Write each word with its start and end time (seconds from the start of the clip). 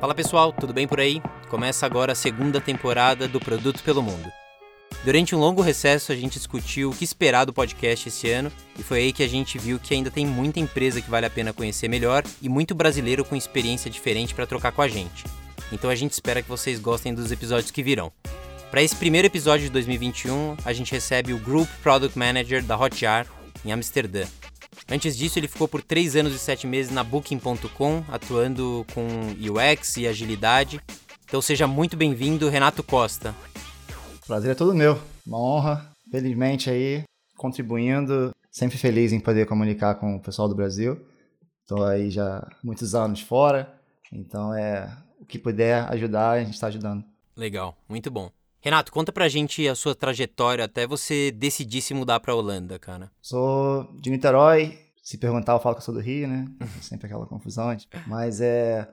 Fala 0.00 0.14
pessoal, 0.14 0.50
tudo 0.50 0.72
bem 0.72 0.88
por 0.88 0.98
aí? 0.98 1.20
Começa 1.50 1.84
agora 1.84 2.12
a 2.12 2.14
segunda 2.14 2.58
temporada 2.58 3.28
do 3.28 3.38
Produto 3.38 3.82
pelo 3.82 4.02
Mundo. 4.02 4.32
Durante 5.04 5.36
um 5.36 5.38
longo 5.38 5.60
recesso, 5.60 6.10
a 6.10 6.16
gente 6.16 6.38
discutiu 6.38 6.88
o 6.88 6.94
que 6.94 7.04
esperar 7.04 7.44
do 7.44 7.52
podcast 7.52 8.08
esse 8.08 8.30
ano 8.30 8.50
e 8.78 8.82
foi 8.82 9.00
aí 9.00 9.12
que 9.12 9.22
a 9.22 9.28
gente 9.28 9.58
viu 9.58 9.78
que 9.78 9.92
ainda 9.92 10.10
tem 10.10 10.24
muita 10.24 10.58
empresa 10.58 11.02
que 11.02 11.10
vale 11.10 11.26
a 11.26 11.30
pena 11.30 11.52
conhecer 11.52 11.86
melhor 11.86 12.24
e 12.40 12.48
muito 12.48 12.74
brasileiro 12.74 13.26
com 13.26 13.36
experiência 13.36 13.90
diferente 13.90 14.34
para 14.34 14.46
trocar 14.46 14.72
com 14.72 14.80
a 14.80 14.88
gente. 14.88 15.22
Então 15.70 15.90
a 15.90 15.94
gente 15.94 16.12
espera 16.12 16.40
que 16.40 16.48
vocês 16.48 16.80
gostem 16.80 17.12
dos 17.12 17.30
episódios 17.30 17.70
que 17.70 17.82
virão. 17.82 18.10
Para 18.70 18.82
esse 18.82 18.96
primeiro 18.96 19.26
episódio 19.26 19.66
de 19.66 19.72
2021, 19.72 20.56
a 20.64 20.72
gente 20.72 20.92
recebe 20.92 21.34
o 21.34 21.38
Group 21.38 21.68
Product 21.82 22.18
Manager 22.18 22.64
da 22.64 22.74
Hotjar 22.74 23.26
em 23.62 23.70
Amsterdã. 23.70 24.24
Antes 24.92 25.16
disso, 25.16 25.38
ele 25.38 25.46
ficou 25.46 25.68
por 25.68 25.82
3 25.82 26.16
anos 26.16 26.34
e 26.34 26.38
7 26.38 26.66
meses 26.66 26.90
na 26.90 27.04
Booking.com, 27.04 28.04
atuando 28.08 28.84
com 28.92 29.06
UX 29.38 29.96
e 29.98 30.08
agilidade. 30.08 30.80
Então 31.24 31.40
seja 31.40 31.68
muito 31.68 31.96
bem-vindo, 31.96 32.48
Renato 32.48 32.82
Costa. 32.82 33.32
Prazer 34.26 34.50
é 34.50 34.54
todo 34.54 34.74
meu. 34.74 35.00
Uma 35.24 35.38
honra, 35.38 35.92
felizmente 36.10 36.68
aí, 36.68 37.04
contribuindo. 37.36 38.32
Sempre 38.50 38.78
feliz 38.78 39.12
em 39.12 39.20
poder 39.20 39.46
comunicar 39.46 39.94
com 39.94 40.16
o 40.16 40.20
pessoal 40.20 40.48
do 40.48 40.56
Brasil. 40.56 41.00
Estou 41.62 41.84
aí 41.84 42.10
já 42.10 42.44
muitos 42.60 42.92
anos 42.92 43.20
fora, 43.20 43.72
então 44.12 44.52
é 44.52 44.92
o 45.20 45.24
que 45.24 45.38
puder 45.38 45.88
ajudar, 45.92 46.30
a 46.30 46.42
gente 46.42 46.54
está 46.54 46.66
ajudando. 46.66 47.04
Legal, 47.36 47.76
muito 47.88 48.10
bom. 48.10 48.28
Renato, 48.60 48.92
conta 48.92 49.10
pra 49.10 49.28
gente 49.28 49.66
a 49.66 49.74
sua 49.74 49.94
trajetória 49.94 50.66
até 50.66 50.86
você 50.86 51.30
decidir 51.30 51.80
se 51.80 51.94
mudar 51.94 52.20
pra 52.20 52.34
Holanda, 52.34 52.78
cara. 52.78 53.10
Sou 53.22 53.90
de 54.00 54.10
Niterói. 54.10 54.78
Se 55.02 55.16
perguntar, 55.16 55.54
eu 55.54 55.60
falo 55.60 55.74
que 55.74 55.80
eu 55.80 55.84
sou 55.84 55.94
do 55.94 56.00
Rio, 56.00 56.28
né? 56.28 56.46
sempre 56.82 57.06
aquela 57.06 57.26
confusão. 57.26 57.74
Mas 58.06 58.40
é. 58.40 58.86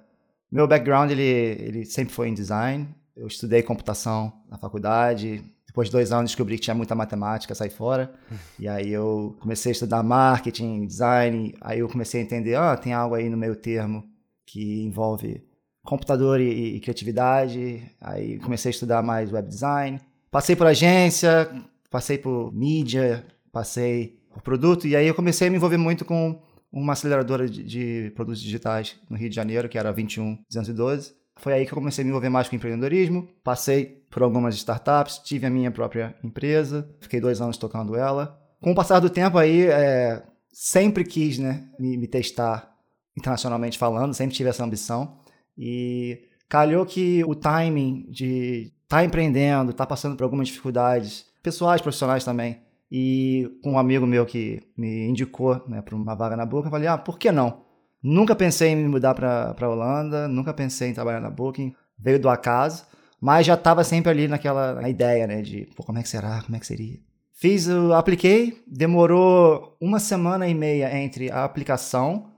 Meu 0.49 0.65
background, 0.65 1.11
ele, 1.11 1.21
ele 1.21 1.85
sempre 1.85 2.13
foi 2.13 2.29
em 2.29 2.33
design. 2.33 2.87
Eu 3.15 3.27
estudei 3.27 3.61
computação 3.61 4.31
na 4.49 4.57
faculdade. 4.57 5.43
Depois 5.65 5.89
de 5.89 5.91
dois 5.91 6.13
anos, 6.13 6.31
descobri 6.31 6.55
que 6.55 6.63
tinha 6.63 6.73
muita 6.73 6.95
matemática, 6.95 7.53
saí 7.53 7.69
fora. 7.69 8.13
E 8.57 8.67
aí 8.67 8.89
eu 8.89 9.35
comecei 9.41 9.71
a 9.71 9.73
estudar 9.73 10.01
marketing, 10.01 10.87
design. 10.87 11.53
Aí 11.59 11.79
eu 11.79 11.89
comecei 11.89 12.21
a 12.21 12.23
entender, 12.23 12.55
ah, 12.55 12.75
tem 12.77 12.93
algo 12.93 13.13
aí 13.15 13.29
no 13.29 13.37
meio 13.37 13.55
termo 13.55 14.03
que 14.45 14.81
envolve 14.83 15.43
computador 15.87 16.41
e, 16.41 16.75
e, 16.75 16.79
criatividade. 16.81 17.81
Aí 18.01 18.37
comecei 18.39 18.69
a 18.69 18.71
estudar 18.71 19.01
mais 19.01 19.31
web 19.31 19.47
design. 19.47 20.01
Passei 20.29 20.53
por 20.53 20.67
agência, 20.67 21.49
passei 21.89 22.17
por 22.17 22.53
mídia, 22.53 23.25
passei 23.53 24.19
por 24.29 24.41
produto. 24.41 24.85
E 24.85 24.97
aí 24.97 25.07
eu 25.07 25.15
comecei 25.15 25.47
a 25.47 25.49
me 25.49 25.55
envolver 25.55 25.77
muito 25.77 26.03
com 26.03 26.41
uma 26.69 26.91
aceleradora 26.91 27.47
de, 27.47 27.63
de 27.63 28.11
produtos 28.15 28.41
digitais 28.41 28.97
no 29.09 29.15
Rio 29.15 29.29
de 29.29 29.35
Janeiro, 29.35 29.69
que 29.69 29.77
era 29.77 29.93
21212. 29.93 31.15
Foi 31.37 31.53
aí 31.53 31.65
que 31.65 31.71
eu 31.71 31.77
comecei 31.77 32.01
a 32.01 32.05
me 32.05 32.09
envolver 32.09 32.29
mais 32.29 32.49
com 32.49 32.57
empreendedorismo. 32.57 33.25
Passei 33.41 33.85
por 34.09 34.21
algumas 34.23 34.55
startups, 34.55 35.19
tive 35.19 35.45
a 35.45 35.49
minha 35.49 35.71
própria 35.71 36.15
empresa, 36.21 36.89
fiquei 36.99 37.21
dois 37.21 37.39
anos 37.39 37.57
tocando 37.57 37.95
ela. 37.95 38.37
Com 38.59 38.71
o 38.71 38.75
passar 38.75 38.99
do 38.99 39.09
tempo 39.09 39.37
aí, 39.37 39.67
é, 39.67 40.21
sempre 40.51 41.05
quis 41.05 41.37
né, 41.37 41.63
me, 41.79 41.95
me 41.95 42.07
testar 42.07 42.75
internacionalmente 43.17 43.77
falando, 43.77 44.13
sempre 44.13 44.35
tive 44.35 44.49
essa 44.49 44.65
ambição. 44.65 45.17
E 45.57 46.27
calhou 46.47 46.85
que 46.85 47.23
o 47.25 47.33
timing 47.35 48.05
de 48.09 48.71
estar 48.83 48.97
tá 48.97 49.05
empreendendo, 49.05 49.71
estar 49.71 49.85
tá 49.85 49.89
passando 49.89 50.15
por 50.15 50.23
algumas 50.23 50.47
dificuldades, 50.47 51.25
pessoais, 51.41 51.81
profissionais 51.81 52.23
também, 52.23 52.61
e 52.91 53.59
com 53.61 53.73
um 53.73 53.79
amigo 53.79 54.05
meu 54.05 54.25
que 54.25 54.61
me 54.77 55.07
indicou 55.07 55.61
né, 55.67 55.81
para 55.81 55.95
uma 55.95 56.15
vaga 56.15 56.37
na 56.37 56.45
Booking, 56.45 56.67
eu 56.67 56.71
falei, 56.71 56.87
ah, 56.87 56.97
por 56.97 57.19
que 57.19 57.31
não? 57.31 57.65
Nunca 58.01 58.35
pensei 58.35 58.69
em 58.69 58.75
me 58.75 58.87
mudar 58.87 59.13
para 59.13 59.55
a 59.59 59.69
Holanda, 59.69 60.27
nunca 60.27 60.53
pensei 60.53 60.89
em 60.89 60.93
trabalhar 60.93 61.19
na 61.19 61.29
Booking, 61.29 61.73
veio 61.99 62.19
do 62.19 62.29
acaso, 62.29 62.85
mas 63.19 63.45
já 63.45 63.55
estava 63.55 63.83
sempre 63.83 64.11
ali 64.11 64.27
naquela 64.27 64.87
ideia, 64.87 65.27
né, 65.27 65.41
de, 65.41 65.67
pô, 65.75 65.83
como 65.83 65.97
é 65.97 66.03
que 66.03 66.09
será, 66.09 66.41
como 66.43 66.55
é 66.55 66.59
que 66.59 66.67
seria? 66.67 66.99
Fiz, 67.33 67.67
o 67.67 67.93
apliquei, 67.93 68.63
demorou 68.65 69.75
uma 69.81 69.99
semana 69.99 70.47
e 70.47 70.55
meia 70.55 70.97
entre 70.97 71.29
a 71.29 71.43
aplicação, 71.43 72.31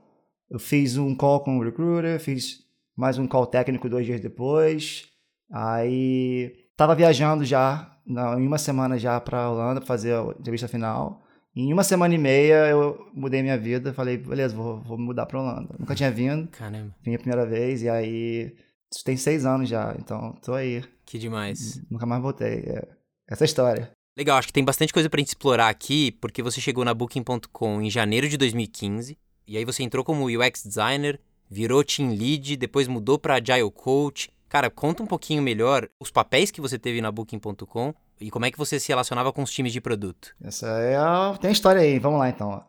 eu 0.50 0.58
fiz 0.58 0.96
um 0.96 1.14
call 1.14 1.40
com 1.40 1.58
o 1.58 1.62
recruiter, 1.62 2.18
fiz 2.18 2.69
mais 3.00 3.16
um 3.16 3.26
call 3.26 3.46
técnico 3.46 3.88
dois 3.88 4.04
dias 4.04 4.20
depois. 4.20 5.08
Aí 5.50 6.54
tava 6.76 6.94
viajando 6.94 7.44
já, 7.46 7.96
em 8.06 8.46
uma 8.46 8.58
semana 8.58 8.98
já 8.98 9.18
para 9.18 9.48
Holanda 9.48 9.80
para 9.80 9.86
fazer 9.86 10.14
a 10.14 10.22
entrevista 10.38 10.68
final. 10.68 11.22
Em 11.56 11.72
uma 11.72 11.82
semana 11.82 12.14
e 12.14 12.18
meia 12.18 12.68
eu 12.68 13.10
mudei 13.14 13.42
minha 13.42 13.58
vida, 13.58 13.94
falei, 13.94 14.18
beleza, 14.18 14.54
vou, 14.54 14.82
vou 14.82 14.98
mudar 14.98 15.24
para 15.24 15.40
Holanda. 15.40 15.74
Nunca 15.78 15.94
tinha 15.94 16.10
vindo. 16.10 16.46
Caramba. 16.48 16.94
Vim 17.02 17.14
a 17.14 17.18
primeira 17.18 17.46
vez 17.46 17.82
e 17.82 17.88
aí 17.88 18.54
isso 18.92 19.02
tem 19.02 19.16
seis 19.16 19.46
anos 19.46 19.68
já, 19.68 19.96
então 19.98 20.32
tô 20.42 20.52
aí. 20.52 20.84
Que 21.06 21.18
demais. 21.18 21.82
Nunca 21.90 22.04
mais 22.04 22.20
voltei. 22.20 22.64
É 22.66 22.86
essa 23.28 23.44
é 23.44 23.46
história. 23.46 23.90
Legal, 24.16 24.36
acho 24.36 24.48
que 24.48 24.52
tem 24.52 24.64
bastante 24.64 24.92
coisa 24.92 25.08
pra 25.08 25.20
gente 25.20 25.28
explorar 25.28 25.70
aqui, 25.70 26.12
porque 26.12 26.42
você 26.42 26.60
chegou 26.60 26.84
na 26.84 26.92
Booking.com 26.92 27.80
em 27.80 27.88
janeiro 27.88 28.28
de 28.28 28.36
2015, 28.36 29.16
e 29.46 29.56
aí 29.56 29.64
você 29.64 29.82
entrou 29.82 30.04
como 30.04 30.26
UX 30.26 30.64
designer, 30.64 31.18
virou 31.50 31.82
team 31.82 32.10
lead, 32.10 32.56
depois 32.56 32.86
mudou 32.86 33.18
para 33.18 33.34
agile 33.34 33.70
coach. 33.70 34.30
Cara, 34.48 34.70
conta 34.70 35.02
um 35.02 35.06
pouquinho 35.06 35.42
melhor 35.42 35.88
os 35.98 36.10
papéis 36.10 36.50
que 36.50 36.60
você 36.60 36.78
teve 36.78 37.00
na 37.00 37.10
Booking.com 37.10 37.94
e 38.20 38.30
como 38.30 38.44
é 38.44 38.50
que 38.50 38.58
você 38.58 38.78
se 38.78 38.88
relacionava 38.88 39.32
com 39.32 39.42
os 39.42 39.50
times 39.50 39.72
de 39.72 39.80
produto. 39.80 40.34
Essa 40.42 40.66
é 40.66 40.96
a... 40.96 41.36
tem 41.40 41.48
a 41.48 41.52
história 41.52 41.80
aí, 41.80 41.98
vamos 41.98 42.18
lá 42.18 42.28
então. 42.28 42.62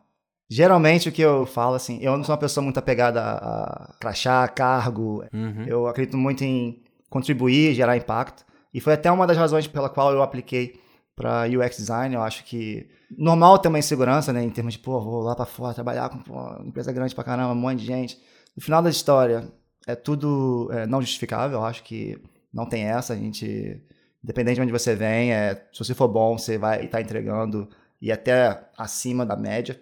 Geralmente 0.50 1.08
o 1.08 1.12
que 1.12 1.22
eu 1.22 1.46
falo 1.46 1.74
assim, 1.74 1.98
eu 2.02 2.16
não 2.16 2.24
sou 2.24 2.34
uma 2.34 2.40
pessoa 2.40 2.62
muito 2.62 2.78
apegada 2.78 3.22
a 3.22 3.94
crachá, 3.98 4.46
cargo. 4.48 5.24
Uhum. 5.32 5.64
Eu 5.66 5.86
acredito 5.86 6.16
muito 6.16 6.44
em 6.44 6.82
contribuir, 7.08 7.74
gerar 7.74 7.96
impacto. 7.96 8.44
E 8.72 8.80
foi 8.80 8.94
até 8.94 9.10
uma 9.10 9.26
das 9.26 9.36
razões 9.36 9.66
pela 9.66 9.88
qual 9.88 10.12
eu 10.12 10.22
apliquei 10.22 10.80
para 11.14 11.44
UX 11.46 11.76
design. 11.76 12.14
Eu 12.14 12.22
acho 12.22 12.44
que 12.44 12.88
normal 13.16 13.58
ter 13.58 13.68
uma 13.68 13.78
insegurança, 13.78 14.32
né, 14.32 14.42
em 14.42 14.50
termos 14.50 14.74
de, 14.74 14.78
pô, 14.78 15.00
vou 15.00 15.22
lá 15.22 15.34
para 15.34 15.46
fora 15.46 15.74
trabalhar 15.74 16.08
com 16.08 16.18
pô, 16.18 16.62
empresa 16.64 16.92
grande 16.92 17.14
pra 17.14 17.24
caramba, 17.24 17.52
um 17.52 17.56
monte 17.56 17.80
de 17.80 17.86
gente. 17.86 18.18
No 18.56 18.62
final 18.62 18.82
da 18.82 18.90
história, 18.90 19.50
é 19.86 19.94
tudo 19.94 20.68
é, 20.72 20.86
não 20.86 21.00
justificável. 21.00 21.58
Eu 21.58 21.64
acho 21.64 21.82
que 21.82 22.18
não 22.52 22.66
tem 22.66 22.84
essa. 22.84 23.14
A 23.14 23.16
gente, 23.16 23.80
independente 24.22 24.56
de 24.56 24.62
onde 24.62 24.72
você 24.72 24.94
vem, 24.94 25.32
é, 25.32 25.66
se 25.72 25.78
você 25.84 25.94
for 25.94 26.08
bom, 26.08 26.38
você 26.38 26.58
vai 26.58 26.84
estar 26.84 26.98
tá 26.98 27.02
entregando 27.02 27.68
e 28.00 28.10
até 28.10 28.64
acima 28.76 29.24
da 29.24 29.36
média. 29.36 29.80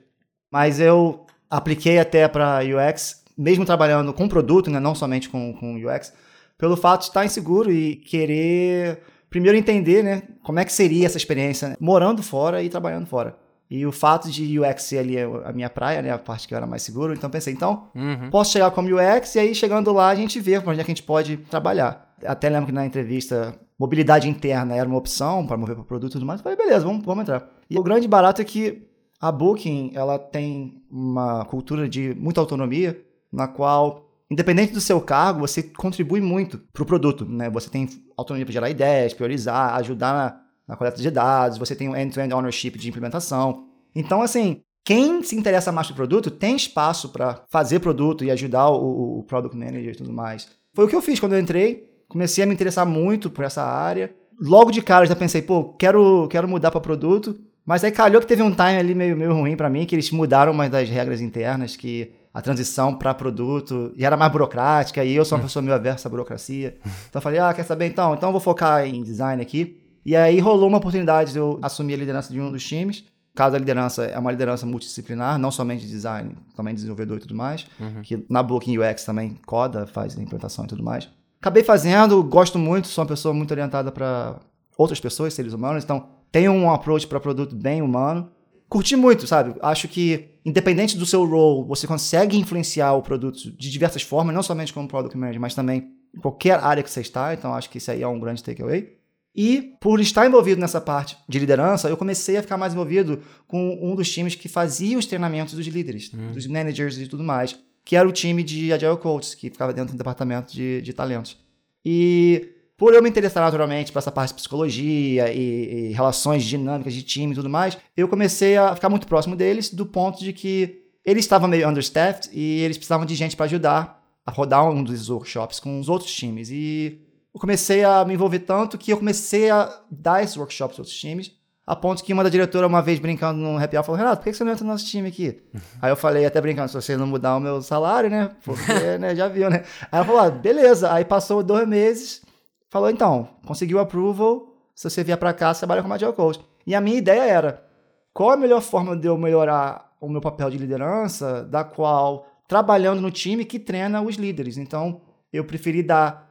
Mas 0.51 0.81
eu 0.81 1.27
apliquei 1.49 1.99
até 1.99 2.29
para 2.29 2.61
UX, 2.61 3.25
mesmo 3.37 3.65
trabalhando 3.65 4.13
com 4.13 4.29
produto, 4.29 4.71
né, 4.71 4.79
não 4.79 4.95
somente 4.95 5.29
com, 5.29 5.53
com 5.55 5.77
UX, 5.77 6.13
pelo 6.59 6.77
fato 6.77 7.03
de 7.03 7.07
estar 7.09 7.25
inseguro 7.25 7.73
e 7.73 7.97
querer 7.97 9.01
primeiro 9.31 9.57
entender 9.57 10.03
né, 10.03 10.23
como 10.43 10.59
é 10.59 10.65
que 10.65 10.73
seria 10.73 11.07
essa 11.07 11.17
experiência 11.17 11.69
né, 11.69 11.77
morando 11.81 12.23
fora 12.23 12.63
e 12.63 12.69
trabalhando 12.69 13.07
fora. 13.07 13.37
E 13.71 13.87
o 13.87 13.93
fato 13.93 14.29
de 14.29 14.59
UX 14.59 14.83
ser 14.83 14.99
ali 14.99 15.17
a 15.19 15.53
minha 15.53 15.71
praia, 15.71 16.03
né? 16.03 16.11
A 16.11 16.19
parte 16.19 16.49
que 16.49 16.53
eu 16.53 16.57
era 16.57 16.67
mais 16.67 16.83
seguro. 16.83 17.15
Então 17.15 17.31
pensei, 17.31 17.53
então, 17.53 17.89
uhum. 17.95 18.29
posso 18.29 18.51
chegar 18.53 18.71
como 18.73 18.89
UX 18.89 19.37
e 19.37 19.39
aí 19.39 19.55
chegando 19.55 19.93
lá 19.93 20.09
a 20.09 20.15
gente 20.15 20.41
vê 20.41 20.59
onde 20.59 20.81
é 20.81 20.85
que 20.85 20.91
a 20.91 20.95
gente 20.95 21.05
pode 21.05 21.37
trabalhar. 21.37 22.13
Até 22.27 22.49
lembro 22.49 22.67
que 22.67 22.73
na 22.73 22.85
entrevista, 22.85 23.55
mobilidade 23.79 24.29
interna 24.29 24.75
era 24.75 24.89
uma 24.89 24.99
opção 24.99 25.47
para 25.47 25.57
mover 25.57 25.77
para 25.77 25.83
o 25.83 25.87
produto 25.87 26.11
e 26.11 26.15
tudo 26.15 26.27
mais. 26.27 26.41
Eu 26.41 26.45
falei, 26.45 26.59
beleza, 26.59 26.85
vamos, 26.85 27.05
vamos 27.05 27.23
entrar. 27.23 27.49
E 27.71 27.79
o 27.79 27.83
grande 27.83 28.09
barato 28.09 28.43
é 28.43 28.45
que 28.45 28.91
a 29.21 29.31
Booking, 29.31 29.93
ela 29.95 30.19
tem 30.19 30.83
uma 30.91 31.45
cultura 31.45 31.89
de 31.89 32.15
muita 32.15 32.41
autonomia, 32.41 33.01
na 33.31 33.47
qual, 33.47 34.11
independente 34.31 34.73
do 34.73 34.81
seu 34.81 35.01
cargo, 35.01 35.41
você 35.41 35.63
contribui 35.63 36.21
muito 36.21 36.59
para 36.73 36.83
o 36.83 36.87
produto, 36.87 37.25
né? 37.25 37.49
Você 37.51 37.71
tem 37.71 37.89
autonomia 38.17 38.47
para 38.47 38.53
gerar 38.53 38.71
ideias, 38.71 39.15
priorizar, 39.15 39.77
ajudar 39.77 40.40
na 40.71 40.77
coleta 40.77 41.03
de 41.03 41.11
dados, 41.11 41.59
você 41.59 41.75
tem 41.75 41.89
o 41.89 41.97
end-to-end 41.97 42.33
ownership 42.33 42.79
de 42.79 42.89
implementação. 42.89 43.65
Então, 43.93 44.23
assim, 44.23 44.63
quem 44.85 45.21
se 45.21 45.35
interessa 45.35 45.73
mais 45.73 45.89
pelo 45.89 45.97
produto 45.97 46.31
tem 46.31 46.55
espaço 46.55 47.09
para 47.09 47.43
fazer 47.51 47.81
produto 47.81 48.25
e 48.25 48.31
ajudar 48.31 48.71
o, 48.71 49.19
o 49.19 49.25
product 49.25 49.57
manager 49.57 49.93
e 49.93 49.97
tudo 49.97 50.13
mais. 50.13 50.49
Foi 50.72 50.84
o 50.84 50.89
que 50.89 50.95
eu 50.95 51.03
fiz 51.03 51.19
quando 51.19 51.33
eu 51.33 51.41
entrei, 51.41 51.91
comecei 52.09 52.45
a 52.45 52.47
me 52.47 52.55
interessar 52.55 52.87
muito 52.87 53.28
por 53.28 53.45
essa 53.45 53.65
área. 53.65 54.15
Logo 54.41 54.71
de 54.71 54.81
cara 54.81 55.07
já 55.07 55.17
pensei, 55.17 55.43
pô, 55.43 55.75
quero, 55.75 56.28
quero 56.28 56.47
mudar 56.47 56.71
para 56.71 56.81
produto. 56.81 57.37
Mas 57.66 57.83
aí 57.83 57.91
calhou 57.91 58.21
que 58.21 58.28
teve 58.28 58.43
um 58.43 58.53
time 58.53 58.78
ali 58.78 58.95
meio, 58.95 59.16
meio 59.16 59.34
ruim 59.34 59.57
para 59.57 59.69
mim, 59.69 59.84
que 59.84 59.95
eles 59.95 60.11
mudaram 60.13 60.53
uma 60.53 60.69
das 60.69 60.89
regras 60.89 61.21
internas, 61.21 61.77
que 61.77 62.13
a 62.33 62.41
transição 62.41 62.95
para 62.95 63.13
produto 63.13 63.93
e 63.97 64.05
era 64.05 64.16
mais 64.16 64.31
burocrática, 64.31 65.05
e 65.05 65.15
eu 65.15 65.25
sou 65.25 65.37
uma 65.37 65.43
hum. 65.43 65.47
pessoa 65.47 65.63
meio 65.63 65.75
aversa 65.75 66.09
à 66.09 66.11
burocracia. 66.11 66.77
Então 67.09 67.19
eu 67.19 67.21
falei, 67.21 67.41
ah, 67.41 67.53
quer 67.53 67.65
saber 67.65 67.87
então? 67.87 68.15
Então 68.15 68.28
eu 68.28 68.33
vou 68.33 68.41
focar 68.41 68.87
em 68.87 69.03
design 69.03 69.43
aqui. 69.43 69.81
E 70.05 70.17
aí 70.17 70.39
rolou 70.41 70.69
uma 70.69 70.79
oportunidade 70.79 71.33
de 71.33 71.39
eu 71.39 71.59
assumir 71.63 71.95
a 71.95 71.97
liderança 71.97 72.33
de 72.33 72.41
um 72.41 72.51
dos 72.51 72.67
times. 72.67 73.05
Caso 73.35 73.55
a 73.55 73.59
liderança 73.59 74.05
é 74.05 74.19
uma 74.19 74.31
liderança 74.31 74.67
multidisciplinar, 74.67 75.39
não 75.39 75.51
somente 75.51 75.83
de 75.83 75.91
design, 75.91 76.35
também 76.57 76.75
desenvolvedor 76.75 77.19
e 77.19 77.21
tudo 77.21 77.35
mais. 77.35 77.67
Uhum. 77.79 78.03
Que 78.03 78.25
na 78.29 78.43
Booking 78.43 78.79
UX 78.79 79.05
também 79.05 79.39
coda, 79.47 79.87
faz 79.87 80.15
implementação 80.15 80.65
e 80.65 80.69
tudo 80.69 80.83
mais. 80.83 81.09
Acabei 81.41 81.63
fazendo, 81.63 82.23
gosto 82.23 82.59
muito, 82.59 82.89
sou 82.89 83.03
uma 83.03 83.09
pessoa 83.09 83.33
muito 83.33 83.51
orientada 83.51 83.91
para 83.93 84.41
outras 84.77 85.01
pessoas, 85.01 85.33
seres 85.33 85.53
humanos, 85.53 85.85
então 85.85 86.09
tenho 86.31 86.53
um 86.53 86.71
approach 86.71 87.07
para 87.07 87.21
produto 87.21 87.55
bem 87.55 87.81
humano. 87.81 88.31
Curti 88.69 88.95
muito, 88.95 89.27
sabe? 89.27 89.55
Acho 89.63 89.89
que, 89.89 90.31
independente 90.45 90.97
do 90.97 91.07
seu 91.07 91.25
role, 91.25 91.67
você 91.67 91.87
consegue 91.87 92.37
influenciar 92.37 92.93
o 92.93 93.03
produto 93.03 93.51
de 93.51 93.71
diversas 93.71 94.03
formas, 94.03 94.35
não 94.35 94.43
somente 94.43 94.73
como 94.73 94.87
product 94.87 95.17
manager, 95.17 95.41
mas 95.41 95.55
também 95.55 95.93
em 96.15 96.21
qualquer 96.21 96.59
área 96.61 96.83
que 96.83 96.91
você 96.91 97.01
está, 97.01 97.33
então 97.33 97.55
acho 97.55 97.71
que 97.71 97.79
isso 97.79 97.91
aí 97.91 98.03
é 98.03 98.07
um 98.07 98.21
grande 98.21 98.45
takeaway. 98.45 99.00
E 99.34 99.74
por 99.80 100.00
estar 100.00 100.27
envolvido 100.27 100.60
nessa 100.60 100.80
parte 100.80 101.16
de 101.28 101.38
liderança, 101.38 101.88
eu 101.88 101.97
comecei 101.97 102.36
a 102.36 102.42
ficar 102.42 102.56
mais 102.56 102.72
envolvido 102.72 103.22
com 103.47 103.78
um 103.80 103.94
dos 103.94 104.10
times 104.12 104.34
que 104.34 104.48
fazia 104.48 104.98
os 104.98 105.06
treinamentos 105.06 105.54
dos 105.54 105.66
líderes, 105.66 106.10
hum. 106.12 106.32
dos 106.32 106.47
managers 106.47 106.98
e 106.98 107.06
tudo 107.06 107.22
mais, 107.22 107.56
que 107.84 107.94
era 107.94 108.09
o 108.09 108.12
time 108.12 108.42
de 108.42 108.72
Agile 108.72 108.97
Coaches, 108.97 109.34
que 109.34 109.50
ficava 109.50 109.72
dentro 109.72 109.94
do 109.94 109.98
departamento 109.98 110.53
de, 110.53 110.82
de 110.82 110.92
talentos. 110.92 111.36
E 111.84 112.50
por 112.77 112.94
eu 112.94 113.03
me 113.03 113.09
interessar 113.09 113.44
naturalmente 113.44 113.92
por 113.92 113.98
essa 113.98 114.10
parte 114.10 114.30
de 114.30 114.36
psicologia 114.36 115.32
e, 115.32 115.91
e, 115.91 115.92
relações 115.92 116.44
dinâmicas 116.44 116.94
de 116.94 117.03
time 117.03 117.32
e 117.32 117.34
tudo 117.34 117.48
mais, 117.48 117.78
eu 117.97 118.09
comecei 118.09 118.56
a 118.56 118.74
ficar 118.74 118.88
muito 118.88 119.06
próximo 119.06 119.36
deles, 119.36 119.72
do 119.72 119.86
ponto 119.86 120.18
de 120.18 120.32
que 120.32 120.82
eles 121.04 121.24
estavam 121.24 121.48
meio 121.48 121.68
understaffed 121.68 122.30
e 122.32 122.60
eles 122.60 122.77
precisavam 122.77 123.06
de 123.06 123.15
gente 123.15 123.36
para 123.36 123.47
ajudar 123.47 124.03
a 124.24 124.30
rodar 124.30 124.68
um 124.68 124.82
dos 124.82 125.09
workshops 125.09 125.60
com 125.60 125.78
os 125.78 125.88
outros 125.88 126.12
times. 126.12 126.50
E 126.50 127.00
eu 127.34 127.41
comecei 127.41 127.84
a 127.84 128.04
me 128.04 128.15
envolver 128.15 128.41
tanto 128.41 128.77
que 128.77 128.92
eu 128.92 128.97
comecei 128.97 129.50
a 129.50 129.82
dar 129.91 130.22
esses 130.22 130.36
workshops 130.36 130.74
para 130.74 130.82
outros 130.82 130.98
times, 130.98 131.32
a 131.66 131.77
ponto 131.77 132.03
que 132.03 132.12
uma 132.12 132.24
da 132.24 132.30
diretora, 132.30 132.66
uma 132.66 132.82
vez 132.82 132.98
brincando 132.98 133.38
num 133.38 133.56
happy 133.56 133.77
hour, 133.77 133.84
falou: 133.84 133.98
Renato, 133.98 134.22
por 134.22 134.24
que 134.24 134.32
você 134.32 134.42
não 134.42 134.53
entra 134.53 134.65
no 134.65 134.72
nosso 134.72 134.86
time 134.86 135.09
aqui? 135.09 135.41
Aí 135.80 135.91
eu 135.91 135.97
falei, 135.97 136.27
até 136.27 136.41
brincando, 136.41 136.68
se 136.68 136.74
você 136.74 136.97
não 136.97 137.06
mudar 137.06 137.36
o 137.36 137.41
meu 137.41 137.62
salário, 137.62 138.10
né? 138.10 138.30
Porque, 138.44 138.98
né, 138.98 139.15
já 139.15 139.28
viu, 139.28 139.48
né? 139.48 139.62
Aí 139.82 139.98
ela 139.98 140.04
falou: 140.04 140.21
ah, 140.21 140.30
beleza. 140.30 140.92
Aí 140.92 141.04
passou 141.04 141.42
dois 141.42 141.68
meses, 141.68 142.22
falou: 142.68 142.91
então, 142.91 143.28
conseguiu 143.47 143.78
approval, 143.78 144.48
se 144.74 144.91
você 144.91 145.04
vier 145.04 145.16
para 145.16 145.32
cá, 145.32 145.54
você 145.54 145.60
trabalha 145.60 145.82
como 145.82 145.94
agile 145.94 146.12
coach. 146.12 146.41
E 146.66 146.74
a 146.74 146.80
minha 146.80 146.98
ideia 146.98 147.22
era: 147.22 147.65
qual 148.12 148.30
a 148.30 148.36
melhor 148.36 148.62
forma 148.62 148.97
de 148.97 149.06
eu 149.06 149.16
melhorar 149.16 149.91
o 150.00 150.09
meu 150.09 150.21
papel 150.21 150.50
de 150.50 150.59
liderança, 150.59 151.44
da 151.44 151.62
qual 151.62 152.27
trabalhando 152.48 153.00
no 153.00 153.10
time 153.10 153.44
que 153.44 153.59
treina 153.59 154.00
os 154.00 154.16
líderes. 154.16 154.56
Então, 154.56 155.03
eu 155.32 155.44
preferi 155.44 155.82
dar 155.82 156.29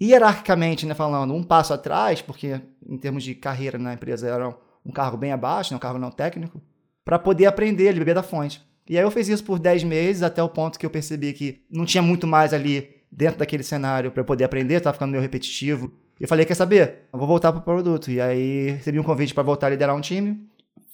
hierarquicamente, 0.00 0.86
né, 0.86 0.94
falando, 0.94 1.34
um 1.34 1.42
passo 1.42 1.74
atrás, 1.74 2.22
porque 2.22 2.60
em 2.88 2.96
termos 2.96 3.22
de 3.22 3.34
carreira 3.34 3.78
na 3.78 3.94
empresa 3.94 4.28
era 4.28 4.56
um 4.84 4.90
cargo 4.90 5.16
bem 5.16 5.32
abaixo, 5.32 5.72
né, 5.72 5.76
um 5.76 5.80
cargo 5.80 5.98
não 5.98 6.10
técnico, 6.10 6.60
para 7.04 7.18
poder 7.18 7.46
aprender 7.46 7.88
ali, 7.88 7.98
beber 7.98 8.14
da 8.14 8.22
fonte. 8.22 8.62
E 8.88 8.96
aí 8.96 9.04
eu 9.04 9.10
fiz 9.10 9.28
isso 9.28 9.44
por 9.44 9.58
10 9.58 9.84
meses, 9.84 10.22
até 10.22 10.42
o 10.42 10.48
ponto 10.48 10.78
que 10.78 10.86
eu 10.86 10.90
percebi 10.90 11.32
que 11.32 11.62
não 11.70 11.84
tinha 11.84 12.02
muito 12.02 12.26
mais 12.26 12.52
ali 12.52 13.00
dentro 13.10 13.38
daquele 13.38 13.62
cenário 13.62 14.10
para 14.10 14.24
poder 14.24 14.44
aprender, 14.44 14.74
estava 14.74 14.94
ficando 14.94 15.10
meio 15.10 15.22
repetitivo. 15.22 15.92
Eu 16.18 16.28
falei, 16.28 16.44
quer 16.44 16.54
saber? 16.54 17.08
Eu 17.12 17.18
vou 17.18 17.26
voltar 17.26 17.52
para 17.52 17.60
o 17.60 17.64
produto. 17.64 18.10
E 18.10 18.20
aí 18.20 18.72
recebi 18.72 18.98
um 18.98 19.02
convite 19.02 19.32
para 19.32 19.42
voltar 19.42 19.68
a 19.68 19.70
liderar 19.70 19.96
um 19.96 20.00
time. 20.00 20.46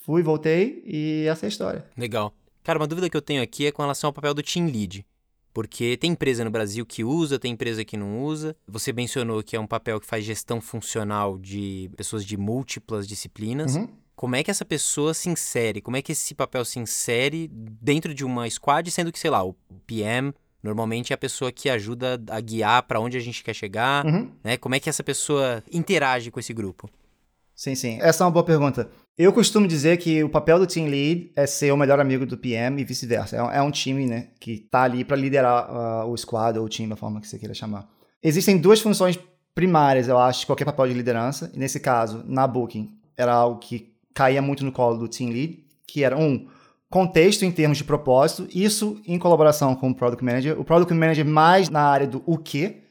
Fui, 0.05 0.23
voltei 0.23 0.81
e 0.85 1.25
essa 1.27 1.45
é 1.45 1.47
a 1.47 1.49
história. 1.49 1.85
Legal. 1.97 2.33
Cara, 2.63 2.79
uma 2.79 2.87
dúvida 2.87 3.09
que 3.09 3.17
eu 3.17 3.21
tenho 3.21 3.41
aqui 3.41 3.65
é 3.65 3.71
com 3.71 3.81
relação 3.81 4.07
ao 4.07 4.13
papel 4.13 4.33
do 4.33 4.41
team 4.41 4.67
lead. 4.67 5.05
Porque 5.57 5.97
tem 5.97 6.11
empresa 6.11 6.45
no 6.45 6.51
Brasil 6.51 6.85
que 6.85 7.03
usa, 7.03 7.39
tem 7.39 7.53
empresa 7.53 7.83
que 7.83 7.97
não 7.97 8.23
usa. 8.23 8.55
Você 8.67 8.93
mencionou 8.93 9.41
que 9.41 9.55
é 9.55 9.59
um 9.59 9.65
papel 9.65 9.99
que 9.99 10.05
faz 10.05 10.23
gestão 10.23 10.61
funcional 10.61 11.35
de 11.35 11.89
pessoas 11.97 12.23
de 12.23 12.37
múltiplas 12.37 13.07
disciplinas. 13.07 13.75
Uhum. 13.75 13.89
Como 14.15 14.35
é 14.35 14.43
que 14.43 14.51
essa 14.51 14.63
pessoa 14.63 15.15
se 15.15 15.29
insere? 15.29 15.81
Como 15.81 15.97
é 15.97 16.01
que 16.03 16.11
esse 16.11 16.35
papel 16.35 16.63
se 16.63 16.77
insere 16.77 17.49
dentro 17.51 18.13
de 18.13 18.23
uma 18.23 18.47
squad, 18.47 18.91
sendo 18.91 19.11
que, 19.11 19.17
sei 19.17 19.31
lá, 19.31 19.43
o 19.43 19.55
PM 19.87 20.31
normalmente 20.61 21.11
é 21.11 21.15
a 21.15 21.17
pessoa 21.17 21.51
que 21.51 21.71
ajuda 21.71 22.21
a 22.29 22.39
guiar 22.39 22.83
para 22.83 22.99
onde 22.99 23.17
a 23.17 23.19
gente 23.19 23.43
quer 23.43 23.55
chegar, 23.55 24.05
uhum. 24.05 24.29
né? 24.43 24.57
Como 24.57 24.75
é 24.75 24.79
que 24.79 24.91
essa 24.91 25.03
pessoa 25.03 25.63
interage 25.73 26.29
com 26.29 26.39
esse 26.39 26.53
grupo? 26.53 26.87
Sim, 27.55 27.73
sim. 27.73 27.97
Essa 27.99 28.23
é 28.23 28.25
uma 28.25 28.31
boa 28.31 28.45
pergunta. 28.45 28.91
Eu 29.17 29.33
costumo 29.33 29.67
dizer 29.67 29.97
que 29.97 30.23
o 30.23 30.29
papel 30.29 30.59
do 30.59 30.67
team 30.67 30.85
lead 30.85 31.31
é 31.35 31.47
ser 31.47 31.71
o 31.71 31.77
melhor 31.77 31.99
amigo 31.99 32.23
do 32.23 32.37
PM 32.37 32.79
e 32.79 32.85
vice-versa. 32.85 33.35
É, 33.35 33.59
um 33.63 33.71
time, 33.71 34.05
né, 34.05 34.27
que 34.39 34.59
tá 34.59 34.83
ali 34.83 35.03
para 35.03 35.17
liderar 35.17 36.05
uh, 36.05 36.11
o 36.11 36.15
squad 36.15 36.59
ou 36.59 36.65
o 36.65 36.69
time, 36.69 36.87
da 36.87 36.95
forma 36.95 37.19
que 37.19 37.27
você 37.27 37.39
queira 37.39 37.55
chamar. 37.55 37.89
Existem 38.21 38.59
duas 38.59 38.79
funções 38.79 39.17
primárias, 39.55 40.07
eu 40.07 40.19
acho, 40.19 40.41
de 40.41 40.45
qualquer 40.45 40.65
papel 40.65 40.89
de 40.89 40.93
liderança. 40.93 41.51
E 41.55 41.57
nesse 41.57 41.79
caso, 41.79 42.23
na 42.27 42.45
Booking, 42.45 42.91
era 43.17 43.33
algo 43.33 43.57
que 43.57 43.91
caía 44.13 44.39
muito 44.39 44.63
no 44.63 44.71
colo 44.71 44.99
do 44.99 45.07
team 45.07 45.31
lead, 45.31 45.65
que 45.87 46.03
era 46.03 46.15
um 46.15 46.47
contexto 46.87 47.43
em 47.43 47.51
termos 47.51 47.79
de 47.79 47.83
propósito, 47.83 48.47
isso 48.53 49.01
em 49.03 49.17
colaboração 49.17 49.73
com 49.73 49.89
o 49.89 49.95
product 49.95 50.23
manager. 50.23 50.59
O 50.59 50.63
product 50.63 50.93
manager 50.93 51.25
mais 51.25 51.69
na 51.69 51.81
área 51.81 52.05
do 52.05 52.21
o 52.23 52.37
que, 52.37 52.83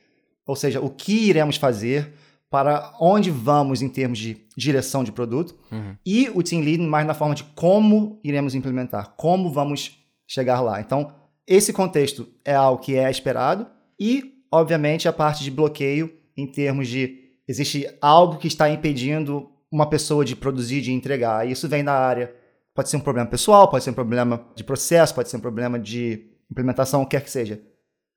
ou 0.45 0.57
seja, 0.57 0.81
o 0.81 0.91
que 0.91 1.29
iremos 1.29 1.57
fazer 1.57 2.13
para 2.57 2.95
onde 2.99 3.31
vamos 3.31 3.83
em 3.83 3.89
termos 3.91 4.19
de 4.19 4.39
direção 4.57 5.05
de 5.05 5.13
produto 5.13 5.55
uhum. 5.71 5.95
e 6.07 6.31
o 6.35 6.43
team 6.43 6.63
lead 6.63 6.83
mais 6.83 7.07
na 7.07 7.13
forma 7.13 7.35
de 7.35 7.45
como 7.45 8.19
iremos 8.25 8.55
implementar, 8.55 9.13
como 9.15 9.53
vamos 9.53 9.99
chegar 10.27 10.63
lá. 10.63 10.81
Então, 10.81 11.13
esse 11.47 11.71
contexto 11.71 12.27
é 12.43 12.55
algo 12.55 12.81
que 12.81 12.97
é 12.97 13.11
esperado 13.11 13.67
e, 14.01 14.41
obviamente, 14.51 15.07
a 15.07 15.13
parte 15.13 15.45
de 15.45 15.51
bloqueio 15.51 16.11
em 16.35 16.47
termos 16.47 16.89
de 16.89 17.35
existe 17.47 17.87
algo 18.01 18.39
que 18.39 18.49
está 18.49 18.71
impedindo 18.71 19.51
uma 19.71 19.87
pessoa 19.87 20.25
de 20.25 20.35
produzir, 20.35 20.81
de 20.81 20.93
entregar. 20.93 21.47
Isso 21.47 21.69
vem 21.69 21.85
da 21.85 21.93
área, 21.93 22.35
pode 22.75 22.89
ser 22.89 22.97
um 22.97 23.01
problema 23.01 23.29
pessoal, 23.29 23.69
pode 23.69 23.85
ser 23.85 23.91
um 23.91 23.93
problema 23.93 24.47
de 24.57 24.65
processo, 24.65 25.15
pode 25.15 25.29
ser 25.29 25.37
um 25.37 25.41
problema 25.41 25.79
de 25.79 26.31
implementação, 26.51 27.03
o 27.03 27.05
que 27.05 27.19
quer 27.19 27.23
que 27.23 27.31
seja. 27.31 27.61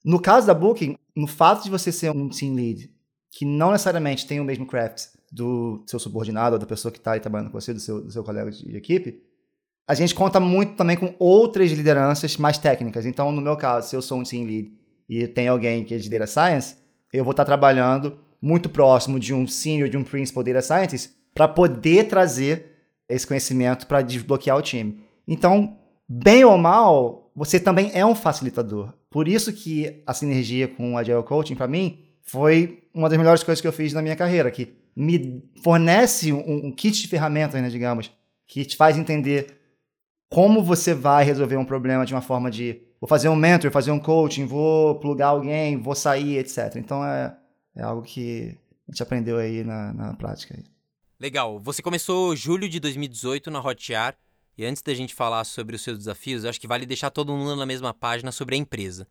No 0.01 0.17
caso 0.17 0.47
da 0.47 0.53
Booking, 0.53 0.95
no 1.13 1.27
fato 1.27 1.65
de 1.65 1.69
você 1.69 1.91
ser 1.91 2.11
um 2.11 2.29
team 2.29 2.55
lead 2.55 2.89
que 3.31 3.45
não 3.45 3.71
necessariamente 3.71 4.25
tem 4.25 4.39
o 4.39 4.43
mesmo 4.43 4.65
craft 4.65 5.07
do 5.31 5.83
seu 5.87 5.99
subordinado 5.99 6.55
ou 6.55 6.59
da 6.59 6.65
pessoa 6.65 6.91
que 6.91 6.97
está 6.97 7.13
aí 7.13 7.19
trabalhando 7.19 7.51
com 7.51 7.59
você, 7.59 7.73
do 7.73 7.79
seu, 7.79 8.01
do 8.03 8.11
seu 8.11 8.23
colega 8.23 8.49
de, 8.51 8.65
de 8.65 8.77
equipe, 8.77 9.21
a 9.87 9.93
gente 9.93 10.13
conta 10.13 10.39
muito 10.39 10.75
também 10.75 10.95
com 10.95 11.15
outras 11.17 11.71
lideranças 11.71 12.37
mais 12.37 12.57
técnicas. 12.57 13.05
Então, 13.05 13.31
no 13.31 13.41
meu 13.41 13.57
caso, 13.57 13.89
se 13.89 13.95
eu 13.95 14.01
sou 14.01 14.19
um 14.19 14.23
team 14.23 14.45
lead 14.45 14.71
e 15.07 15.27
tem 15.27 15.47
alguém 15.47 15.83
que 15.83 15.95
é 15.95 15.97
de 15.97 16.09
data 16.09 16.27
science, 16.27 16.75
eu 17.11 17.23
vou 17.23 17.31
estar 17.31 17.45
trabalhando 17.45 18.19
muito 18.41 18.69
próximo 18.69 19.19
de 19.19 19.33
um 19.33 19.47
senior, 19.47 19.89
de 19.89 19.97
um 19.97 20.03
principal 20.03 20.43
data 20.43 20.61
scientist, 20.61 21.11
para 21.33 21.47
poder 21.47 22.07
trazer 22.07 22.69
esse 23.07 23.25
conhecimento 23.25 23.87
para 23.87 24.01
desbloquear 24.03 24.57
o 24.57 24.61
time. 24.61 25.03
Então, 25.27 25.77
bem 26.07 26.45
ou 26.45 26.57
mal, 26.57 27.31
você 27.35 27.59
também 27.59 27.89
é 27.93 28.05
um 28.05 28.13
facilitador. 28.13 28.93
Por 29.09 29.27
isso 29.27 29.51
que 29.51 30.03
a 30.05 30.13
sinergia 30.13 30.67
com 30.67 30.93
o 30.93 30.97
Agile 30.97 31.23
Coaching, 31.23 31.55
para 31.55 31.67
mim, 31.67 32.05
foi 32.29 32.83
uma 32.93 33.09
das 33.09 33.17
melhores 33.17 33.43
coisas 33.43 33.59
que 33.59 33.67
eu 33.67 33.73
fiz 33.73 33.91
na 33.91 34.03
minha 34.03 34.15
carreira, 34.15 34.51
que 34.51 34.75
me 34.95 35.43
fornece 35.63 36.31
um, 36.31 36.67
um 36.67 36.71
kit 36.71 37.01
de 37.01 37.07
ferramentas, 37.07 37.59
né, 37.59 37.69
digamos, 37.69 38.11
que 38.45 38.63
te 38.63 38.75
faz 38.75 38.97
entender 38.97 39.57
como 40.29 40.63
você 40.63 40.93
vai 40.93 41.23
resolver 41.23 41.57
um 41.57 41.65
problema 41.65 42.05
de 42.05 42.13
uma 42.13 42.21
forma 42.21 42.51
de 42.51 42.81
vou 43.01 43.07
fazer 43.07 43.29
um 43.29 43.35
mentor, 43.35 43.71
fazer 43.71 43.89
um 43.89 43.99
coaching, 43.99 44.45
vou 44.45 44.99
plugar 44.99 45.29
alguém, 45.29 45.81
vou 45.81 45.95
sair, 45.95 46.37
etc. 46.37 46.75
Então 46.75 47.03
é, 47.03 47.35
é 47.75 47.81
algo 47.81 48.03
que 48.03 48.55
a 48.87 48.91
gente 48.91 49.01
aprendeu 49.01 49.37
aí 49.37 49.63
na, 49.63 49.91
na 49.93 50.13
prática. 50.13 50.55
Legal. 51.19 51.59
Você 51.59 51.81
começou 51.81 52.35
julho 52.35 52.69
de 52.69 52.79
2018 52.79 53.49
na 53.49 53.59
Hotjar. 53.59 54.15
E 54.55 54.65
antes 54.65 54.81
da 54.81 54.93
gente 54.93 55.15
falar 55.15 55.45
sobre 55.45 55.75
os 55.75 55.81
seus 55.81 55.97
desafios, 55.97 56.43
acho 56.43 56.59
que 56.59 56.67
vale 56.67 56.85
deixar 56.85 57.09
todo 57.09 57.33
mundo 57.35 57.55
na 57.55 57.65
mesma 57.65 57.93
página 57.93 58.29
sobre 58.29 58.55
a 58.55 58.57
empresa. 58.57 59.07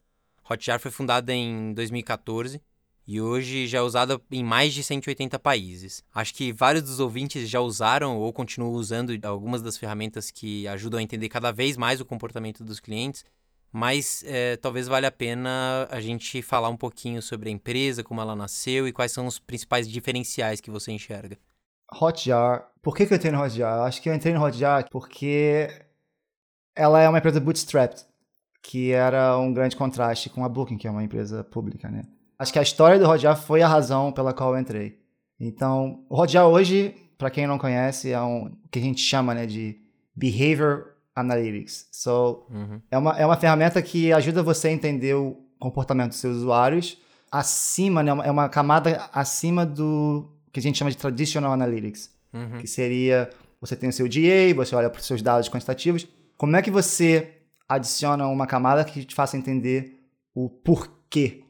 Hotjar 0.48 0.78
foi 0.78 0.90
fundada 0.90 1.32
em 1.32 1.72
2014 1.72 2.60
e 3.08 3.22
hoje 3.22 3.66
já 3.66 3.78
é 3.78 3.80
usada 3.80 4.20
em 4.30 4.44
mais 4.44 4.74
de 4.74 4.84
180 4.84 5.38
países. 5.38 6.04
Acho 6.14 6.34
que 6.34 6.52
vários 6.52 6.82
dos 6.82 7.00
ouvintes 7.00 7.48
já 7.48 7.58
usaram 7.58 8.18
ou 8.18 8.30
continuam 8.34 8.74
usando 8.74 9.18
algumas 9.24 9.62
das 9.62 9.78
ferramentas 9.78 10.30
que 10.30 10.68
ajudam 10.68 11.00
a 11.00 11.02
entender 11.02 11.30
cada 11.30 11.50
vez 11.50 11.78
mais 11.78 12.02
o 12.02 12.04
comportamento 12.04 12.62
dos 12.62 12.78
clientes, 12.78 13.24
mas 13.72 14.22
é, 14.26 14.58
talvez 14.58 14.86
valha 14.88 15.08
a 15.08 15.10
pena 15.10 15.88
a 15.90 16.02
gente 16.02 16.42
falar 16.42 16.68
um 16.68 16.76
pouquinho 16.76 17.22
sobre 17.22 17.48
a 17.48 17.52
empresa, 17.52 18.04
como 18.04 18.20
ela 18.20 18.36
nasceu 18.36 18.86
e 18.86 18.92
quais 18.92 19.10
são 19.10 19.26
os 19.26 19.38
principais 19.38 19.88
diferenciais 19.88 20.60
que 20.60 20.70
você 20.70 20.92
enxerga. 20.92 21.38
Hotjar, 21.90 22.70
por 22.82 22.94
que, 22.94 23.06
que 23.06 23.14
eu 23.14 23.16
entrei 23.16 23.32
no 23.32 23.42
Hotjar? 23.42 23.86
Acho 23.86 24.02
que 24.02 24.10
eu 24.10 24.14
entrei 24.14 24.34
no 24.34 24.44
Hotjar 24.44 24.86
porque 24.90 25.66
ela 26.76 27.00
é 27.00 27.08
uma 27.08 27.16
empresa 27.16 27.40
bootstrapped, 27.40 28.04
que 28.62 28.92
era 28.92 29.38
um 29.38 29.50
grande 29.54 29.76
contraste 29.76 30.28
com 30.28 30.44
a 30.44 30.48
Booking, 30.48 30.76
que 30.76 30.86
é 30.86 30.90
uma 30.90 31.02
empresa 31.02 31.42
pública, 31.42 31.88
né? 31.88 32.02
Acho 32.38 32.52
que 32.52 32.58
a 32.58 32.62
história 32.62 32.98
do 32.98 33.08
Hotjar 33.08 33.36
foi 33.36 33.62
a 33.62 33.68
razão 33.68 34.12
pela 34.12 34.32
qual 34.32 34.54
eu 34.54 34.60
entrei. 34.60 34.98
Então, 35.40 36.04
o 36.08 36.20
Hotjar 36.20 36.46
hoje, 36.46 36.94
para 37.16 37.30
quem 37.30 37.46
não 37.46 37.58
conhece, 37.58 38.12
é 38.12 38.20
um 38.20 38.46
o 38.46 38.68
que 38.70 38.78
a 38.78 38.82
gente 38.82 39.00
chama 39.00 39.34
né, 39.34 39.46
de 39.46 39.80
Behavior 40.14 40.94
Analytics. 41.16 41.88
So, 41.90 42.46
uhum. 42.50 42.80
é, 42.90 42.98
uma, 42.98 43.18
é 43.18 43.26
uma 43.26 43.36
ferramenta 43.36 43.80
que 43.80 44.12
ajuda 44.12 44.42
você 44.42 44.68
a 44.68 44.72
entender 44.72 45.14
o 45.14 45.36
comportamento 45.58 46.10
dos 46.10 46.20
seus 46.20 46.36
usuários 46.36 46.98
acima, 47.30 48.02
né, 48.02 48.10
é 48.24 48.30
uma 48.30 48.48
camada 48.48 49.08
acima 49.12 49.64
do 49.64 50.30
que 50.52 50.60
a 50.60 50.62
gente 50.62 50.78
chama 50.78 50.90
de 50.90 50.96
Traditional 50.96 51.52
Analytics, 51.52 52.10
uhum. 52.32 52.58
que 52.58 52.66
seria 52.66 53.30
você 53.60 53.74
tem 53.74 53.88
o 53.88 53.92
seu 53.92 54.06
GA, 54.06 54.54
você 54.54 54.74
olha 54.74 54.88
para 54.88 55.00
os 55.00 55.06
seus 55.06 55.20
dados 55.20 55.48
quantitativos, 55.48 56.06
como 56.36 56.56
é 56.56 56.62
que 56.62 56.70
você 56.70 57.34
adiciona 57.68 58.26
uma 58.28 58.46
camada 58.46 58.84
que 58.84 59.04
te 59.04 59.14
faça 59.14 59.36
entender 59.36 60.00
o 60.34 60.48
porquê 60.48 61.42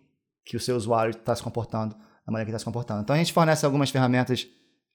que 0.49 0.57
o 0.57 0.61
seu 0.61 0.75
usuário 0.77 1.11
está 1.11 1.37
se 1.37 1.43
comportando 1.43 1.95
da 1.95 2.33
maneira 2.33 2.47
que 2.47 2.51
está 2.51 2.59
se 2.59 2.65
comportando. 2.65 3.03
Então 3.03 3.15
a 3.15 3.19
gente 3.19 3.35
fornece 3.35 3.67
algumas 3.67 3.91
ferramentas 3.91 4.49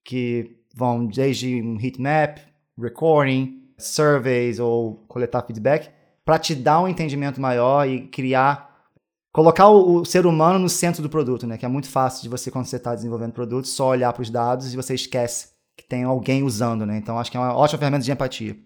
que 0.04 0.58
vão 0.76 1.06
desde 1.06 1.62
um 1.62 1.80
heatmap, 1.80 2.40
recording, 2.76 3.62
surveys 3.78 4.60
ou 4.60 4.96
coletar 5.08 5.44
feedback 5.44 5.92
para 6.26 6.40
te 6.40 6.56
dar 6.56 6.82
um 6.82 6.88
entendimento 6.88 7.40
maior 7.40 7.88
e 7.88 8.08
criar 8.08 8.74
colocar 9.32 9.70
o, 9.70 10.04
ser 10.04 10.26
humano 10.26 10.58
no 10.58 10.70
centro 10.70 11.04
do 11.04 11.10
produto, 11.10 11.46
né? 11.46 11.56
Que 11.58 11.66
é 11.66 11.70
muito 11.70 11.88
fácil 11.88 12.24
de 12.24 12.30
você, 12.30 12.50
quando 12.50 12.66
você 12.66 12.78
está 12.78 12.96
desenvolvendo 12.96 13.34
produto, 13.34 13.68
só 13.68 13.90
olhar 13.90 14.12
para 14.12 14.24
os 14.24 14.32
dados 14.32 14.74
e 14.74 14.76
você 14.76 14.96
esquece 14.96 15.50
que 15.78 15.88
tem 15.88 16.04
alguém 16.04 16.42
usando, 16.42 16.84
né? 16.84 16.98
Então 16.98 17.20
acho 17.20 17.30
que 17.30 17.38
é 17.38 17.40
uma 17.40 17.56
ótima 17.56 17.78
ferramenta 17.78 18.06
de 18.06 18.12
empatia. 18.12 18.58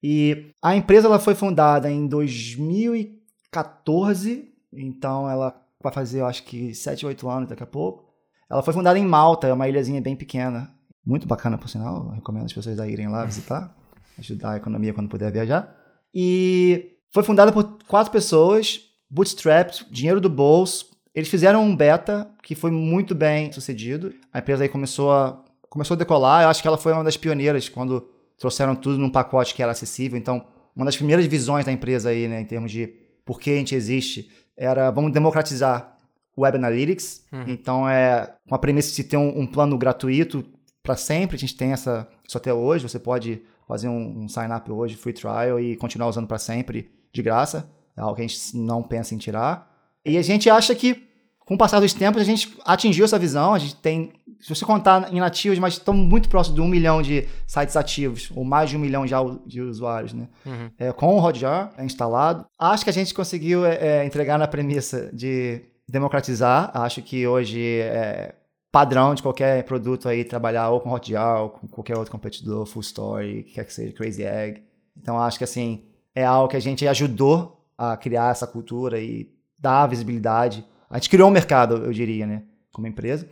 E 0.00 0.52
a 0.62 0.76
empresa 0.76 1.08
ela 1.08 1.18
foi 1.18 1.34
fundada 1.34 1.90
em 1.90 2.06
2014, 2.06 4.54
então 4.72 5.28
ela 5.28 5.67
vai 5.82 5.92
fazer, 5.92 6.20
eu 6.20 6.26
acho 6.26 6.42
que 6.44 6.74
7, 6.74 7.06
8 7.06 7.28
anos 7.28 7.48
daqui 7.48 7.62
a 7.62 7.66
pouco. 7.66 8.08
Ela 8.50 8.62
foi 8.62 8.72
fundada 8.72 8.98
em 8.98 9.04
Malta, 9.04 9.46
é 9.46 9.52
uma 9.52 9.68
ilhazinha 9.68 10.00
bem 10.00 10.16
pequena. 10.16 10.72
Muito 11.04 11.26
bacana, 11.26 11.56
por 11.56 11.68
sinal. 11.68 12.06
Eu 12.06 12.10
recomendo 12.10 12.46
as 12.46 12.52
pessoas 12.52 12.78
irem 12.78 13.08
lá 13.08 13.24
visitar, 13.24 13.74
ajudar 14.18 14.52
a 14.52 14.56
economia 14.56 14.92
quando 14.92 15.08
puder 15.08 15.30
viajar. 15.30 15.74
E 16.14 16.96
foi 17.12 17.22
fundada 17.22 17.52
por 17.52 17.78
quatro 17.86 18.12
pessoas, 18.12 18.80
bootstrapped, 19.10 19.86
dinheiro 19.90 20.20
do 20.20 20.28
bolso. 20.28 20.86
Eles 21.14 21.28
fizeram 21.28 21.62
um 21.62 21.74
beta 21.74 22.30
que 22.42 22.54
foi 22.54 22.70
muito 22.70 23.14
bem 23.14 23.52
sucedido. 23.52 24.14
A 24.32 24.38
empresa 24.38 24.64
aí 24.64 24.68
começou 24.68 25.12
a, 25.12 25.44
começou 25.68 25.94
a 25.94 25.98
decolar. 25.98 26.42
Eu 26.42 26.48
acho 26.48 26.62
que 26.62 26.68
ela 26.68 26.78
foi 26.78 26.92
uma 26.92 27.04
das 27.04 27.16
pioneiras 27.16 27.68
quando 27.68 28.08
trouxeram 28.38 28.74
tudo 28.74 28.98
num 28.98 29.10
pacote 29.10 29.54
que 29.54 29.62
era 29.62 29.72
acessível. 29.72 30.18
Então, 30.18 30.46
uma 30.74 30.84
das 30.84 30.96
primeiras 30.96 31.26
visões 31.26 31.64
da 31.64 31.72
empresa 31.72 32.10
aí, 32.10 32.28
né, 32.28 32.40
em 32.40 32.44
termos 32.44 32.70
de 32.70 32.86
por 33.24 33.40
que 33.40 33.50
a 33.50 33.56
gente 33.56 33.74
existe, 33.74 34.30
era 34.58 34.90
vamos 34.90 35.12
democratizar 35.12 35.96
Web 36.36 36.56
Analytics. 36.56 37.24
Uhum. 37.32 37.44
Então, 37.46 37.88
é 37.88 38.34
com 38.48 38.54
a 38.54 38.58
premissa 38.58 38.94
de 38.94 39.04
ter 39.04 39.16
um, 39.16 39.40
um 39.40 39.46
plano 39.46 39.78
gratuito 39.78 40.44
para 40.82 40.96
sempre. 40.96 41.36
A 41.36 41.38
gente 41.38 41.56
tem 41.56 41.72
essa, 41.72 42.08
isso 42.26 42.36
até 42.36 42.52
hoje. 42.52 42.88
Você 42.88 42.98
pode 42.98 43.42
fazer 43.66 43.88
um, 43.88 44.24
um 44.24 44.28
sign-up 44.28 44.70
hoje, 44.70 44.96
free 44.96 45.12
trial, 45.12 45.60
e 45.60 45.76
continuar 45.76 46.08
usando 46.08 46.26
para 46.26 46.38
sempre 46.38 46.90
de 47.12 47.22
graça. 47.22 47.70
É 47.96 48.00
algo 48.00 48.16
que 48.16 48.22
a 48.22 48.26
gente 48.26 48.56
não 48.56 48.82
pensa 48.82 49.14
em 49.14 49.18
tirar. 49.18 49.70
E 50.04 50.16
a 50.16 50.22
gente 50.22 50.48
acha 50.48 50.74
que, 50.74 51.08
com 51.40 51.54
o 51.54 51.58
passar 51.58 51.80
dos 51.80 51.92
tempos, 51.92 52.22
a 52.22 52.24
gente 52.24 52.56
atingiu 52.64 53.04
essa 53.04 53.18
visão. 53.18 53.54
A 53.54 53.58
gente 53.58 53.76
tem, 53.76 54.12
se 54.40 54.54
você 54.54 54.64
contar 54.64 55.12
em 55.12 55.18
nativos, 55.18 55.58
mas 55.58 55.74
estamos 55.74 56.06
muito 56.06 56.28
próximo 56.28 56.54
de 56.54 56.60
um 56.60 56.68
milhão 56.68 57.02
de 57.02 57.26
sites 57.46 57.76
ativos, 57.76 58.30
ou 58.34 58.44
mais 58.44 58.70
de 58.70 58.76
um 58.76 58.80
milhão 58.80 59.06
já 59.06 59.18
de 59.44 59.60
usuários, 59.60 60.12
né? 60.12 60.28
Uhum. 60.46 60.70
É, 60.78 60.92
com 60.92 61.16
o 61.16 61.24
Hotjar 61.24 61.72
é 61.76 61.84
instalado. 61.84 62.46
Acho 62.58 62.84
que 62.84 62.90
a 62.90 62.92
gente 62.92 63.12
conseguiu 63.12 63.66
é, 63.66 63.74
é, 63.74 64.04
entregar 64.04 64.38
na 64.38 64.46
premissa 64.46 65.10
de 65.12 65.62
democratizar. 65.88 66.70
Acho 66.74 67.02
que 67.02 67.26
hoje 67.26 67.80
é 67.80 68.34
padrão 68.70 69.14
de 69.14 69.22
qualquer 69.22 69.64
produto 69.64 70.08
aí 70.08 70.24
trabalhar 70.24 70.70
ou 70.70 70.80
com 70.80 70.92
Hotjar 70.92 71.42
ou 71.42 71.50
com 71.50 71.66
qualquer 71.66 71.96
outro 71.96 72.12
competidor, 72.12 72.66
Full 72.66 72.82
Story, 72.82 73.42
que 73.42 73.54
quer 73.54 73.64
que 73.64 73.72
seja, 73.72 73.92
Crazy 73.92 74.22
Egg. 74.22 74.62
Então 74.96 75.18
acho 75.18 75.38
que 75.38 75.44
assim, 75.44 75.84
é 76.14 76.24
algo 76.24 76.48
que 76.48 76.56
a 76.56 76.60
gente 76.60 76.86
ajudou 76.86 77.64
a 77.76 77.96
criar 77.96 78.30
essa 78.30 78.46
cultura 78.46 79.00
e 79.00 79.30
dar 79.58 79.86
visibilidade. 79.86 80.64
A 80.90 80.96
gente 80.96 81.10
criou 81.10 81.28
um 81.28 81.32
mercado, 81.32 81.76
eu 81.76 81.92
diria, 81.92 82.26
né, 82.26 82.42
como 82.72 82.86
empresa. 82.86 83.28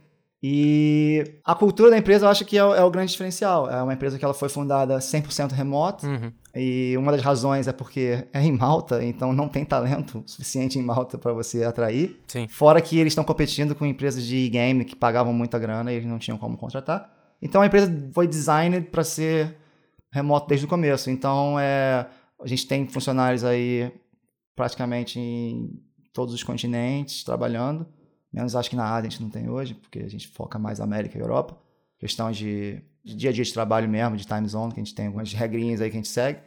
E 0.48 1.40
a 1.44 1.56
cultura 1.56 1.90
da 1.90 1.98
empresa 1.98 2.24
eu 2.24 2.30
acho 2.30 2.44
que 2.44 2.56
é, 2.56 2.60
é 2.60 2.84
o 2.84 2.88
grande 2.88 3.10
diferencial. 3.10 3.68
É 3.68 3.82
uma 3.82 3.92
empresa 3.92 4.16
que 4.16 4.24
ela 4.24 4.32
foi 4.32 4.48
fundada 4.48 4.96
100% 4.96 5.50
remoto. 5.50 6.06
Uhum. 6.06 6.32
E 6.54 6.96
uma 6.96 7.10
das 7.10 7.20
razões 7.20 7.66
é 7.66 7.72
porque 7.72 8.24
é 8.32 8.40
em 8.40 8.52
Malta, 8.52 9.02
então 9.02 9.32
não 9.32 9.48
tem 9.48 9.64
talento 9.64 10.22
suficiente 10.24 10.78
em 10.78 10.82
Malta 10.82 11.18
para 11.18 11.32
você 11.32 11.64
atrair. 11.64 12.20
Sim. 12.28 12.46
Fora 12.46 12.80
que 12.80 12.96
eles 12.96 13.10
estão 13.10 13.24
competindo 13.24 13.74
com 13.74 13.84
empresas 13.84 14.22
de 14.24 14.48
game 14.48 14.84
que 14.84 14.94
pagavam 14.94 15.32
muita 15.32 15.58
grana 15.58 15.92
e 15.92 15.96
eles 15.96 16.06
não 16.06 16.16
tinham 16.16 16.38
como 16.38 16.56
contratar. 16.56 17.12
Então 17.42 17.60
a 17.60 17.66
empresa 17.66 17.92
foi 18.12 18.28
designed 18.28 18.82
para 18.82 19.02
ser 19.02 19.56
remoto 20.12 20.46
desde 20.46 20.64
o 20.64 20.68
começo. 20.68 21.10
Então 21.10 21.58
é, 21.58 22.06
a 22.40 22.46
gente 22.46 22.68
tem 22.68 22.86
funcionários 22.86 23.42
aí 23.42 23.92
praticamente 24.54 25.18
em 25.18 25.72
todos 26.12 26.32
os 26.32 26.44
continentes 26.44 27.24
trabalhando. 27.24 27.84
Menos 28.36 28.54
acho 28.54 28.68
que 28.68 28.76
na 28.76 28.84
Ásia 28.84 29.08
a 29.08 29.10
gente 29.10 29.22
não 29.22 29.30
tem 29.30 29.48
hoje, 29.48 29.72
porque 29.72 30.00
a 30.00 30.08
gente 30.08 30.28
foca 30.28 30.58
mais 30.58 30.78
América 30.78 31.16
e 31.16 31.20
Europa. 31.20 31.56
Questão 31.98 32.30
de, 32.30 32.82
de 33.02 33.16
dia 33.16 33.30
a 33.30 33.32
dia 33.32 33.42
de 33.42 33.50
trabalho 33.50 33.88
mesmo, 33.88 34.14
de 34.14 34.26
time 34.26 34.46
zone, 34.46 34.74
que 34.74 34.78
a 34.78 34.84
gente 34.84 34.94
tem 34.94 35.06
algumas 35.06 35.32
regrinhas 35.32 35.80
aí 35.80 35.88
que 35.88 35.96
a 35.96 36.00
gente 36.00 36.08
segue. 36.08 36.40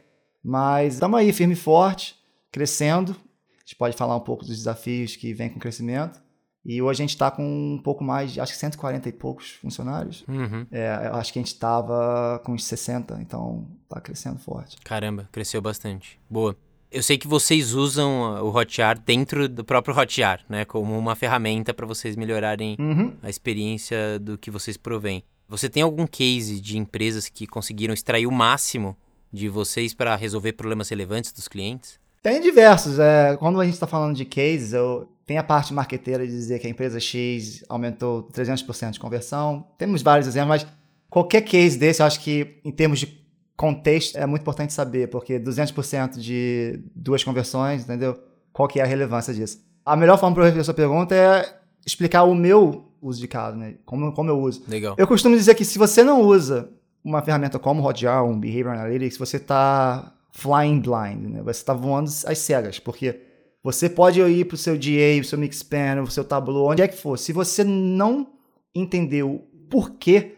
Mas 0.44 0.94
estamos 0.94 1.20
aí 1.20 1.34
firme 1.34 1.54
e 1.54 1.58
forte, 1.58 2.16
crescendo. 2.52 3.14
A 3.14 3.62
gente 3.62 3.76
pode 3.76 3.98
falar 3.98 4.16
um 4.16 4.20
pouco 4.20 4.46
dos 4.46 4.56
desafios 4.56 5.16
que 5.16 5.34
vem 5.34 5.50
com 5.50 5.58
o 5.58 5.60
crescimento. 5.60 6.22
E 6.64 6.80
hoje 6.80 7.02
a 7.02 7.04
gente 7.04 7.16
está 7.16 7.32
com 7.32 7.44
um 7.44 7.82
pouco 7.82 8.04
mais, 8.04 8.38
acho 8.38 8.54
que 8.54 8.60
140 8.60 9.10
e 9.10 9.12
poucos 9.12 9.54
funcionários. 9.54 10.24
Uhum. 10.28 10.68
É, 10.70 11.08
eu 11.08 11.16
acho 11.16 11.34
que 11.34 11.40
a 11.40 11.42
gente 11.42 11.54
estava 11.54 12.40
com 12.46 12.52
uns 12.52 12.66
60, 12.66 13.20
então 13.20 13.68
está 13.84 14.00
crescendo 14.00 14.38
forte. 14.38 14.78
Caramba, 14.84 15.28
cresceu 15.32 15.60
bastante. 15.60 16.20
Boa. 16.30 16.56
Eu 16.92 17.04
sei 17.04 17.20
que 17.20 17.28
vocês 17.28 17.74
usam 17.76 18.44
o 18.44 18.50
Hotjar 18.50 19.00
dentro 19.00 19.48
do 19.48 19.64
próprio 19.64 19.96
Hotjar, 19.96 20.42
né? 20.50 20.66
Como 20.66 20.98
uma 20.98 21.16
ferramenta 21.16 21.72
para 21.72 21.86
vocês 21.86 22.16
melhorarem 22.16 22.76
uhum. 22.80 23.14
a 23.22 23.30
experiência 23.30 24.18
do 24.20 24.38
que 24.38 24.50
vocês 24.50 24.76
provêm. 24.76 25.24
Você 25.48 25.70
tem 25.70 25.84
algum 25.84 26.08
case 26.08 26.60
de 26.60 26.78
empresas 26.78 27.30
que 27.30 27.46
conseguiram 27.46 27.94
extrair 27.94 28.26
o 28.26 28.32
máximo 28.32 28.98
de 29.32 29.48
vocês 29.48 29.94
para 29.94 30.16
resolver 30.16 30.54
problemas 30.54 30.90
relevantes 30.90 31.32
dos 31.32 31.48
clientes? 31.48 32.00
Tem 32.24 32.42
diversos. 32.42 32.98
É, 33.00 33.38
quando 33.38 33.62
a 33.62 33.66
gente 33.66 33.76
está 33.76 33.88
falando 33.88 34.16
de 34.16 34.26
cases, 34.26 34.74
eu, 34.74 35.08
tem 35.26 35.38
a 35.38 35.44
parte 35.44 35.74
marqueteira 35.74 36.26
de 36.26 36.32
dizer 36.32 36.60
que 36.60 36.66
a 36.68 36.70
empresa 36.70 37.00
X 37.00 37.64
aumentou 37.70 38.24
300% 38.34 38.92
de 38.92 39.00
conversão. 39.00 39.66
Temos 39.78 40.02
vários 40.02 40.28
exemplos, 40.28 40.64
mas 40.64 40.68
qualquer 41.10 41.42
case 41.42 41.78
desse, 41.78 42.02
eu 42.02 42.06
acho 42.06 42.20
que 42.20 42.60
em 42.66 42.72
termos 42.72 43.00
de 43.00 43.20
contexto 43.60 44.16
é 44.18 44.26
muito 44.26 44.42
importante 44.44 44.72
saber, 44.72 45.10
porque 45.10 45.38
200% 45.38 46.18
de 46.18 46.80
duas 46.96 47.22
conversões, 47.26 47.84
entendeu? 47.84 48.18
Qual 48.54 48.70
que 48.70 48.80
é 48.80 48.84
a 48.84 48.86
relevância 48.86 49.34
disso? 49.34 49.62
A 49.86 49.98
melhor 49.98 50.18
forma 50.18 50.34
para 50.34 50.46
responder 50.46 50.62
a 50.62 50.64
sua 50.64 50.74
pergunta 50.74 51.14
é 51.14 51.60
explicar 51.86 52.24
o 52.24 52.34
meu 52.34 52.86
uso 53.02 53.20
de 53.20 53.28
caso, 53.28 53.58
né? 53.58 53.76
Como, 53.84 54.14
como 54.14 54.30
eu 54.30 54.40
uso. 54.40 54.64
Legal. 54.66 54.96
Eu 54.98 55.06
costumo 55.06 55.36
dizer 55.36 55.56
que 55.56 55.66
se 55.66 55.78
você 55.78 56.06
não 56.06 56.22
usa 56.22 56.70
uma 57.04 57.22
ferramenta 57.22 57.60
como 57.60 57.86
Hotjar, 57.86 58.24
um 58.24 58.40
Behavior 58.40 58.76
Analytics, 58.76 59.18
você 59.18 59.36
está 59.36 60.16
flying 60.32 60.80
blind, 60.80 61.30
né? 61.30 61.42
Você 61.44 61.60
está 61.60 61.74
voando 61.74 62.10
às 62.28 62.38
cegas, 62.38 62.80
porque 62.80 63.20
você 63.62 63.90
pode 63.90 64.22
ir 64.22 64.46
para 64.46 64.56
o 64.56 64.58
seu 64.58 64.78
DA, 64.78 65.20
o 65.20 65.26
seu 65.26 65.38
Mixpanel, 65.38 66.04
o 66.04 66.12
seu 66.12 66.24
Tableau, 66.24 66.72
onde 66.72 66.82
é 66.82 66.88
que 66.88 66.96
for. 66.96 67.20
Se 67.20 67.34
você 67.34 67.66
não 67.66 68.26
entender 68.74 69.24
o 69.24 69.40
porquê 69.70 70.38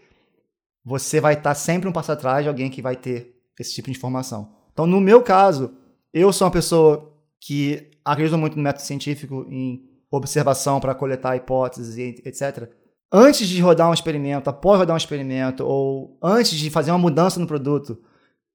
você 0.83 1.19
vai 1.19 1.33
estar 1.33 1.53
sempre 1.55 1.87
um 1.87 1.91
passo 1.91 2.11
atrás 2.11 2.43
de 2.43 2.49
alguém 2.49 2.69
que 2.69 2.81
vai 2.81 2.95
ter 2.95 3.35
esse 3.59 3.73
tipo 3.73 3.89
de 3.89 3.97
informação. 3.97 4.51
Então, 4.73 4.87
no 4.87 4.99
meu 4.99 5.21
caso, 5.21 5.73
eu 6.13 6.31
sou 6.33 6.45
uma 6.45 6.51
pessoa 6.51 7.13
que 7.39 7.89
acredito 8.03 8.37
muito 8.37 8.57
no 8.57 8.63
método 8.63 8.83
científico, 8.83 9.45
em 9.49 9.83
observação 10.09 10.79
para 10.79 10.95
coletar 10.95 11.35
hipóteses 11.35 11.97
e 11.97 12.21
etc. 12.27 12.69
Antes 13.11 13.47
de 13.47 13.61
rodar 13.61 13.89
um 13.89 13.93
experimento, 13.93 14.49
após 14.49 14.79
rodar 14.79 14.93
um 14.93 14.97
experimento, 14.97 15.65
ou 15.65 16.17
antes 16.21 16.57
de 16.57 16.69
fazer 16.69 16.91
uma 16.91 16.97
mudança 16.97 17.39
no 17.39 17.47
produto, 17.47 17.97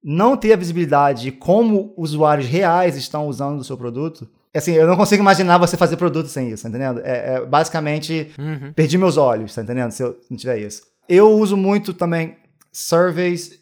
não 0.03 0.37
ter 0.37 0.53
a 0.53 0.57
visibilidade 0.57 1.23
de 1.23 1.31
como 1.31 1.93
usuários 1.97 2.47
reais 2.47 2.95
estão 2.95 3.27
usando 3.27 3.59
o 3.59 3.63
seu 3.63 3.77
produto, 3.77 4.27
assim, 4.53 4.71
eu 4.73 4.87
não 4.87 4.95
consigo 4.95 5.21
imaginar 5.21 5.57
você 5.57 5.77
fazer 5.77 5.97
produto 5.97 6.27
sem 6.27 6.49
isso, 6.49 6.63
tá 6.63 6.69
entendendo? 6.69 7.01
É, 7.03 7.35
é 7.35 7.45
basicamente, 7.45 8.31
uhum. 8.37 8.73
perdi 8.73 8.97
meus 8.97 9.17
olhos, 9.17 9.53
tá 9.53 9.61
entendendo? 9.61 9.91
Se 9.91 10.03
eu 10.03 10.19
não 10.29 10.37
tiver 10.37 10.59
isso. 10.59 10.81
Eu 11.09 11.31
uso 11.31 11.55
muito 11.55 11.93
também 11.93 12.35
surveys 12.71 13.59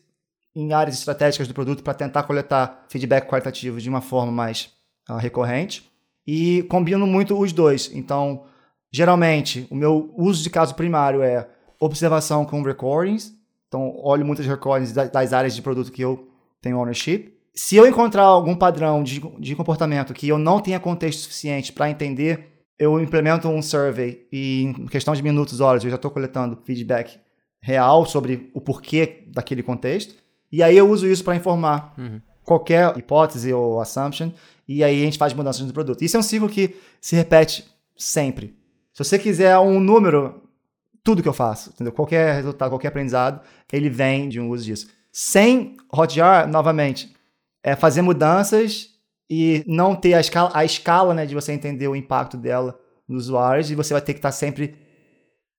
em 0.55 0.73
áreas 0.73 0.97
estratégicas 0.97 1.47
do 1.47 1.53
produto 1.53 1.83
para 1.83 1.93
tentar 1.93 2.23
coletar 2.23 2.85
feedback 2.89 3.27
qualitativo 3.27 3.79
de 3.79 3.89
uma 3.89 4.01
forma 4.01 4.31
mais 4.31 4.71
uh, 5.09 5.17
recorrente 5.17 5.89
e 6.25 6.63
combino 6.63 7.05
muito 7.05 7.37
os 7.37 7.51
dois. 7.53 7.91
Então, 7.93 8.45
geralmente, 8.91 9.67
o 9.69 9.75
meu 9.75 10.13
uso 10.17 10.41
de 10.41 10.49
caso 10.49 10.73
primário 10.73 11.21
é 11.21 11.47
observação 11.79 12.45
com 12.45 12.63
recordings. 12.63 13.33
Então, 13.67 13.93
olho 14.01 14.25
muitas 14.25 14.45
recordings 14.45 14.93
das 14.93 15.33
áreas 15.33 15.55
de 15.55 15.61
produto 15.61 15.91
que 15.91 16.01
eu 16.01 16.29
tenho 16.61 16.79
ownership. 16.79 17.33
Se 17.53 17.75
eu 17.75 17.85
encontrar 17.85 18.23
algum 18.23 18.55
padrão 18.55 19.03
de, 19.03 19.19
de 19.39 19.55
comportamento 19.55 20.13
que 20.13 20.27
eu 20.27 20.37
não 20.37 20.59
tenha 20.59 20.79
contexto 20.79 21.19
suficiente 21.19 21.71
para 21.71 21.89
entender, 21.89 22.63
eu 22.77 22.99
implemento 22.99 23.47
um 23.47 23.61
survey 23.61 24.27
e 24.31 24.63
em 24.63 24.87
questão 24.87 25.13
de 25.13 25.21
minutos, 25.21 25.61
horas, 25.61 25.83
eu 25.83 25.89
já 25.89 25.95
estou 25.95 26.11
coletando 26.11 26.57
feedback 26.65 27.19
real 27.65 28.05
sobre 28.05 28.51
o 28.53 28.61
porquê 28.61 29.23
daquele 29.27 29.63
contexto. 29.63 30.13
E 30.51 30.61
aí 30.61 30.77
eu 30.77 30.87
uso 30.87 31.07
isso 31.07 31.23
para 31.23 31.35
informar 31.35 31.95
uhum. 31.97 32.21
qualquer 32.43 32.95
hipótese 32.95 33.51
ou 33.51 33.81
assumption. 33.81 34.29
E 34.67 34.83
aí 34.83 35.01
a 35.01 35.05
gente 35.05 35.17
faz 35.17 35.33
mudanças 35.33 35.65
no 35.65 35.73
produto. 35.73 36.03
Isso 36.03 36.15
é 36.15 36.19
um 36.19 36.23
ciclo 36.23 36.47
que 36.47 36.75
se 37.01 37.15
repete 37.15 37.65
sempre. 37.97 38.55
Se 38.93 39.03
você 39.03 39.17
quiser 39.17 39.57
um 39.57 39.79
número, 39.79 40.43
tudo 41.03 41.23
que 41.23 41.27
eu 41.27 41.33
faço, 41.33 41.71
entendeu? 41.71 41.91
qualquer 41.91 42.35
resultado, 42.35 42.69
qualquer 42.69 42.89
aprendizado, 42.89 43.41
ele 43.73 43.89
vem 43.89 44.29
de 44.29 44.39
um 44.39 44.51
uso 44.51 44.63
disso. 44.63 44.87
Sem 45.11 45.75
Hotjar, 45.91 46.47
novamente, 46.47 47.15
é 47.63 47.75
fazer 47.75 48.03
mudanças 48.03 48.91
e 49.27 49.63
não 49.65 49.95
ter 49.95 50.13
a 50.13 50.19
escala, 50.19 50.51
a 50.53 50.63
escala 50.63 51.15
né, 51.15 51.25
de 51.25 51.33
você 51.33 51.51
entender 51.51 51.87
o 51.87 51.95
impacto 51.95 52.37
dela 52.37 52.79
nos 53.07 53.25
usuários 53.25 53.71
e 53.71 53.75
você 53.75 53.91
vai 53.91 54.01
ter 54.03 54.13
que 54.13 54.19
estar 54.19 54.31
sempre 54.31 54.75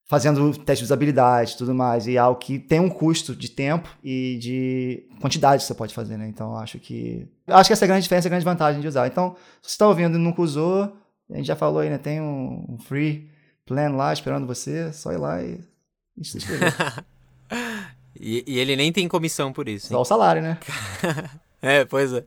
fazendo 0.07 0.57
teste 0.59 0.83
de 0.83 0.87
usabilidade 0.87 1.53
e 1.53 1.57
tudo 1.57 1.75
mais. 1.75 2.07
E 2.07 2.17
é 2.17 2.19
algo 2.19 2.39
que 2.39 2.59
tem 2.59 2.81
um 2.81 2.89
custo 2.89 3.35
de 3.35 3.51
tempo 3.51 3.89
e 4.03 4.39
de 4.41 5.09
quantidade 5.21 5.63
que 5.63 5.67
você 5.67 5.75
pode 5.75 5.93
fazer, 5.93 6.17
né? 6.17 6.29
Então, 6.29 6.57
acho 6.57 6.79
que... 6.79 7.27
Acho 7.47 7.69
que 7.69 7.73
essa 7.73 7.85
é 7.85 7.87
a 7.87 7.89
grande 7.89 8.03
diferença, 8.05 8.29
a 8.29 8.31
grande 8.31 8.45
vantagem 8.45 8.81
de 8.81 8.87
usar. 8.87 9.07
Então, 9.07 9.35
se 9.61 9.71
você 9.71 9.75
está 9.75 9.89
ouvindo 9.89 10.17
e 10.17 10.21
nunca 10.21 10.41
usou, 10.41 10.97
A 11.31 11.37
gente 11.37 11.47
já 11.47 11.57
falou 11.57 11.81
aí, 11.81 11.91
né? 11.91 11.99
Tem 11.99 12.21
um, 12.21 12.65
um 12.69 12.79
free 12.79 13.29
plan 13.67 13.91
lá 13.91 14.13
esperando 14.13 14.47
você, 14.47 14.93
só 14.93 15.13
ir 15.13 15.19
lá 15.19 15.43
e, 15.43 15.61
e 16.17 16.25
se 16.25 16.37
inscrever. 16.37 16.73
e, 18.19 18.45
e, 18.47 18.59
ele 18.61 18.77
nem 18.77 18.93
tem 18.93 19.09
comissão 19.09 19.53
por 19.53 19.69
isso. 19.69 19.89
Só 19.89 20.01
o 20.01 20.05
salário, 20.05 20.41
né? 20.41 20.59
é, 21.61 21.85
pois 21.85 22.13
é. 22.13 22.25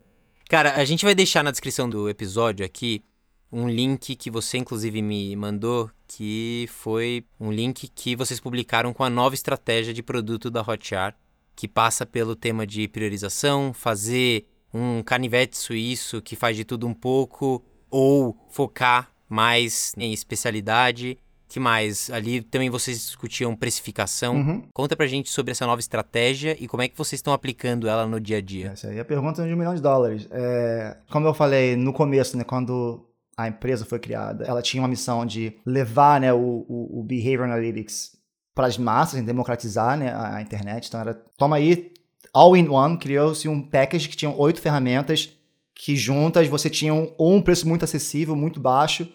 Cara, 0.50 0.74
a 0.76 0.84
gente 0.84 1.06
vai 1.06 1.16
deixar 1.16 1.44
na 1.44 1.52
descrição 1.52 1.90
do 1.90 2.10
episódio 2.10 2.66
aqui 2.66 3.02
um 3.51 3.68
link 3.68 4.15
que 4.15 4.29
você 4.29 4.58
inclusive 4.58 5.01
me 5.01 5.36
mandou, 5.36 5.89
que 6.08 6.68
foi 6.70 7.25
um 7.39 7.51
link 7.51 7.88
que 7.88 8.15
vocês 8.15 8.39
publicaram 8.39 8.94
com 8.94 9.03
a 9.03 9.10
nova 9.10 9.36
estratégia 9.36 9.94
de 9.94 10.03
produto 10.03 10.50
da 10.50 10.62
Hotjar, 10.62 11.15
que 11.56 11.68
passa 11.68 12.06
pelo 12.06 12.36
tema 12.36 12.65
de 12.65 12.88
priorização, 12.88 13.74
fazer 13.74 14.48
um 14.74 15.01
canivete 15.01 15.58
suíço 15.58 16.22
que 16.22 16.36
faz 16.36 16.56
de 16.56 16.63
tudo 16.63 16.88
um 16.88 16.94
pouco, 16.94 17.63
ou 17.89 18.38
focar 18.50 19.12
mais 19.27 19.94
em 19.98 20.13
especialidade. 20.13 21.18
Que 21.48 21.60
mais? 21.60 22.12
Ali 22.12 22.41
também 22.44 22.70
vocês 22.70 23.00
discutiam 23.00 23.56
precificação. 23.56 24.36
Uhum. 24.36 24.63
Conta 24.72 24.96
pra 24.96 25.08
gente 25.08 25.32
sobre 25.32 25.51
essa 25.51 25.65
nova 25.65 25.79
estratégia 25.79 26.56
e 26.60 26.68
como 26.68 26.84
é 26.84 26.88
que 26.88 26.96
vocês 26.96 27.18
estão 27.18 27.34
aplicando 27.34 27.88
ela 27.88 28.06
no 28.06 28.20
dia 28.20 28.38
a 28.38 28.41
dia. 28.41 28.68
Essa 28.74 28.89
aí 28.89 28.98
é 28.98 29.01
a 29.01 29.06
pergunta 29.06 29.44
de 29.44 29.51
um 29.51 29.58
milhão 29.58 29.74
de 29.74 29.82
dólares. 29.82 30.27
É, 30.29 30.98
como 31.10 31.27
eu 31.27 31.34
falei 31.34 31.75
no 31.75 31.91
começo, 31.91 32.38
né, 32.38 32.44
quando 32.44 33.09
a 33.39 33.48
empresa 33.48 33.86
foi 33.86 34.00
criada, 34.00 34.43
ela 34.46 34.62
tinha 34.62 34.81
uma 34.81 34.89
missão 34.89 35.25
de 35.25 35.53
levar 35.65 36.19
né, 36.19 36.34
o, 36.34 36.65
o, 36.67 37.00
o 37.00 37.03
Behavior 37.03 37.46
Analytics 37.46 38.17
para 38.53 38.67
as 38.67 38.77
massas, 38.77 39.19
em 39.19 39.24
democratizar 39.24 39.98
né, 39.98 40.10
a, 40.12 40.36
a 40.36 40.41
internet. 40.41 40.88
Então 40.88 41.00
era, 41.00 41.13
toma 41.38 41.55
aí, 41.55 41.91
all 42.34 42.58
in 42.58 42.67
one, 42.67 42.98
criou-se 42.98 43.48
um 43.48 43.62
package 43.62 44.10
que 44.10 44.17
tinha 44.17 44.31
oito 44.31 44.60
ferramentas 44.60 45.34
que 45.74 45.96
juntas 45.96 46.50
você 46.50 46.69
tinha 46.69 46.93
um, 46.93 47.13
ou 47.17 47.36
um 47.36 47.41
preço 47.41 47.65
muito 47.65 47.86
acessível, 47.86 48.36
muito 48.36 48.60
baixo, 48.60 49.08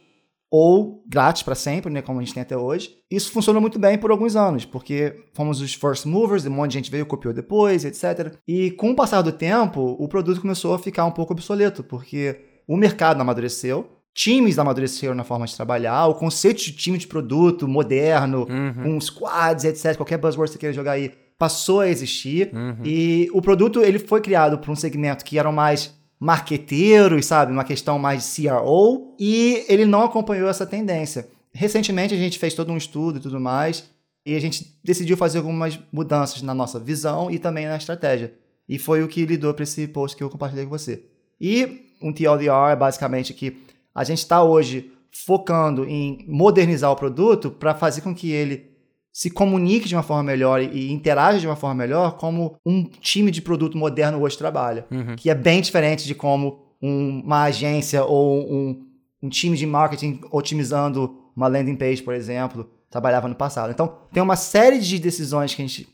ou 0.50 1.04
grátis 1.06 1.42
para 1.42 1.54
sempre, 1.54 1.92
né, 1.92 2.00
como 2.00 2.18
a 2.18 2.22
gente 2.22 2.32
tem 2.32 2.42
até 2.42 2.56
hoje. 2.56 2.96
Isso 3.10 3.30
funcionou 3.30 3.60
muito 3.60 3.78
bem 3.78 3.98
por 3.98 4.10
alguns 4.10 4.34
anos, 4.34 4.64
porque 4.64 5.26
fomos 5.34 5.60
os 5.60 5.74
first 5.74 6.06
movers, 6.06 6.46
um 6.46 6.50
monte 6.50 6.70
de 6.70 6.78
gente 6.78 6.90
veio, 6.90 7.04
copiou 7.04 7.34
depois, 7.34 7.84
etc. 7.84 8.38
E 8.48 8.70
com 8.70 8.92
o 8.92 8.96
passar 8.96 9.20
do 9.20 9.32
tempo, 9.32 9.94
o 9.98 10.08
produto 10.08 10.40
começou 10.40 10.72
a 10.72 10.78
ficar 10.78 11.04
um 11.04 11.10
pouco 11.10 11.34
obsoleto, 11.34 11.84
porque 11.84 12.40
o 12.66 12.78
mercado 12.78 13.20
amadureceu, 13.20 13.93
times 14.14 14.58
amadureceram 14.58 15.14
na 15.14 15.24
forma 15.24 15.44
de 15.44 15.54
trabalhar, 15.56 16.06
o 16.06 16.14
conceito 16.14 16.62
de 16.62 16.72
time 16.72 16.96
de 16.96 17.06
produto 17.06 17.66
moderno, 17.66 18.46
uhum. 18.48 18.82
com 18.84 19.00
squads, 19.00 19.64
etc, 19.64 19.96
qualquer 19.96 20.18
buzzword 20.18 20.50
que 20.50 20.52
você 20.54 20.58
queira 20.58 20.72
jogar 20.72 20.92
aí, 20.92 21.12
passou 21.36 21.80
a 21.80 21.88
existir. 21.88 22.50
Uhum. 22.54 22.76
E 22.84 23.28
o 23.32 23.42
produto 23.42 23.82
ele 23.82 23.98
foi 23.98 24.20
criado 24.20 24.58
para 24.58 24.70
um 24.70 24.76
segmento 24.76 25.24
que 25.24 25.38
eram 25.38 25.52
mais 25.52 25.92
marqueteiros, 26.18 27.26
sabe? 27.26 27.52
Uma 27.52 27.64
questão 27.64 27.98
mais 27.98 28.22
de 28.24 28.48
CRO, 28.48 29.14
e 29.18 29.64
ele 29.68 29.84
não 29.84 30.04
acompanhou 30.04 30.48
essa 30.48 30.64
tendência. 30.64 31.28
Recentemente 31.52 32.14
a 32.14 32.16
gente 32.16 32.38
fez 32.38 32.54
todo 32.54 32.72
um 32.72 32.76
estudo 32.76 33.18
e 33.18 33.20
tudo 33.20 33.40
mais, 33.40 33.84
e 34.24 34.34
a 34.34 34.40
gente 34.40 34.78
decidiu 34.82 35.16
fazer 35.16 35.38
algumas 35.38 35.78
mudanças 35.92 36.40
na 36.40 36.54
nossa 36.54 36.78
visão 36.78 37.30
e 37.30 37.38
também 37.38 37.66
na 37.66 37.76
estratégia. 37.76 38.32
E 38.68 38.78
foi 38.78 39.02
o 39.02 39.08
que 39.08 39.26
lidou 39.26 39.52
para 39.52 39.64
esse 39.64 39.86
post 39.88 40.16
que 40.16 40.22
eu 40.22 40.30
compartilhei 40.30 40.64
com 40.64 40.70
você. 40.70 41.02
E 41.38 41.90
um 42.00 42.12
TLDR 42.12 42.72
é 42.72 42.76
basicamente 42.76 43.34
que 43.34 43.58
a 43.94 44.04
gente 44.04 44.18
está 44.18 44.42
hoje 44.42 44.90
focando 45.10 45.84
em 45.84 46.24
modernizar 46.26 46.90
o 46.90 46.96
produto 46.96 47.50
para 47.50 47.74
fazer 47.74 48.00
com 48.00 48.14
que 48.14 48.32
ele 48.32 48.74
se 49.12 49.30
comunique 49.30 49.88
de 49.88 49.94
uma 49.94 50.02
forma 50.02 50.24
melhor 50.24 50.60
e 50.60 50.90
interaja 50.90 51.38
de 51.38 51.46
uma 51.46 51.54
forma 51.54 51.76
melhor 51.76 52.16
como 52.16 52.56
um 52.66 52.82
time 52.82 53.30
de 53.30 53.40
produto 53.40 53.78
moderno 53.78 54.20
hoje 54.20 54.36
trabalha. 54.36 54.84
Uhum. 54.90 55.14
Que 55.14 55.30
é 55.30 55.34
bem 55.34 55.60
diferente 55.60 56.04
de 56.04 56.16
como 56.16 56.64
um, 56.82 57.20
uma 57.20 57.44
agência 57.44 58.04
ou 58.04 58.40
um, 58.52 58.84
um 59.22 59.28
time 59.28 59.56
de 59.56 59.66
marketing 59.66 60.20
otimizando 60.32 61.16
uma 61.36 61.46
landing 61.46 61.76
page, 61.76 62.02
por 62.02 62.12
exemplo, 62.12 62.68
trabalhava 62.90 63.28
no 63.28 63.36
passado. 63.36 63.70
Então, 63.70 63.98
tem 64.12 64.20
uma 64.22 64.36
série 64.36 64.80
de 64.80 64.98
decisões 64.98 65.54
que 65.54 65.62
a 65.62 65.66
gente 65.66 65.88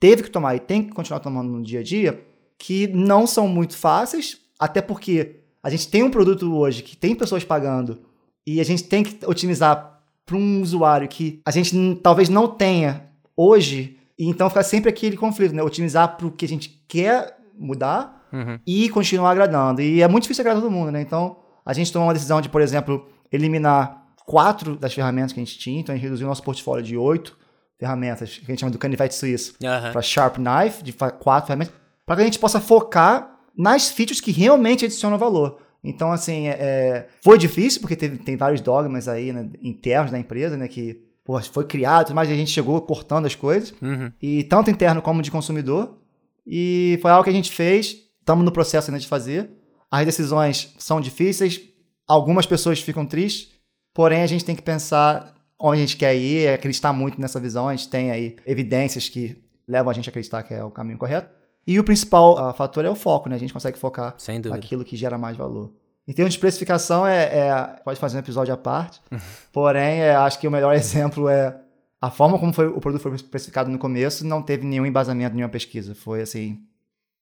teve 0.00 0.24
que 0.24 0.30
tomar 0.30 0.56
e 0.56 0.60
tem 0.60 0.82
que 0.82 0.92
continuar 0.92 1.20
tomando 1.20 1.50
no 1.50 1.62
dia 1.62 1.78
a 1.78 1.82
dia 1.82 2.26
que 2.58 2.88
não 2.88 3.26
são 3.26 3.46
muito 3.46 3.76
fáceis, 3.76 4.38
até 4.58 4.80
porque 4.80 5.43
a 5.64 5.70
gente 5.70 5.88
tem 5.88 6.02
um 6.02 6.10
produto 6.10 6.54
hoje 6.54 6.82
que 6.82 6.94
tem 6.94 7.14
pessoas 7.14 7.42
pagando 7.42 7.98
e 8.46 8.60
a 8.60 8.64
gente 8.64 8.84
tem 8.84 9.02
que 9.02 9.24
otimizar 9.24 9.98
para 10.26 10.36
um 10.36 10.60
usuário 10.60 11.08
que 11.08 11.40
a 11.42 11.50
gente 11.50 11.98
talvez 12.02 12.28
não 12.28 12.46
tenha 12.46 13.08
hoje, 13.34 13.98
e 14.18 14.28
então 14.28 14.48
fica 14.50 14.62
sempre 14.62 14.90
aquele 14.90 15.16
conflito, 15.16 15.54
né? 15.54 15.62
Otimizar 15.62 16.18
para 16.18 16.26
o 16.26 16.30
que 16.30 16.44
a 16.44 16.48
gente 16.48 16.68
quer 16.86 17.38
mudar 17.58 18.26
uhum. 18.30 18.58
e 18.66 18.90
continuar 18.90 19.30
agradando. 19.30 19.80
E 19.80 20.02
é 20.02 20.08
muito 20.08 20.24
difícil 20.24 20.42
agradar 20.42 20.62
todo 20.62 20.70
mundo, 20.70 20.92
né? 20.92 21.00
Então 21.00 21.38
a 21.64 21.72
gente 21.72 21.90
tomou 21.90 22.08
uma 22.08 22.14
decisão 22.14 22.42
de, 22.42 22.50
por 22.50 22.60
exemplo, 22.60 23.08
eliminar 23.32 24.04
quatro 24.26 24.76
das 24.76 24.92
ferramentas 24.92 25.32
que 25.32 25.40
a 25.40 25.44
gente 25.44 25.58
tinha, 25.58 25.80
então 25.80 25.94
a 25.94 25.96
gente 25.96 26.04
reduziu 26.04 26.26
o 26.26 26.28
nosso 26.28 26.42
portfólio 26.42 26.84
de 26.84 26.96
oito 26.96 27.38
ferramentas, 27.78 28.36
que 28.36 28.44
a 28.44 28.52
gente 28.52 28.60
chama 28.60 28.70
do 28.70 28.78
canivete 28.78 29.14
suíço, 29.14 29.54
uhum. 29.62 29.92
para 29.92 30.02
Sharp 30.02 30.36
Knife, 30.36 30.84
de 30.84 30.92
quatro 30.92 31.46
ferramentas, 31.46 31.74
para 32.04 32.16
que 32.16 32.22
a 32.22 32.24
gente 32.26 32.38
possa 32.38 32.60
focar 32.60 33.33
nas 33.56 33.90
features 33.90 34.20
que 34.20 34.32
realmente 34.32 34.84
adicionam 34.84 35.18
valor. 35.18 35.58
Então, 35.82 36.10
assim, 36.10 36.48
é, 36.48 36.56
é, 36.58 37.08
foi 37.22 37.36
difícil, 37.38 37.80
porque 37.80 37.94
teve, 37.94 38.16
tem 38.18 38.36
vários 38.36 38.60
dogmas 38.60 39.06
aí 39.06 39.32
né, 39.32 39.50
internos 39.60 40.10
da 40.10 40.18
empresa, 40.18 40.56
né? 40.56 40.66
Que 40.66 41.04
foi 41.52 41.64
criado, 41.64 42.14
mas 42.14 42.30
a 42.30 42.34
gente 42.34 42.50
chegou 42.50 42.80
cortando 42.82 43.26
as 43.26 43.34
coisas. 43.34 43.74
Uhum. 43.82 44.10
E 44.20 44.44
tanto 44.44 44.70
interno 44.70 45.02
como 45.02 45.22
de 45.22 45.30
consumidor. 45.30 45.98
E 46.46 46.98
foi 47.00 47.10
algo 47.10 47.24
que 47.24 47.30
a 47.30 47.34
gente 47.34 47.50
fez, 47.50 47.96
estamos 48.20 48.44
no 48.44 48.52
processo 48.52 48.90
ainda 48.90 49.00
de 49.00 49.06
fazer. 49.06 49.50
As 49.90 50.04
decisões 50.04 50.74
são 50.78 51.00
difíceis, 51.00 51.60
algumas 52.06 52.46
pessoas 52.46 52.80
ficam 52.80 53.06
tristes, 53.06 53.52
porém 53.94 54.22
a 54.22 54.26
gente 54.26 54.44
tem 54.44 54.56
que 54.56 54.62
pensar 54.62 55.34
onde 55.58 55.78
a 55.78 55.80
gente 55.80 55.96
quer 55.96 56.14
ir, 56.14 56.48
acreditar 56.48 56.92
muito 56.92 57.20
nessa 57.20 57.40
visão. 57.40 57.68
A 57.68 57.76
gente 57.76 57.88
tem 57.88 58.10
aí 58.10 58.36
evidências 58.44 59.08
que 59.08 59.42
levam 59.66 59.90
a 59.90 59.94
gente 59.94 60.08
a 60.08 60.10
acreditar 60.10 60.42
que 60.42 60.52
é 60.52 60.62
o 60.62 60.70
caminho 60.70 60.98
correto. 60.98 61.30
E 61.66 61.78
o 61.78 61.84
principal 61.84 62.50
uh, 62.50 62.52
fator 62.52 62.84
é 62.84 62.90
o 62.90 62.94
foco, 62.94 63.28
né? 63.28 63.36
A 63.36 63.38
gente 63.38 63.52
consegue 63.52 63.78
focar 63.78 64.16
naquilo 64.50 64.84
que 64.84 64.96
gera 64.96 65.16
mais 65.16 65.36
valor. 65.36 65.72
Em 66.06 66.12
termos 66.12 66.34
de 66.34 66.40
precificação, 66.40 67.06
é, 67.06 67.24
é 67.24 67.76
pode 67.82 67.98
fazer 67.98 68.16
um 68.16 68.20
episódio 68.20 68.52
à 68.52 68.56
parte. 68.56 69.00
porém, 69.52 70.00
é, 70.00 70.14
acho 70.14 70.38
que 70.38 70.46
o 70.46 70.50
melhor 70.50 70.74
exemplo 70.76 71.28
é 71.28 71.58
a 72.04 72.10
forma 72.10 72.38
como 72.38 72.52
foi, 72.52 72.66
o 72.66 72.80
produto 72.80 73.00
foi 73.00 73.16
precificado 73.18 73.70
no 73.70 73.78
começo 73.78 74.26
não 74.26 74.42
teve 74.42 74.66
nenhum 74.66 74.84
embasamento, 74.84 75.34
nenhuma 75.34 75.50
pesquisa. 75.50 75.94
Foi 75.94 76.20
assim, 76.20 76.60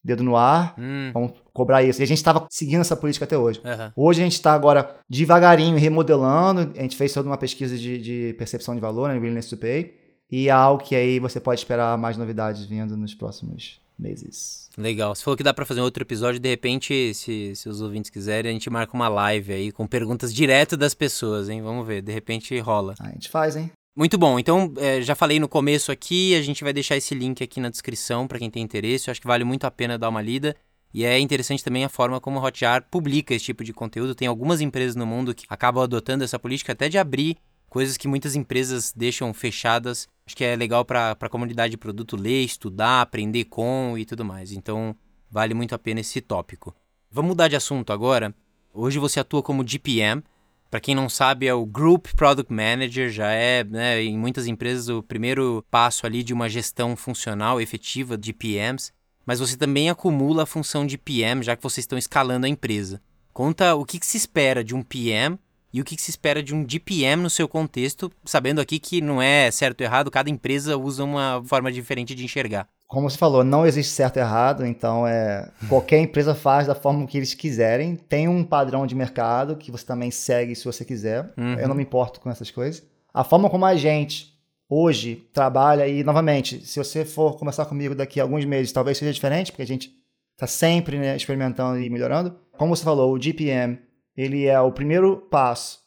dedo 0.03 0.25
no 0.25 0.37
ar, 0.37 0.75
hum. 0.77 1.13
vamos 1.15 1.35
cobrar 1.53 1.85
isso. 1.85 2.01
E 2.01 2.03
a 2.03 2.07
gente 2.07 2.19
estava 2.19 2.45
seguindo 2.51 2.81
essa 2.81 2.97
política 2.97 3.25
até 3.25 3.39
hoje. 3.39 3.61
Uhum. 3.61 3.93
Hoje 3.95 4.21
a 4.21 4.25
gente 4.25 4.33
está 4.33 4.53
agora 4.53 4.97
devagarinho 5.09 5.79
remodelando. 5.79 6.73
A 6.77 6.83
gente 6.83 6.97
fez 6.97 7.13
toda 7.13 7.29
uma 7.29 7.39
pesquisa 7.39 7.79
de, 7.79 7.99
de 7.99 8.35
percepção 8.35 8.75
de 8.75 8.81
valor, 8.81 9.09
né, 9.09 9.15
Willingness 9.15 9.49
to 9.49 9.57
Pay. 9.57 9.95
E 10.29 10.49
é 10.49 10.51
algo 10.51 10.83
que 10.83 10.97
aí 10.97 11.21
você 11.21 11.39
pode 11.39 11.61
esperar 11.61 11.97
mais 11.97 12.17
novidades 12.17 12.65
vindo 12.65 12.97
nos 12.97 13.15
próximos 13.15 13.82
meses. 14.03 14.69
Legal. 14.77 15.15
Você 15.15 15.23
falou 15.23 15.37
que 15.37 15.43
dá 15.43 15.55
para 15.55 15.65
fazer 15.65 15.81
um 15.81 15.85
outro 15.85 16.03
episódio, 16.03 16.41
de 16.41 16.49
repente, 16.49 17.15
se, 17.15 17.55
se 17.55 17.69
os 17.69 17.81
ouvintes 17.81 18.11
quiserem, 18.11 18.51
a 18.51 18.53
gente 18.53 18.69
marca 18.69 18.95
uma 18.95 19.09
live 19.09 19.53
aí 19.53 19.73
com 19.73 19.87
perguntas 19.87 20.35
direto 20.35 20.77
das 20.77 20.95
pessoas, 20.95 21.49
hein? 21.49 21.63
Vamos 21.63 21.87
ver, 21.87 22.03
de 22.03 22.13
repente 22.13 22.59
rola. 22.59 22.95
A 22.99 23.11
gente 23.11 23.29
faz, 23.29 23.55
hein? 23.57 23.71
Muito 23.95 24.17
bom. 24.17 24.39
Então, 24.39 24.73
é, 24.79 25.03
já 25.03 25.15
falei 25.15 25.39
no 25.39 25.49
começo 25.49 25.93
aqui, 25.93 26.35
a 26.35 26.41
gente 26.41 26.65
vai 26.65 26.73
deixar 26.73 26.97
esse 26.97 27.15
link 27.15 27.45
aqui 27.45 27.61
na 27.61 27.69
descrição 27.69 28.27
para 28.27 28.39
quem 28.39 28.51
tem 28.51 28.63
interesse. 28.63 29.09
Eu 29.09 29.13
acho 29.13 29.21
que 29.21 29.27
vale 29.27 29.45
muito 29.45 29.65
a 29.65 29.71
pena 29.71 29.99
dar 29.99 30.09
uma 30.09 30.23
lida. 30.23 30.57
E 30.95 31.05
é 31.05 31.19
interessante 31.19 31.65
também 31.65 31.85
a 31.85 31.89
forma 31.89 32.21
como 32.21 32.39
a 32.39 32.43
Hotjar 32.43 32.87
publica 32.91 33.35
esse 33.35 33.45
tipo 33.45 33.63
de 33.63 33.73
conteúdo. 33.73 34.15
Tem 34.15 34.29
algumas 34.29 34.61
empresas 34.61 34.97
no 34.97 35.07
mundo 35.07 35.35
que 35.35 35.45
acabam 35.49 35.83
adotando 35.83 36.25
essa 36.25 36.39
política 36.39 36.73
até 36.73 36.89
de 36.89 36.99
abrir 36.99 37.37
coisas 37.73 37.97
que 37.97 38.07
muitas 38.07 38.37
empresas 38.37 38.93
deixam 38.95 39.33
fechadas. 39.33 40.07
Acho 40.27 40.37
que 40.37 40.45
é 40.45 40.55
legal 40.55 40.85
para 40.85 41.17
a 41.19 41.29
comunidade 41.31 41.71
de 41.71 41.79
produto 41.79 42.17
ler, 42.17 42.45
estudar, 42.45 43.01
aprender 43.01 43.47
com 43.47 43.97
e 43.97 44.05
tudo 44.05 44.27
mais. 44.27 44.53
Então, 44.53 44.95
vale 45.31 45.55
muito 45.55 45.75
a 45.75 45.79
pena 45.79 46.01
esse 46.01 46.21
tópico. 46.21 46.75
Vamos 47.11 47.31
mudar 47.31 47.49
de 47.49 47.57
assunto 47.57 47.91
agora. 47.91 48.35
Hoje 48.75 48.99
você 48.99 49.21
atua 49.21 49.43
como 49.43 49.67
GPM. 49.67 50.23
Para 50.71 50.81
quem 50.81 50.95
não 50.95 51.09
sabe, 51.09 51.47
é 51.47 51.55
o 51.55 51.65
Group 51.65 52.09
Product 52.15 52.53
Manager, 52.53 53.09
já 53.09 53.33
é, 53.33 53.65
né, 53.65 54.03
em 54.03 54.19
muitas 54.19 54.47
empresas, 54.47 54.91
o 54.91 55.03
primeiro 55.03 55.65
passo 55.71 56.05
ali 56.05 56.23
de 56.23 56.35
uma 56.35 56.51
gestão 56.51 56.95
funcional 56.95 57.59
efetiva 57.59 58.19
de 58.19 58.35
PMs. 58.35 58.93
Mas 59.25 59.41
você 59.41 59.57
também 59.57 59.89
acumula 59.89 60.43
a 60.43 60.47
função 60.47 60.87
de 60.87 60.99
PM, 60.99 61.43
já 61.43 61.57
que 61.57 61.63
vocês 61.63 61.85
estão 61.85 61.97
escalando 61.97 62.45
a 62.45 62.51
empresa. 62.51 63.01
Conta 63.33 63.75
o 63.75 63.87
que, 63.87 63.99
que 63.99 64.07
se 64.07 64.19
espera 64.19 64.63
de 64.63 64.75
um 64.75 64.83
PM 64.83 65.39
e 65.73 65.81
o 65.81 65.85
que, 65.85 66.01
se 66.01 66.11
espera 66.11 66.43
de 66.43 66.55
um 66.55 66.63
DPM 66.63 67.23
no 67.23 67.31
seu 67.31 67.49
contexto, 67.49 68.13
sabendo 68.25 68.61
aqui 68.61 68.79
que 68.79 69.01
não 69.01 69.23
é 69.23 69.51
certo 69.51 69.81
ou 69.81 69.87
errado, 69.87 70.11
cada 70.11 70.29
empresa 70.29 70.77
usa 70.77 71.03
uma 71.03 71.43
forma 71.47 71.73
diferente 71.73 72.15
de 72.15 72.25
enxergar. 72.25 72.69
Como 72.87 73.09
você 73.09 73.17
falou, 73.17 73.43
não 73.43 73.65
existe 73.65 73.93
certo 73.93 74.19
ou 74.19 74.23
errado, 74.23 74.67
então 74.67 75.07
é 75.07 75.49
qualquer 75.69 75.99
empresa 75.99 76.35
faz 76.35 76.67
da 76.67 76.75
forma 76.75 77.07
que 77.07 77.17
eles 77.17 77.33
quiserem. 77.33 77.97
Tem 77.97 78.29
um 78.29 78.45
padrão 78.45 78.87
de 78.87 78.95
mercado 78.95 79.57
que 79.57 79.71
você 79.71 79.87
também 79.87 80.11
segue 80.11 80.55
se 80.55 80.65
você 80.67 80.85
quiser. 80.85 81.33
Uhum. 81.39 81.55
Eu 81.55 81.69
não 81.69 81.75
me 81.75 81.83
importo 81.83 82.21
com 82.21 82.29
essas 82.29 82.51
coisas. 82.51 82.83
A 83.15 83.25
forma 83.25 83.49
como 83.49 83.65
a 83.65 83.75
gente 83.75 84.33
hoje 84.69 85.27
trabalha 85.33 85.87
e 85.89 86.05
novamente, 86.05 86.67
se 86.67 86.79
você 86.79 87.05
for 87.05 87.39
conversar 87.39 87.65
comigo 87.65 87.95
daqui 87.95 88.21
a 88.21 88.25
alguns 88.25 88.45
meses, 88.45 88.73
talvez 88.73 88.99
seja 88.99 89.13
diferente, 89.13 89.53
porque 89.53 89.63
a 89.63 89.67
gente 89.67 89.91
está 90.35 90.47
sempre 90.47 90.99
né, 90.99 91.17
experimentando 91.17 91.81
e 91.81 91.89
melhorando. 91.89 92.37
Como 92.59 92.75
você 92.75 92.85
falou, 92.85 93.13
o 93.13 93.21
GPM 93.21 93.79
ele 94.17 94.47
é 94.47 94.61
o 94.61 94.73
primeiro 94.73 95.17
passo 95.17 95.81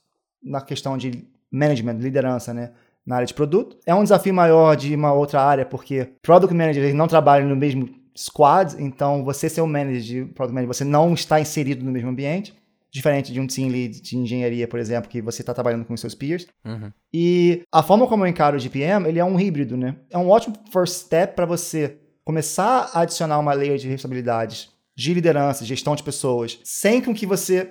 na 0.44 0.62
questão 0.62 0.98
de 0.98 1.28
management, 1.52 1.98
liderança, 2.00 2.54
né? 2.54 2.72
Na 3.06 3.18
área 3.18 3.28
de 3.28 3.34
produto. 3.34 3.78
É 3.86 3.94
um 3.94 4.04
desafio 4.04 4.34
maior 4.34 4.76
de 4.76 4.96
uma 4.96 5.14
outra 5.14 5.42
área, 5.42 5.66
porque 5.66 6.10
product 6.22 6.54
managers 6.56 6.94
não 6.94 7.08
trabalham 7.08 7.48
no 7.48 7.56
mesmo 7.56 7.90
squad, 8.18 8.76
então 8.80 9.24
você 9.24 9.50
ser 9.50 9.62
o 9.62 9.68
manager 9.68 10.02
de 10.02 10.26
product 10.34 10.54
manager, 10.54 10.74
você 10.74 10.84
não 10.84 11.14
está 11.14 11.40
inserido 11.40 11.86
no 11.86 11.92
mesmo 11.92 12.10
ambiente 12.10 12.54
diferente 12.96 13.34
de 13.34 13.42
um 13.42 13.46
team 13.46 13.68
lead 13.68 14.02
de 14.02 14.18
engenharia, 14.18 14.70
por 14.70 14.80
exemplo, 14.80 15.10
que 15.10 15.22
você 15.22 15.42
está 15.42 15.54
trabalhando 15.54 15.84
com 15.84 15.98
seus 15.98 16.16
peers. 16.16 16.48
Uhum. 16.64 16.90
E 17.14 17.62
a 17.70 17.84
forma 17.84 18.08
como 18.08 18.24
eu 18.24 18.28
encaro 18.30 18.56
o 18.56 18.60
GPM, 18.60 19.06
ele 19.10 19.20
é 19.20 19.26
um 19.26 19.38
híbrido, 19.38 19.76
né? 19.76 19.98
É 20.10 20.18
um 20.18 20.30
ótimo 20.30 20.56
first 20.72 21.02
step 21.02 21.36
para 21.36 21.46
você 21.46 21.98
começar 22.24 22.90
a 22.94 23.02
adicionar 23.02 23.38
uma 23.38 23.52
layer 23.52 23.78
de 23.78 23.90
responsabilidades 23.90 24.70
de 24.96 25.14
liderança, 25.14 25.66
gestão 25.66 25.94
de 25.94 26.04
pessoas, 26.04 26.58
sem 26.64 27.02
com 27.02 27.14
que 27.14 27.26
você 27.26 27.70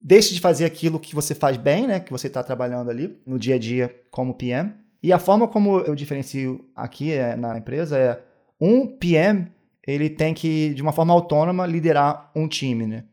deixe 0.00 0.34
de 0.34 0.40
fazer 0.40 0.64
aquilo 0.64 1.00
que 1.00 1.14
você 1.14 1.34
faz 1.34 1.56
bem, 1.56 1.86
né? 1.86 2.00
Que 2.00 2.12
você 2.12 2.26
está 2.26 2.42
trabalhando 2.42 2.90
ali 2.90 3.18
no 3.26 3.38
dia 3.38 3.56
a 3.56 3.58
dia 3.58 3.94
como 4.10 4.34
PM. 4.34 4.72
E 5.02 5.12
a 5.12 5.18
forma 5.18 5.46
como 5.46 5.78
eu 5.80 5.94
diferencio 5.94 6.64
aqui 6.74 7.12
é, 7.12 7.36
na 7.36 7.56
empresa 7.58 7.96
é 7.96 8.20
um 8.60 8.86
PM, 8.86 9.50
ele 9.86 10.10
tem 10.10 10.34
que, 10.34 10.74
de 10.74 10.82
uma 10.82 10.92
forma 10.92 11.14
autônoma, 11.14 11.66
liderar 11.66 12.30
um 12.34 12.48
time, 12.48 12.86
né? 12.86 13.04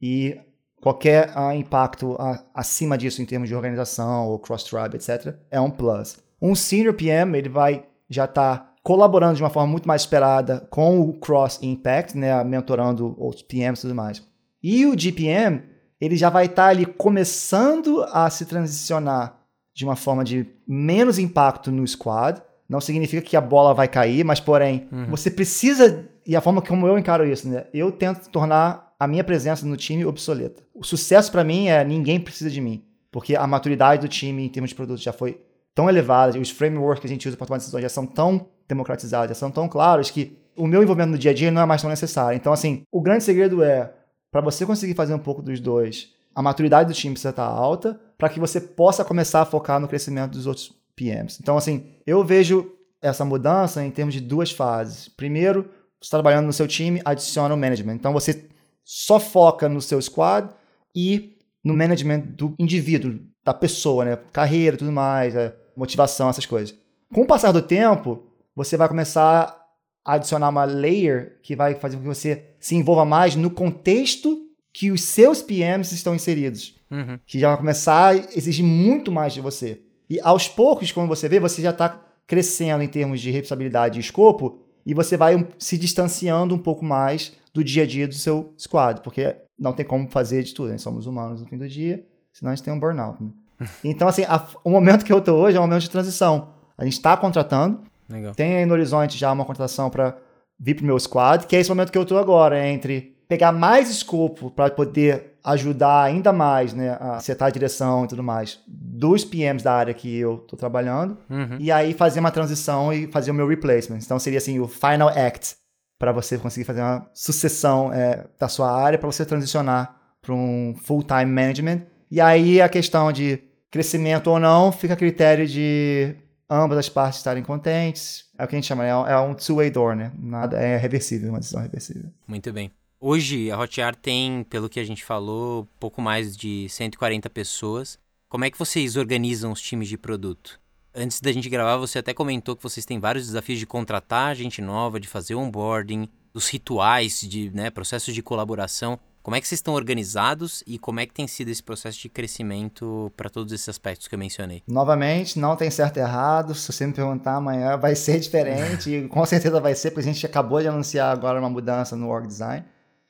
E 0.00 0.38
qualquer 0.80 1.30
uh, 1.36 1.52
impacto 1.52 2.12
uh, 2.12 2.38
acima 2.54 2.98
disso 2.98 3.22
em 3.22 3.26
termos 3.26 3.48
de 3.48 3.54
organização 3.54 4.28
ou 4.28 4.38
cross-tribe, 4.38 4.96
etc., 4.96 5.34
é 5.50 5.60
um 5.60 5.70
plus. 5.70 6.18
Um 6.40 6.54
senior 6.54 6.94
PM, 6.94 7.36
ele 7.38 7.48
vai 7.48 7.86
já 8.08 8.24
estar 8.24 8.58
tá 8.58 8.74
colaborando 8.82 9.36
de 9.36 9.42
uma 9.42 9.48
forma 9.48 9.70
muito 9.70 9.88
mais 9.88 10.02
esperada 10.02 10.60
com 10.70 11.00
o 11.00 11.14
cross-impact, 11.14 12.16
né, 12.18 12.44
mentorando 12.44 13.14
outros 13.18 13.42
PMs 13.42 13.78
e 13.78 13.82
tudo 13.82 13.94
mais. 13.94 14.22
E 14.62 14.84
o 14.84 14.98
GPM, 14.98 15.62
ele 16.00 16.16
já 16.16 16.30
vai 16.30 16.46
estar 16.46 16.64
tá 16.64 16.68
ali 16.68 16.86
começando 16.86 18.02
a 18.10 18.28
se 18.30 18.44
transicionar 18.46 19.38
de 19.74 19.84
uma 19.84 19.96
forma 19.96 20.24
de 20.24 20.46
menos 20.66 21.18
impacto 21.18 21.70
no 21.70 21.86
squad. 21.86 22.42
Não 22.68 22.80
significa 22.80 23.22
que 23.22 23.36
a 23.36 23.40
bola 23.40 23.74
vai 23.74 23.88
cair, 23.88 24.24
mas 24.24 24.40
porém, 24.40 24.88
uhum. 24.90 25.06
você 25.06 25.30
precisa, 25.30 26.08
e 26.26 26.34
a 26.34 26.40
forma 26.40 26.62
como 26.62 26.86
eu 26.86 26.98
encaro 26.98 27.26
isso, 27.26 27.48
né? 27.48 27.66
Eu 27.74 27.92
tento 27.92 28.28
tornar 28.30 28.94
a 28.98 29.06
minha 29.06 29.24
presença 29.24 29.66
no 29.66 29.76
time 29.76 30.04
obsoleta. 30.04 30.62
O 30.74 30.84
sucesso 30.84 31.30
para 31.30 31.44
mim 31.44 31.68
é 31.68 31.84
ninguém 31.84 32.18
precisa 32.18 32.50
de 32.50 32.60
mim, 32.60 32.84
porque 33.12 33.36
a 33.36 33.46
maturidade 33.46 34.02
do 34.02 34.08
time 34.08 34.44
em 34.44 34.48
termos 34.48 34.70
de 34.70 34.76
produto 34.76 35.00
já 35.00 35.12
foi 35.12 35.40
tão 35.74 35.88
elevada, 35.88 36.38
os 36.38 36.50
frameworks 36.50 37.00
que 37.00 37.06
a 37.06 37.10
gente 37.10 37.28
usa 37.28 37.36
para 37.36 37.46
tomar 37.46 37.58
decisões 37.58 37.82
já 37.82 37.88
são 37.88 38.06
tão 38.06 38.46
democratizados, 38.68 39.28
já 39.28 39.34
são 39.34 39.50
tão 39.50 39.68
claros 39.68 40.10
que 40.10 40.38
o 40.56 40.66
meu 40.66 40.82
envolvimento 40.82 41.12
no 41.12 41.18
dia 41.18 41.32
a 41.32 41.34
dia 41.34 41.50
não 41.50 41.62
é 41.62 41.66
mais 41.66 41.82
tão 41.82 41.90
necessário. 41.90 42.36
Então, 42.36 42.52
assim, 42.52 42.82
o 42.90 43.00
grande 43.00 43.24
segredo 43.24 43.62
é, 43.62 43.92
para 44.34 44.40
você 44.40 44.66
conseguir 44.66 44.94
fazer 44.94 45.14
um 45.14 45.18
pouco 45.20 45.40
dos 45.40 45.60
dois, 45.60 46.12
a 46.34 46.42
maturidade 46.42 46.88
do 46.88 46.92
time 46.92 47.14
precisa 47.14 47.30
estar 47.30 47.44
alta 47.44 48.00
para 48.18 48.28
que 48.28 48.40
você 48.40 48.60
possa 48.60 49.04
começar 49.04 49.42
a 49.42 49.44
focar 49.44 49.78
no 49.78 49.86
crescimento 49.86 50.32
dos 50.32 50.44
outros 50.44 50.72
PMs. 50.96 51.38
Então, 51.40 51.56
assim, 51.56 51.86
eu 52.04 52.24
vejo 52.24 52.68
essa 53.00 53.24
mudança 53.24 53.84
em 53.84 53.92
termos 53.92 54.12
de 54.12 54.20
duas 54.20 54.50
fases. 54.50 55.06
Primeiro, 55.06 55.70
você 56.00 56.10
tá 56.10 56.16
trabalhando 56.16 56.46
no 56.46 56.52
seu 56.52 56.66
time, 56.66 57.00
adiciona 57.04 57.54
o 57.54 57.56
management. 57.56 57.94
Então, 57.94 58.12
você 58.12 58.48
só 58.82 59.20
foca 59.20 59.68
no 59.68 59.80
seu 59.80 60.02
squad 60.02 60.52
e 60.92 61.38
no 61.62 61.76
management 61.76 62.22
do 62.22 62.56
indivíduo, 62.58 63.20
da 63.44 63.54
pessoa, 63.54 64.04
né? 64.04 64.18
Carreira, 64.32 64.76
tudo 64.76 64.90
mais, 64.90 65.36
é, 65.36 65.54
motivação, 65.76 66.28
essas 66.28 66.44
coisas. 66.44 66.76
Com 67.14 67.20
o 67.20 67.26
passar 67.26 67.52
do 67.52 67.62
tempo, 67.62 68.24
você 68.52 68.76
vai 68.76 68.88
começar 68.88 69.64
a 70.04 70.14
adicionar 70.14 70.48
uma 70.48 70.64
layer 70.64 71.38
que 71.40 71.54
vai 71.54 71.76
fazer 71.76 71.98
com 71.98 72.02
que 72.02 72.08
você 72.08 72.53
se 72.64 72.74
envolva 72.74 73.04
mais 73.04 73.36
no 73.36 73.50
contexto 73.50 74.48
que 74.72 74.90
os 74.90 75.02
seus 75.02 75.42
PMs 75.42 75.92
estão 75.92 76.14
inseridos. 76.14 76.74
Uhum. 76.90 77.18
Que 77.26 77.38
já 77.38 77.48
vai 77.48 77.58
começar 77.58 78.14
a 78.14 78.16
exigir 78.16 78.64
muito 78.64 79.12
mais 79.12 79.34
de 79.34 79.42
você. 79.42 79.82
E 80.08 80.18
aos 80.20 80.48
poucos, 80.48 80.90
como 80.90 81.06
você 81.06 81.28
vê, 81.28 81.38
você 81.38 81.60
já 81.60 81.68
está 81.68 82.02
crescendo 82.26 82.82
em 82.82 82.88
termos 82.88 83.20
de 83.20 83.30
responsabilidade 83.30 83.98
e 83.98 84.00
escopo, 84.00 84.62
e 84.86 84.94
você 84.94 85.14
vai 85.14 85.46
se 85.58 85.76
distanciando 85.76 86.54
um 86.54 86.58
pouco 86.58 86.86
mais 86.86 87.34
do 87.52 87.62
dia 87.62 87.82
a 87.82 87.86
dia 87.86 88.08
do 88.08 88.14
seu 88.14 88.54
squad, 88.58 89.02
porque 89.02 89.36
não 89.58 89.74
tem 89.74 89.84
como 89.84 90.08
fazer 90.08 90.42
de 90.42 90.54
tudo, 90.54 90.70
né? 90.70 90.78
Somos 90.78 91.06
humanos 91.06 91.42
no 91.42 91.46
fim 91.46 91.58
do 91.58 91.68
dia, 91.68 92.02
senão 92.32 92.50
a 92.50 92.54
gente 92.54 92.64
tem 92.64 92.72
um 92.72 92.80
burnout. 92.80 93.22
Né? 93.22 93.28
Então, 93.84 94.08
assim, 94.08 94.24
a, 94.24 94.42
o 94.64 94.70
momento 94.70 95.04
que 95.04 95.12
eu 95.12 95.18
estou 95.18 95.38
hoje 95.38 95.58
é 95.58 95.60
um 95.60 95.64
momento 95.64 95.82
de 95.82 95.90
transição. 95.90 96.54
A 96.78 96.84
gente 96.84 96.94
está 96.94 97.14
contratando, 97.14 97.82
Legal. 98.08 98.34
tem 98.34 98.56
aí 98.56 98.64
no 98.64 98.72
horizonte 98.72 99.18
já 99.18 99.30
uma 99.30 99.44
contratação 99.44 99.90
para 99.90 100.16
vir 100.64 100.74
para 100.74 100.82
o 100.82 100.86
meu 100.86 100.98
squad, 100.98 101.46
que 101.46 101.54
é 101.54 101.60
esse 101.60 101.68
momento 101.68 101.92
que 101.92 101.98
eu 101.98 102.02
estou 102.02 102.18
agora, 102.18 102.66
entre 102.66 103.14
pegar 103.28 103.52
mais 103.52 103.90
escopo 103.90 104.50
para 104.50 104.70
poder 104.70 105.34
ajudar 105.44 106.04
ainda 106.04 106.32
mais 106.32 106.72
né, 106.72 106.96
a 106.98 107.20
setar 107.20 107.48
a 107.48 107.50
direção 107.50 108.04
e 108.04 108.08
tudo 108.08 108.22
mais 108.22 108.60
dos 108.66 109.26
PMs 109.26 109.62
da 109.62 109.74
área 109.74 109.92
que 109.92 110.16
eu 110.16 110.36
estou 110.36 110.58
trabalhando, 110.58 111.18
uhum. 111.28 111.58
e 111.60 111.70
aí 111.70 111.92
fazer 111.92 112.20
uma 112.20 112.30
transição 112.30 112.90
e 112.92 113.06
fazer 113.08 113.30
o 113.30 113.34
meu 113.34 113.46
replacement. 113.46 113.98
Então 113.98 114.18
seria 114.18 114.38
assim, 114.38 114.58
o 114.58 114.66
final 114.66 115.10
act 115.10 115.56
para 115.98 116.12
você 116.12 116.38
conseguir 116.38 116.64
fazer 116.64 116.80
uma 116.80 117.06
sucessão 117.12 117.92
é, 117.92 118.24
da 118.40 118.48
sua 118.48 118.72
área, 118.72 118.98
para 118.98 119.10
você 119.10 119.24
transicionar 119.24 119.96
para 120.22 120.34
um 120.34 120.74
full-time 120.82 121.26
management. 121.26 121.82
E 122.10 122.20
aí 122.22 122.62
a 122.62 122.68
questão 122.68 123.12
de 123.12 123.38
crescimento 123.70 124.28
ou 124.28 124.40
não 124.40 124.72
fica 124.72 124.94
a 124.94 124.96
critério 124.96 125.46
de 125.46 126.16
ambas 126.48 126.78
as 126.78 126.88
partes 126.88 127.18
estarem 127.18 127.42
contentes. 127.42 128.26
É 128.38 128.44
o 128.44 128.48
que 128.48 128.54
a 128.54 128.58
gente 128.58 128.66
chama, 128.66 128.84
é 128.84 129.18
um 129.18 129.34
two-way 129.34 129.70
door, 129.70 129.94
né? 129.94 130.12
Nada 130.18 130.58
é 130.58 130.76
reversível, 130.76 131.30
uma 131.30 131.40
decisão 131.40 131.62
reversível. 131.62 132.10
Muito 132.26 132.52
bem. 132.52 132.70
Hoje 133.00 133.50
a 133.50 133.58
Hotjar 133.58 133.94
tem, 133.94 134.44
pelo 134.44 134.68
que 134.68 134.80
a 134.80 134.84
gente 134.84 135.04
falou, 135.04 135.68
pouco 135.78 136.00
mais 136.00 136.36
de 136.36 136.68
140 136.68 137.28
pessoas. 137.28 137.98
Como 138.28 138.44
é 138.44 138.50
que 138.50 138.58
vocês 138.58 138.96
organizam 138.96 139.52
os 139.52 139.60
times 139.60 139.88
de 139.88 139.98
produto? 139.98 140.58
Antes 140.94 141.20
da 141.20 141.32
gente 141.32 141.50
gravar, 141.50 141.76
você 141.76 141.98
até 141.98 142.14
comentou 142.14 142.56
que 142.56 142.62
vocês 142.62 142.86
têm 142.86 142.98
vários 142.98 143.26
desafios 143.26 143.58
de 143.58 143.66
contratar 143.66 144.34
gente 144.34 144.62
nova, 144.62 145.00
de 145.00 145.08
fazer 145.08 145.34
onboarding, 145.34 146.08
dos 146.32 146.48
rituais, 146.48 147.20
de 147.20 147.50
né, 147.50 147.70
processos 147.70 148.14
de 148.14 148.22
colaboração. 148.22 148.98
Como 149.24 149.34
é 149.34 149.40
que 149.40 149.48
vocês 149.48 149.58
estão 149.60 149.72
organizados 149.72 150.62
e 150.66 150.78
como 150.78 151.00
é 151.00 151.06
que 151.06 151.14
tem 151.14 151.26
sido 151.26 151.48
esse 151.48 151.62
processo 151.62 151.98
de 151.98 152.10
crescimento 152.10 153.10
para 153.16 153.30
todos 153.30 153.54
esses 153.54 153.66
aspectos 153.66 154.06
que 154.06 154.14
eu 154.14 154.18
mencionei? 154.18 154.62
Novamente, 154.68 155.38
não 155.38 155.56
tem 155.56 155.70
certo 155.70 155.96
e 155.96 156.00
errado. 156.00 156.54
Se 156.54 156.70
você 156.70 156.86
me 156.86 156.92
perguntar 156.92 157.36
amanhã, 157.36 157.74
vai 157.80 157.96
ser 157.96 158.20
diferente. 158.20 158.90
e 158.90 159.08
com 159.08 159.24
certeza 159.24 159.58
vai 159.60 159.74
ser, 159.74 159.92
porque 159.92 160.06
a 160.06 160.12
gente 160.12 160.26
acabou 160.26 160.60
de 160.60 160.68
anunciar 160.68 161.10
agora 161.10 161.40
uma 161.40 161.48
mudança 161.48 161.96
no 161.96 162.10
org 162.10 162.26
design. 162.26 162.66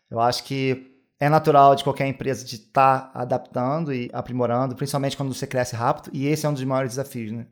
Eu 0.09 0.21
acho 0.21 0.45
que 0.45 1.03
é 1.19 1.29
natural 1.29 1.75
de 1.75 1.83
qualquer 1.83 2.07
empresa 2.07 2.45
de 2.45 2.55
estar 2.55 3.11
tá 3.13 3.21
adaptando 3.21 3.93
e 3.93 4.09
aprimorando, 4.13 4.77
principalmente 4.77 5.17
quando 5.17 5.35
você 5.35 5.49
cresce 5.49 5.75
rápido. 5.75 6.11
E 6.13 6.29
esse 6.29 6.47
é 6.47 6.49
um 6.49 6.55
dos 6.55 6.63
maiores 6.63 6.93
desafios, 6.93 7.33
né? 7.33 7.45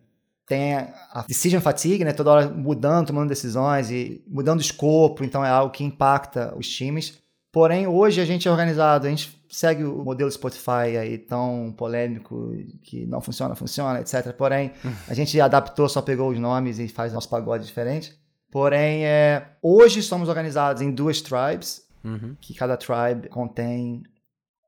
tem 0.46 0.74
a 0.74 1.24
decision 1.26 1.62
fatigue, 1.62 2.04
né? 2.04 2.12
Toda 2.12 2.30
hora 2.30 2.48
mudando, 2.48 3.06
tomando 3.08 3.28
decisões 3.28 3.90
e 3.90 4.22
mudando 4.28 4.58
o 4.58 4.62
escopo, 4.62 5.24
então 5.24 5.44
é 5.44 5.48
algo 5.48 5.72
que 5.72 5.82
impacta 5.82 6.54
os 6.56 6.68
times. 6.68 7.21
Porém, 7.52 7.86
hoje 7.86 8.18
a 8.18 8.24
gente 8.24 8.48
é 8.48 8.50
organizado, 8.50 9.06
a 9.06 9.10
gente 9.10 9.38
segue 9.50 9.84
o 9.84 10.02
modelo 10.02 10.30
Spotify 10.30 10.96
aí 10.98 11.18
tão 11.18 11.74
polêmico 11.76 12.50
que 12.82 13.04
não 13.04 13.20
funciona, 13.20 13.54
funciona, 13.54 14.00
etc. 14.00 14.32
Porém, 14.32 14.72
a 15.06 15.12
gente 15.12 15.38
adaptou, 15.38 15.86
só 15.86 16.00
pegou 16.00 16.30
os 16.30 16.38
nomes 16.38 16.78
e 16.78 16.88
faz 16.88 17.12
nosso 17.12 17.28
pagode 17.28 17.66
diferente. 17.66 18.18
Porém, 18.50 19.04
é, 19.04 19.50
hoje 19.60 20.02
somos 20.02 20.30
organizados 20.30 20.80
em 20.80 20.90
duas 20.90 21.20
tribes, 21.20 21.82
uhum. 22.02 22.34
que 22.40 22.54
cada 22.54 22.74
tribe 22.76 23.28
contém 23.28 24.02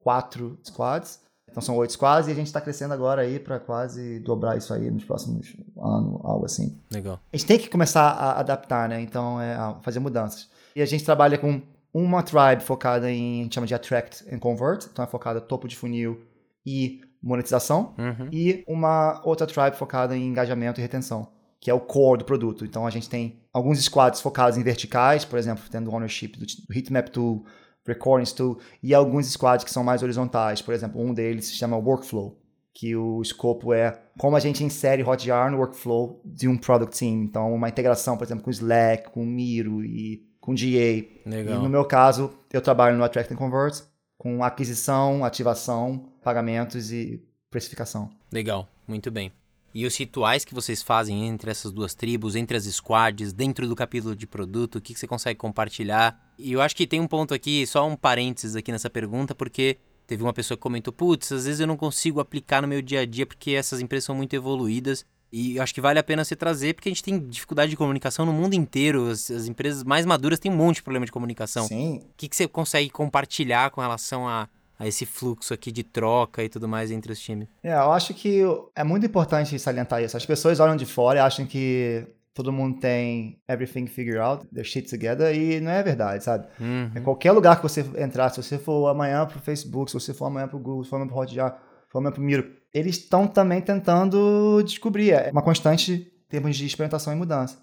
quatro 0.01 0.59
squads. 0.62 1.20
Então 1.51 1.62
são 1.62 1.77
oito 1.77 1.92
squads 1.92 2.29
e 2.29 2.33
a 2.33 2.35
gente 2.35 2.49
está 2.49 2.61
crescendo 2.61 2.92
agora 2.92 3.23
aí 3.23 3.38
para 3.38 3.59
quase 3.59 4.18
dobrar 4.20 4.59
isso 4.59 4.75
aí 4.75 4.90
nos 4.90 5.05
próximos 5.05 5.55
anos, 5.79 6.20
algo 6.23 6.44
assim. 6.44 6.79
Legal. 6.90 7.18
A 7.33 7.37
gente 7.37 7.47
tem 7.47 7.59
que 7.59 7.70
começar 7.70 8.11
a 8.11 8.40
adaptar, 8.40 8.88
né? 8.88 9.01
Então, 9.01 9.40
é, 9.40 9.57
fazer 9.81 10.01
mudanças. 10.01 10.51
E 10.77 10.83
a 10.83 10.87
gente 10.87 11.05
trabalha 11.05 11.38
com 11.38 11.62
uma 11.94 12.24
tribe 12.24 12.62
focada 12.62 13.09
em, 13.11 13.40
a 13.40 13.42
gente 13.44 13.54
chama 13.54 13.66
de 13.68 13.74
Attract 13.74 14.24
and 14.35 14.40
Convert, 14.40 14.87
então 14.90 15.04
é 15.04 15.09
focada 15.09 15.40
topo 15.40 15.68
de 15.68 15.76
funil 15.76 16.20
e 16.66 17.00
monetização, 17.22 17.94
uhum. 17.96 18.28
e 18.33 18.64
uma 18.66 19.22
outra 19.24 19.46
tribe 19.46 19.76
focada 19.76 20.16
em 20.16 20.26
engajamento 20.26 20.80
e 20.80 20.83
retenção, 20.83 21.28
que 21.61 21.70
é 21.70 21.74
o 21.74 21.80
core 21.80 22.18
do 22.18 22.24
produto. 22.24 22.64
Então 22.64 22.87
a 22.87 22.90
gente 22.90 23.09
tem 23.09 23.38
alguns 23.52 23.83
squads 23.83 24.20
focados 24.20 24.59
em 24.59 24.62
verticais, 24.62 25.24
por 25.24 25.38
exemplo, 25.38 25.64
tendo 25.70 25.90
ownership 25.94 26.33
do, 26.37 26.44
do 26.44 26.76
Heatmap 26.76 27.09
Tool, 27.09 27.46
recordings 27.87 28.33
tool, 28.33 28.59
e 28.83 28.92
alguns 28.92 29.30
squads 29.30 29.64
que 29.64 29.70
são 29.70 29.85
mais 29.85 30.02
horizontais. 30.02 30.61
Por 30.61 30.74
exemplo, 30.74 31.00
um 31.00 31.14
deles 31.14 31.46
se 31.46 31.54
chama 31.54 31.76
Workflow, 31.76 32.38
que 32.74 32.96
o 32.96 33.22
escopo 33.22 33.72
é 33.72 34.00
como 34.18 34.37
a 34.37 34.40
gente 34.40 34.64
insere 34.64 35.04
Hotjar 35.04 35.50
no 35.50 35.59
workflow 35.59 36.20
de 36.24 36.48
um 36.48 36.57
product 36.57 36.98
team. 36.98 37.22
Então, 37.22 37.54
uma 37.54 37.68
integração, 37.68 38.16
por 38.16 38.24
exemplo, 38.24 38.42
com 38.42 38.50
Slack, 38.50 39.11
com 39.11 39.24
Miro 39.24 39.85
e 39.85 40.26
com 40.44 40.54
GA. 40.54 41.09
Legal. 41.24 41.59
E 41.59 41.62
no 41.62 41.70
meu 41.70 41.87
caso, 41.87 42.30
eu 42.52 42.61
trabalho 42.61 42.98
no 42.98 43.02
Attract 43.02 43.33
and 43.33 43.37
Convert 43.38 43.83
com 44.18 44.44
aquisição, 44.44 45.24
ativação, 45.24 46.12
pagamentos 46.22 46.92
e 46.92 47.24
precificação. 47.50 48.11
Legal, 48.30 48.68
muito 48.87 49.11
bem. 49.11 49.33
E 49.74 49.87
os 49.87 49.96
rituais 49.96 50.44
que 50.44 50.54
vocês 50.54 50.83
fazem 50.83 51.26
entre 51.26 51.50
essas 51.50 51.72
duas 51.72 51.94
tribos, 51.94 52.37
entre 52.37 52.59
as 52.59 52.64
squads, 52.64 53.33
dentro 53.33 53.66
do 53.66 53.74
capítulo 53.74 54.14
de 54.14 54.26
produto, 54.26 54.76
o 54.76 54.80
que, 54.83 54.92
que 54.92 55.00
você 55.00 55.07
consegue 55.07 55.38
compartilhar? 55.38 56.33
E 56.38 56.52
eu 56.52 56.61
acho 56.61 56.76
que 56.76 56.87
tem 56.87 57.00
um 57.00 57.09
ponto 57.09 57.33
aqui, 57.33 57.66
só 57.66 57.88
um 57.88 57.96
parênteses 57.96 58.54
aqui 58.54 58.70
nessa 58.70 58.90
pergunta, 58.90 59.35
porque 59.35 59.78
Teve 60.07 60.22
uma 60.22 60.33
pessoa 60.33 60.57
que 60.57 60.62
comentou: 60.62 60.92
putz, 60.92 61.33
às 61.33 61.46
vezes 61.46 61.61
eu 61.61 61.66
não 61.66 61.76
consigo 61.76 62.20
aplicar 62.20 62.61
no 62.61 62.68
meu 62.68 62.83
dia 62.83 63.00
a 63.00 63.07
dia 63.07 63.24
porque 63.24 63.52
essas 63.52 63.80
empresas 63.80 64.04
são 64.04 64.14
muito 64.14 64.35
evoluídas. 64.35 65.07
E 65.37 65.59
acho 65.59 65.75
que 65.75 65.81
vale 65.81 65.99
a 65.99 66.03
pena 66.05 66.25
se 66.25 66.37
trazer, 66.37 66.75
porque 66.75 66.88
a 66.88 66.92
gente 66.92 67.03
tem 67.03 67.18
dificuldade 67.18 67.68
de 67.68 67.77
comunicação 67.77 68.25
no 68.25 68.33
mundo 68.33 68.55
inteiro. 68.55 69.09
As, 69.11 69.29
as 69.33 69.49
empresas 69.49 69.83
mais 69.83 70.07
maduras 70.07 70.38
têm 70.38 70.53
um 70.53 70.55
monte 70.55 70.77
de 70.77 70.85
problema 70.85 71.05
de 71.05 71.11
comunicação. 71.11 71.66
Sim. 71.66 71.97
O 71.97 72.14
que, 72.16 72.29
que 72.29 72.37
você 72.37 72.47
consegue 72.47 72.88
compartilhar 72.88 73.73
com 73.73 73.81
relação 73.81 74.29
a, 74.29 74.49
a 74.79 74.87
esse 74.87 75.05
fluxo 75.05 75.53
aqui 75.53 75.73
de 75.73 75.83
troca 75.83 76.44
e 76.44 76.49
tudo 76.49 76.68
mais 76.68 76.92
entre 76.92 77.11
os 77.11 77.18
times? 77.18 77.49
É, 77.64 77.73
eu 77.73 77.90
acho 77.90 78.14
que 78.14 78.42
é 78.77 78.85
muito 78.85 79.07
importante 79.07 79.59
salientar 79.59 80.01
isso. 80.05 80.16
As 80.16 80.25
pessoas 80.25 80.61
olham 80.61 80.77
de 80.77 80.87
fora 80.87 81.18
e 81.18 81.20
acham 81.20 81.44
que 81.44 82.07
todo 82.33 82.53
mundo 82.53 82.79
tem 82.79 83.37
everything 83.49 83.88
figured 83.88 84.20
out, 84.20 84.47
their 84.55 84.64
shit 84.64 84.88
together, 84.88 85.35
e 85.35 85.61
não 85.61 85.73
é 85.73 85.83
verdade, 85.83 86.23
sabe? 86.23 86.47
Uhum. 86.61 86.92
Em 86.94 87.03
qualquer 87.03 87.33
lugar 87.33 87.57
que 87.57 87.62
você 87.64 87.85
entrar, 87.97 88.31
se 88.31 88.40
você 88.40 88.57
for 88.57 88.87
amanhã 88.87 89.27
pro 89.27 89.40
Facebook, 89.40 89.90
se 89.90 89.99
você 89.99 90.14
for 90.14 90.27
amanhã 90.27 90.47
pro 90.47 90.61
Google, 90.61 90.85
se 90.85 90.90
for 90.90 90.97
amanhã 90.97 91.09
pro 91.09 91.18
Hotjar, 91.18 91.59
se 91.87 91.90
for 91.90 91.99
amanhã 91.99 92.12
pro 92.12 92.23
Miro, 92.23 92.63
eles 92.75 92.97
estão 92.97 93.27
também 93.29 93.61
tentando 93.61 94.61
descobrir. 94.65 95.13
É 95.13 95.31
uma 95.31 95.43
constante 95.43 95.93
em 95.93 96.29
termos 96.29 96.57
de 96.57 96.67
experimentação 96.67 97.13
e 97.13 97.17
mudança. 97.17 97.57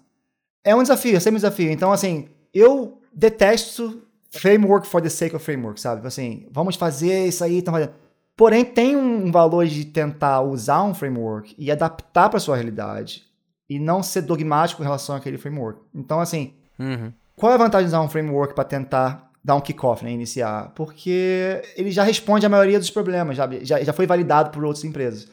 É 0.64 0.74
um 0.74 0.80
desafio, 0.80 1.16
é 1.16 1.20
sempre 1.20 1.36
um 1.36 1.42
desafio. 1.42 1.70
Então, 1.70 1.92
assim, 1.92 2.28
eu 2.54 2.98
detesto 3.12 4.02
framework 4.30 4.86
for 4.86 5.02
the 5.02 5.10
sake 5.10 5.36
of 5.36 5.44
framework, 5.44 5.78
sabe? 5.78 6.06
Assim, 6.06 6.46
vamos 6.50 6.76
fazer 6.76 7.26
isso 7.26 7.44
aí, 7.44 7.58
estamos 7.58 7.80
fazendo. 7.80 7.94
Porém, 8.34 8.64
tem 8.64 8.96
um 8.96 9.30
valor 9.30 9.66
de 9.66 9.84
tentar 9.84 10.40
usar 10.40 10.82
um 10.82 10.94
framework 10.94 11.54
e 11.58 11.70
adaptar 11.70 12.30
para 12.30 12.40
sua 12.40 12.56
realidade 12.56 13.24
e 13.68 13.78
não 13.78 14.02
ser 14.02 14.22
dogmático 14.22 14.82
em 14.82 14.84
relação 14.84 15.14
àquele 15.14 15.36
framework. 15.36 15.82
Então, 15.94 16.18
assim, 16.18 16.54
uhum. 16.78 17.12
qual 17.36 17.52
é 17.52 17.54
a 17.56 17.58
vantagem 17.58 17.86
de 17.86 17.90
usar 17.90 18.00
um 18.00 18.08
framework 18.08 18.54
para 18.54 18.64
tentar 18.64 19.30
dar 19.44 19.56
um 19.56 19.60
kickoff, 19.60 20.04
né, 20.04 20.12
iniciar, 20.12 20.72
porque 20.74 21.62
ele 21.76 21.90
já 21.90 22.04
responde 22.04 22.46
à 22.46 22.48
maioria 22.48 22.78
dos 22.78 22.90
problemas, 22.90 23.36
já, 23.36 23.48
já, 23.62 23.82
já 23.82 23.92
foi 23.92 24.06
validado 24.06 24.50
por 24.50 24.64
outras 24.64 24.84
empresas. 24.84 25.28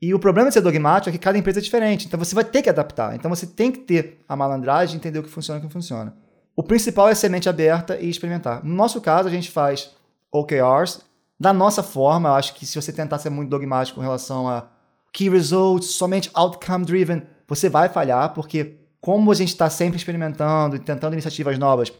E 0.00 0.12
o 0.12 0.18
problema 0.18 0.48
de 0.48 0.54
ser 0.54 0.62
dogmático 0.62 1.10
é 1.10 1.12
que 1.12 1.18
cada 1.18 1.38
empresa 1.38 1.60
é 1.60 1.62
diferente, 1.62 2.06
então 2.06 2.18
você 2.18 2.34
vai 2.34 2.42
ter 2.42 2.60
que 2.60 2.68
adaptar. 2.68 3.14
Então 3.14 3.30
você 3.30 3.46
tem 3.46 3.70
que 3.70 3.78
ter 3.78 4.20
a 4.28 4.34
malandragem, 4.34 4.96
entender 4.96 5.20
o 5.20 5.22
que 5.22 5.30
funciona 5.30 5.58
e 5.58 5.60
o 5.60 5.60
que 5.60 5.66
não 5.66 5.80
funciona. 5.80 6.12
O 6.56 6.62
principal 6.62 7.08
é 7.08 7.14
semente 7.14 7.48
aberta 7.48 7.96
e 7.96 8.10
experimentar. 8.10 8.64
No 8.64 8.74
nosso 8.74 9.00
caso, 9.00 9.28
a 9.28 9.30
gente 9.30 9.50
faz 9.50 9.92
OKRs 10.30 11.02
da 11.38 11.52
nossa 11.52 11.84
forma. 11.84 12.30
Eu 12.30 12.34
acho 12.34 12.54
que 12.54 12.66
se 12.66 12.80
você 12.80 12.92
tentar 12.92 13.18
ser 13.18 13.30
muito 13.30 13.48
dogmático 13.48 13.96
com 13.96 14.02
relação 14.02 14.48
a 14.48 14.66
key 15.12 15.28
results, 15.28 15.90
somente 15.90 16.30
outcome 16.34 16.84
driven, 16.84 17.22
você 17.46 17.68
vai 17.68 17.88
falhar, 17.88 18.34
porque 18.34 18.78
como 19.00 19.30
a 19.30 19.34
gente 19.34 19.48
está 19.48 19.70
sempre 19.70 19.96
experimentando 19.96 20.76
e 20.76 20.78
tentando 20.78 21.12
iniciativas 21.12 21.58
novas, 21.58 21.92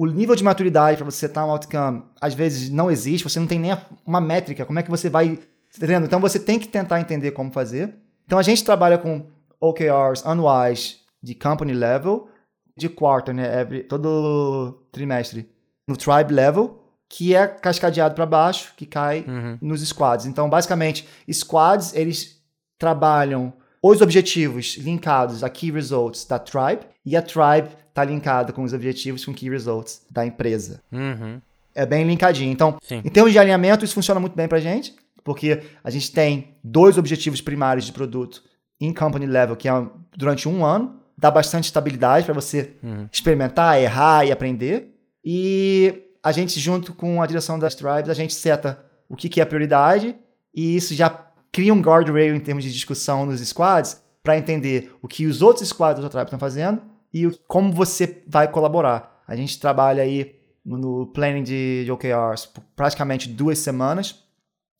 o 0.00 0.06
nível 0.06 0.34
de 0.34 0.42
maturidade 0.42 0.96
para 0.96 1.04
você 1.04 1.18
setar 1.18 1.46
um 1.46 1.50
outcome 1.50 2.02
às 2.18 2.32
vezes 2.32 2.70
não 2.70 2.90
existe, 2.90 3.22
você 3.22 3.38
não 3.38 3.46
tem 3.46 3.58
nem 3.58 3.76
uma 4.06 4.18
métrica, 4.18 4.64
como 4.64 4.78
é 4.78 4.82
que 4.82 4.88
você 4.88 5.10
vai. 5.10 5.38
Entendendo? 5.76 6.06
Então 6.06 6.18
você 6.18 6.38
tem 6.38 6.58
que 6.58 6.66
tentar 6.66 7.02
entender 7.02 7.32
como 7.32 7.52
fazer. 7.52 7.94
Então 8.24 8.38
a 8.38 8.42
gente 8.42 8.64
trabalha 8.64 8.96
com 8.96 9.26
OKRs 9.60 10.24
anuais 10.24 11.00
de 11.22 11.34
company 11.34 11.74
level, 11.74 12.30
de 12.74 12.88
quarter, 12.88 13.34
né? 13.34 13.60
Every, 13.60 13.82
todo 13.82 14.86
trimestre. 14.90 15.46
No 15.86 15.98
tribe 15.98 16.32
level, 16.32 16.82
que 17.06 17.34
é 17.34 17.46
cascadeado 17.46 18.14
para 18.14 18.24
baixo, 18.24 18.72
que 18.78 18.86
cai 18.86 19.26
uhum. 19.28 19.58
nos 19.60 19.86
squads. 19.86 20.24
Então, 20.24 20.48
basicamente, 20.48 21.06
squads, 21.30 21.94
eles 21.94 22.42
trabalham 22.78 23.52
os 23.82 24.00
objetivos 24.00 24.76
linkados 24.76 25.42
a 25.42 25.48
key 25.48 25.70
results 25.70 26.24
da 26.24 26.38
tribe 26.38 26.82
e 27.04 27.16
a 27.16 27.22
tribe 27.22 27.68
está 27.88 28.04
linkada 28.04 28.52
com 28.52 28.62
os 28.62 28.72
objetivos 28.72 29.24
com 29.24 29.32
key 29.32 29.48
results 29.48 30.02
da 30.10 30.24
empresa. 30.24 30.82
Uhum. 30.92 31.40
É 31.74 31.86
bem 31.86 32.06
linkadinho. 32.06 32.52
Então, 32.52 32.76
Sim. 32.82 33.02
em 33.04 33.08
termos 33.08 33.32
de 33.32 33.38
alinhamento, 33.38 33.84
isso 33.84 33.94
funciona 33.94 34.20
muito 34.20 34.36
bem 34.36 34.48
para 34.48 34.58
a 34.58 34.60
gente, 34.60 34.94
porque 35.24 35.62
a 35.82 35.90
gente 35.90 36.12
tem 36.12 36.56
dois 36.62 36.98
objetivos 36.98 37.40
primários 37.40 37.84
de 37.84 37.92
produto 37.92 38.42
em 38.80 38.92
company 38.92 39.26
level, 39.26 39.56
que 39.56 39.68
é 39.68 39.86
durante 40.16 40.48
um 40.48 40.64
ano, 40.64 41.00
dá 41.16 41.30
bastante 41.30 41.64
estabilidade 41.64 42.24
para 42.24 42.34
você 42.34 42.74
uhum. 42.82 43.06
experimentar, 43.12 43.80
errar 43.80 44.26
e 44.26 44.32
aprender. 44.32 44.94
E 45.24 46.02
a 46.22 46.32
gente, 46.32 46.58
junto 46.58 46.94
com 46.94 47.22
a 47.22 47.26
direção 47.26 47.58
das 47.58 47.74
tribes, 47.74 48.08
a 48.08 48.14
gente 48.14 48.34
seta 48.34 48.82
o 49.08 49.16
que, 49.16 49.28
que 49.28 49.40
é 49.40 49.44
prioridade 49.44 50.16
e 50.54 50.76
isso 50.76 50.94
já 50.94 51.10
cria 51.52 51.72
um 51.72 51.80
guardrail 51.80 52.34
em 52.34 52.40
termos 52.40 52.64
de 52.64 52.72
discussão 52.72 53.26
nos 53.26 53.40
squads 53.40 54.02
para 54.22 54.38
entender 54.38 54.92
o 55.02 55.08
que 55.08 55.26
os 55.26 55.42
outros 55.42 55.68
squads 55.68 56.02
da 56.02 56.08
tribe 56.08 56.26
estão 56.26 56.38
fazendo 56.38 56.82
e 57.12 57.28
como 57.48 57.72
você 57.72 58.22
vai 58.26 58.48
colaborar. 58.48 59.22
A 59.26 59.34
gente 59.34 59.58
trabalha 59.58 60.02
aí 60.02 60.36
no 60.64 61.06
planning 61.06 61.42
de, 61.42 61.84
de 61.84 61.92
OKRs 61.92 62.46
por 62.46 62.62
praticamente 62.76 63.28
duas 63.28 63.58
semanas 63.58 64.24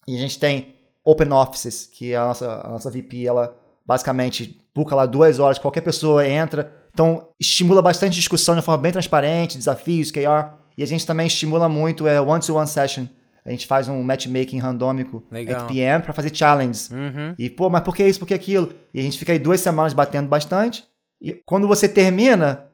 e 0.07 0.17
a 0.17 0.19
gente 0.19 0.39
tem 0.39 0.75
open 1.05 1.33
offices, 1.33 1.87
que 1.87 2.15
a 2.15 2.25
nossa, 2.27 2.61
a 2.65 2.69
nossa 2.69 2.91
VP, 2.91 3.27
ela 3.27 3.57
basicamente 3.87 4.61
buca 4.75 4.95
lá 4.95 5.07
duas 5.07 5.39
horas, 5.39 5.59
qualquer 5.59 5.81
pessoa 5.81 6.27
entra. 6.27 6.73
Então, 6.93 7.29
estimula 7.39 7.81
bastante 7.81 8.15
discussão 8.15 8.55
de 8.55 8.63
forma 8.63 8.83
bem 8.83 8.93
transparente, 8.93 9.57
desafios, 9.57 10.11
KR. 10.11 10.55
E 10.77 10.83
a 10.83 10.87
gente 10.87 11.07
também 11.07 11.27
estimula 11.27 11.69
muito 11.69 12.07
é 12.07 12.21
one-to-one 12.21 12.67
session. 12.67 13.07
A 13.45 13.51
gente 13.51 13.67
faz 13.67 13.89
um 13.89 14.03
matchmaking 14.03 14.59
randômico 14.59 15.25
Legal. 15.31 15.67
PM 15.67 16.03
para 16.03 16.13
fazer 16.13 16.35
challenges. 16.35 16.91
Uhum. 16.91 17.35
E, 17.39 17.49
pô, 17.49 17.71
mas 17.71 17.83
por 17.83 17.97
que 17.97 18.07
isso, 18.07 18.19
por 18.19 18.27
que 18.27 18.35
aquilo? 18.35 18.73
E 18.93 19.01
a 19.01 19.03
gente 19.03 19.19
fica 19.19 19.33
aí 19.33 19.39
duas 19.39 19.61
semanas 19.61 19.93
batendo 19.93 20.29
bastante. 20.29 20.85
E 21.21 21.33
quando 21.33 21.67
você 21.67 21.89
termina, 21.89 22.67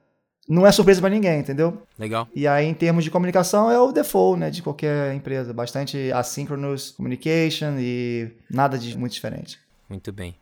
não 0.48 0.66
é 0.66 0.72
surpresa 0.72 1.00
para 1.00 1.10
ninguém, 1.10 1.40
entendeu? 1.40 1.82
Legal. 1.98 2.28
E 2.34 2.46
aí, 2.46 2.66
em 2.66 2.74
termos 2.74 3.04
de 3.04 3.10
comunicação, 3.10 3.70
é 3.70 3.78
o 3.78 3.92
default, 3.92 4.38
né, 4.38 4.50
de 4.50 4.62
qualquer 4.62 5.14
empresa. 5.14 5.52
Bastante 5.52 6.10
asynchronous 6.12 6.92
communication 6.92 7.76
e 7.78 8.32
nada 8.50 8.78
de 8.78 8.96
muito 8.96 9.12
diferente. 9.12 9.58
Muito 9.88 10.12
bem. 10.12 10.36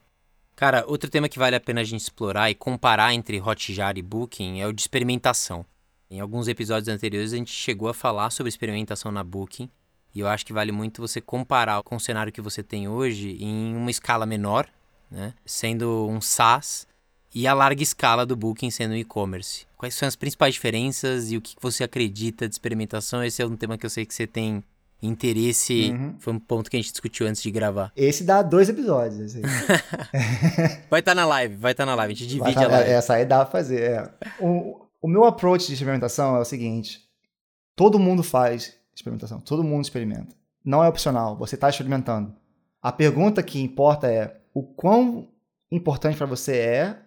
Cara, 0.57 0.85
outro 0.87 1.11
tema 1.11 1.29
que 1.29 1.39
vale 1.39 1.57
a 1.57 1.61
pena 1.61 1.81
a 1.81 1.85
gente 1.85 2.01
explorar 2.01 2.51
e 2.51 2.55
comparar 2.55 3.13
entre 3.13 3.41
Hotjar 3.41 3.99
e 3.99 4.03
Booking 4.03 4.61
é 4.61 4.67
o 4.67 4.73
de 4.73 4.83
experimentação. 4.83 5.67
Em 6.11 6.21
alguns 6.21 6.47
episódios 6.47 6.89
anteriores 6.89 7.33
a 7.33 7.37
gente 7.37 7.51
chegou 7.51 7.89
a 7.89 7.95
falar 7.95 8.31
sobre 8.31 8.49
experimentação 8.49 9.11
na 9.11 9.25
Booking 9.25 9.69
e 10.15 10.21
eu 10.21 10.29
acho 10.29 10.47
que 10.47 10.53
vale 10.53 10.71
muito 10.71 11.03
você 11.03 11.21
comparar 11.21 11.83
com 11.83 11.97
o 11.97 12.01
cenário 12.01 12.33
que 12.33 12.41
você 12.41 12.63
tem 12.63 12.89
hoje 12.89 13.37
em 13.41 13.75
uma 13.77 13.91
escala 13.91 14.25
menor, 14.25 14.69
né? 15.11 15.35
sendo 15.45 16.07
um 16.09 16.21
SaaS 16.21 16.87
e 17.35 17.49
a 17.49 17.53
larga 17.53 17.83
escala 17.83 18.25
do 18.25 18.37
Booking 18.37 18.71
sendo 18.71 18.95
e-commerce. 18.95 19.67
Quais 19.77 19.95
são 19.95 20.07
as 20.07 20.15
principais 20.15 20.55
diferenças 20.55 21.33
e 21.33 21.37
o 21.37 21.41
que 21.41 21.57
você 21.61 21.83
acredita 21.83 22.49
de 22.49 22.55
experimentação? 22.55 23.25
Esse 23.25 23.43
é 23.43 23.47
um 23.47 23.57
tema 23.57 23.77
que 23.77 23.85
eu 23.85 23.91
sei 23.91 24.07
que 24.07 24.15
você 24.15 24.27
tem 24.27 24.63
interesse. 25.03 25.91
Uhum. 25.91 26.15
Foi 26.21 26.33
um 26.33 26.39
ponto 26.39 26.71
que 26.71 26.77
a 26.77 26.81
gente 26.81 26.93
discutiu 26.93 27.27
antes 27.27 27.43
de 27.43 27.51
gravar. 27.51 27.93
Esse 27.97 28.23
dá 28.23 28.41
dois 28.41 28.69
episódios. 28.69 29.35
vai 30.89 31.01
estar 31.01 31.11
tá 31.11 31.15
na 31.15 31.27
live, 31.27 31.57
vai 31.57 31.73
estar 31.73 31.85
tá 31.85 31.91
na 31.91 31.97
live. 31.97 32.13
A 32.13 32.17
gente 32.17 32.29
divide 32.29 32.55
tá, 32.55 32.65
a 32.65 32.69
live. 32.69 32.91
Essa 32.91 33.15
aí 33.15 33.25
dá 33.25 33.45
pra 33.45 33.47
fazer. 33.47 33.83
É. 33.83 34.11
O, 34.39 34.87
o 35.03 35.09
meu 35.09 35.25
approach 35.25 35.67
de 35.67 35.75
experimentação 35.75 36.37
é 36.37 36.41
o 36.41 36.45
seguinte: 36.45 37.01
todo 37.75 37.99
mundo 37.99 38.23
faz 38.23 38.75
experimentação, 38.95 39.41
todo 39.41 39.65
mundo 39.65 39.83
experimenta. 39.83 40.35
Não 40.65 40.83
é 40.83 40.89
opcional, 40.89 41.37
você 41.37 41.55
está 41.55 41.69
experimentando. 41.69 42.35
A 42.81 42.93
pergunta 42.93 43.43
que 43.43 43.61
importa 43.61 44.07
é 44.07 44.41
o 44.53 44.63
quão 44.63 45.29
importante 45.71 46.17
para 46.17 46.27
você 46.27 46.57
é 46.57 46.99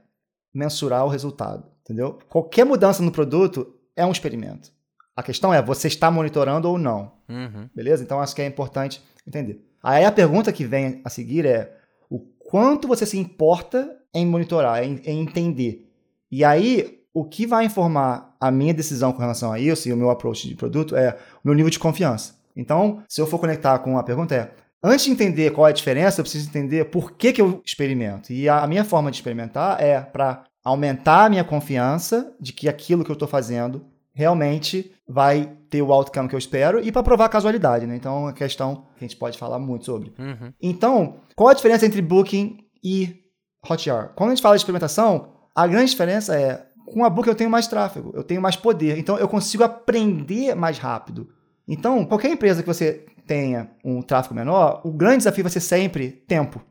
mensurar 0.54 1.06
o 1.06 1.10
resultado, 1.10 1.63
entendeu? 1.82 2.19
Qualquer 2.30 2.65
mudança 2.65 3.02
no 3.02 3.12
produto 3.12 3.76
é 3.95 4.06
um 4.06 4.12
experimento. 4.12 4.71
A 5.15 5.23
questão 5.23 5.54
é, 5.54 5.62
você 5.62 5.88
está 5.88 6.12
monitorando 6.12 6.69
ou 6.69 6.78
não. 6.78 7.13
Uhum. 7.28 7.67
Beleza? 7.73 8.04
Então, 8.04 8.19
acho 8.19 8.36
que 8.36 8.41
é 8.41 8.45
importante 8.45 9.04
entender. 9.28 9.65
Aí 9.82 10.06
a 10.06 10.12
pergunta 10.12 10.54
que 10.54 10.65
vem 10.65 11.02
a 11.04 11.10
seguir 11.10 11.45
é 11.45 11.76
o 12.10 12.19
quanto 12.19 12.88
você 12.88 13.06
se 13.06 13.17
importa 13.17 13.97
em 14.13 14.26
monitorar, 14.26 14.84
em, 14.84 15.02
em 15.06 15.21
entender. 15.21 15.91
E 16.32 16.43
aí, 16.43 16.96
o 17.17 17.25
que 17.25 17.47
vai 17.47 17.65
informar 17.65 18.36
a 18.39 18.51
minha 18.51 18.71
decisão 18.71 19.12
com 19.12 19.17
relação 19.17 19.51
a 19.51 19.60
isso 19.60 19.89
e 19.89 19.91
o 19.91 19.97
meu 19.97 20.12
approach 20.12 20.47
de 20.47 20.53
produto 20.53 20.95
é 20.95 21.17
o 21.43 21.47
meu 21.47 21.56
nível 21.56 21.71
de 21.71 21.80
confiança. 21.80 22.36
Então, 22.56 23.01
se 23.10 23.19
eu 23.19 23.25
for 23.25 23.39
conectar 23.39 23.80
com 23.80 23.97
a 23.97 24.03
pergunta 24.03 24.36
é, 24.36 24.51
antes 24.84 25.06
de 25.06 25.12
entender 25.12 25.51
qual 25.51 25.65
é 25.65 25.71
a 25.71 25.73
diferença, 25.73 26.19
eu 26.19 26.23
preciso 26.23 26.47
entender 26.47 26.86
por 26.86 27.13
que, 27.13 27.34
que 27.34 27.41
eu 27.41 27.60
experimento. 27.65 28.32
E 28.32 28.47
a, 28.47 28.67
minha 28.67 28.84
forma 28.84 29.10
de 29.10 29.17
experimentar 29.17 29.82
é 29.82 29.99
para 29.99 30.43
aumentar 30.63 31.25
a 31.25 31.30
minha 31.30 31.43
confiança 31.43 32.36
de 32.39 32.53
que 32.53 32.69
aquilo 32.69 33.03
que 33.03 33.10
eu 33.10 33.15
estou 33.15 33.27
fazendo 33.27 33.84
realmente 34.13 34.91
vai 35.08 35.51
ter 35.71 35.82
o 35.82 35.91
outcome 35.91 36.30
que 36.30 36.36
eu 36.36 36.39
espero 36.39 36.80
e 36.84 36.91
para 36.91 37.01
provar 37.01 37.25
a 37.25 37.30
casualidade, 37.30 37.88
né? 37.88 37.95
Então, 37.95 38.15
é 38.15 38.19
uma 38.19 38.34
questão 38.34 38.86
que 38.95 39.06
a 39.06 39.08
gente 39.08 39.17
pode 39.17 39.39
falar 39.39 39.58
muito 39.58 39.86
sobre. 39.86 40.13
Uhum. 40.19 40.53
Então, 40.62 41.15
qual 41.36 41.49
a 41.49 41.53
diferença 41.56 41.84
entre 41.84 41.99
Booking 41.99 42.60
e 42.84 43.23
Hotjar? 43.67 44.13
Quando 44.15 44.30
a 44.30 44.36
gente 44.36 44.43
fala 44.43 44.56
de 44.56 44.60
experimentação, 44.60 45.36
a 45.56 45.65
grande 45.65 45.89
diferença 45.89 46.39
é 46.39 46.66
com 46.88 47.04
a 47.04 47.10
Booking 47.10 47.30
eu 47.30 47.36
tenho 47.36 47.50
mais 47.50 47.67
tráfego, 47.67 48.12
eu 48.15 48.23
tenho 48.23 48.41
mais 48.41 48.56
poder, 48.56 48.97
então 48.97 49.17
eu 49.17 49.28
consigo 49.28 49.63
aprender 49.63 50.56
mais 50.56 50.78
rápido. 50.78 51.30
Então, 51.67 52.06
qualquer 52.06 52.32
empresa 52.32 52.62
que 52.62 52.67
você 52.67 53.06
tenha 53.26 53.69
um 53.84 54.02
tráfego 54.02 54.34
menor, 54.34 54.82
o 54.86 54.91
grande 54.91 55.17
desafio 55.17 55.43
vai 55.43 55.52
ser 55.52 55.60
sempre 55.60 56.12
tempo. 56.12 56.62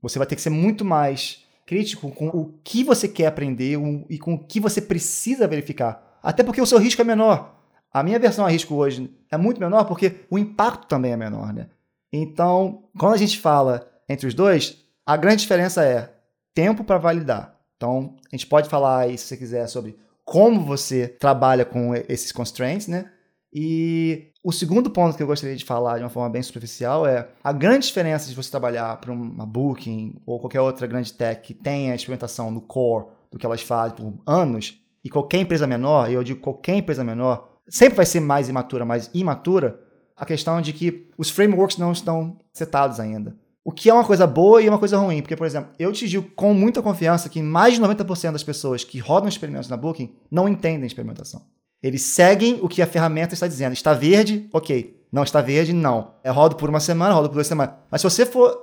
Você 0.00 0.18
vai 0.18 0.26
ter 0.26 0.36
que 0.36 0.42
ser 0.42 0.50
muito 0.50 0.84
mais 0.84 1.44
crítico 1.66 2.10
com 2.10 2.28
o 2.28 2.54
que 2.64 2.84
você 2.84 3.08
quer 3.08 3.26
aprender 3.26 3.78
e 4.08 4.18
com 4.18 4.34
o 4.34 4.38
que 4.38 4.60
você 4.60 4.80
precisa 4.80 5.48
verificar. 5.48 6.18
Até 6.22 6.42
porque 6.42 6.60
o 6.60 6.66
seu 6.66 6.78
risco 6.78 7.02
é 7.02 7.04
menor. 7.04 7.56
A 7.92 8.02
minha 8.02 8.18
versão 8.18 8.46
a 8.46 8.48
risco 8.48 8.74
hoje 8.76 9.12
é 9.30 9.36
muito 9.36 9.60
menor 9.60 9.84
porque 9.84 10.20
o 10.30 10.38
impacto 10.38 10.86
também 10.86 11.12
é 11.12 11.16
menor, 11.16 11.52
né? 11.52 11.68
Então, 12.12 12.84
quando 12.98 13.14
a 13.14 13.18
gente 13.18 13.38
fala 13.38 13.88
entre 14.08 14.26
os 14.26 14.34
dois, 14.34 14.78
a 15.04 15.16
grande 15.16 15.42
diferença 15.42 15.84
é 15.84 16.12
tempo 16.54 16.84
para 16.84 16.98
validar. 16.98 17.59
Então, 17.80 18.14
a 18.30 18.36
gente 18.36 18.46
pode 18.46 18.68
falar 18.68 18.98
aí, 18.98 19.16
se 19.16 19.24
você 19.24 19.38
quiser, 19.38 19.66
sobre 19.66 19.96
como 20.22 20.62
você 20.62 21.08
trabalha 21.08 21.64
com 21.64 21.94
esses 21.94 22.30
constraints, 22.30 22.86
né? 22.86 23.10
E 23.50 24.28
o 24.44 24.52
segundo 24.52 24.90
ponto 24.90 25.16
que 25.16 25.22
eu 25.22 25.26
gostaria 25.26 25.56
de 25.56 25.64
falar 25.64 25.96
de 25.96 26.04
uma 26.04 26.10
forma 26.10 26.28
bem 26.28 26.42
superficial 26.42 27.06
é 27.06 27.28
a 27.42 27.52
grande 27.54 27.86
diferença 27.86 28.28
de 28.28 28.36
você 28.36 28.50
trabalhar 28.50 29.00
para 29.00 29.10
uma 29.10 29.46
Booking 29.46 30.20
ou 30.26 30.38
qualquer 30.38 30.60
outra 30.60 30.86
grande 30.86 31.10
tech 31.10 31.40
que 31.40 31.54
tenha 31.54 31.94
experimentação 31.94 32.50
no 32.50 32.60
core 32.60 33.06
do 33.32 33.38
que 33.38 33.46
elas 33.46 33.62
fazem 33.62 33.96
por 33.96 34.12
anos 34.26 34.78
e 35.02 35.08
qualquer 35.08 35.38
empresa 35.38 35.66
menor, 35.66 36.10
e 36.10 36.14
eu 36.14 36.22
digo 36.22 36.40
qualquer 36.40 36.76
empresa 36.76 37.02
menor, 37.02 37.56
sempre 37.66 37.96
vai 37.96 38.06
ser 38.06 38.20
mais 38.20 38.50
imatura, 38.50 38.84
mais 38.84 39.10
imatura, 39.14 39.80
a 40.14 40.26
questão 40.26 40.60
de 40.60 40.74
que 40.74 41.08
os 41.16 41.30
frameworks 41.30 41.78
não 41.78 41.92
estão 41.92 42.36
setados 42.52 43.00
ainda. 43.00 43.34
O 43.64 43.72
que 43.72 43.90
é 43.90 43.94
uma 43.94 44.04
coisa 44.04 44.26
boa 44.26 44.62
e 44.62 44.68
uma 44.68 44.78
coisa 44.78 44.96
ruim, 44.96 45.20
porque, 45.20 45.36
por 45.36 45.46
exemplo, 45.46 45.70
eu 45.78 45.92
te 45.92 46.08
digo 46.08 46.30
com 46.34 46.54
muita 46.54 46.80
confiança 46.80 47.28
que 47.28 47.42
mais 47.42 47.74
de 47.74 47.80
90% 47.80 48.32
das 48.32 48.42
pessoas 48.42 48.84
que 48.84 48.98
rodam 48.98 49.28
experimentos 49.28 49.68
na 49.68 49.76
Booking 49.76 50.14
não 50.30 50.48
entendem 50.48 50.86
experimentação. 50.86 51.42
Eles 51.82 52.02
seguem 52.02 52.58
o 52.62 52.68
que 52.68 52.82
a 52.82 52.86
ferramenta 52.86 53.34
está 53.34 53.46
dizendo. 53.46 53.72
Está 53.72 53.92
verde? 53.94 54.48
Ok. 54.52 54.98
Não 55.12 55.22
está 55.22 55.40
verde? 55.40 55.72
Não. 55.72 56.14
É 56.22 56.30
rodo 56.30 56.56
por 56.56 56.68
uma 56.68 56.80
semana, 56.80 57.14
rodo 57.14 57.28
por 57.28 57.34
duas 57.34 57.46
semanas. 57.46 57.74
Mas 57.90 58.00
se 58.00 58.08
você 58.08 58.26
for 58.26 58.56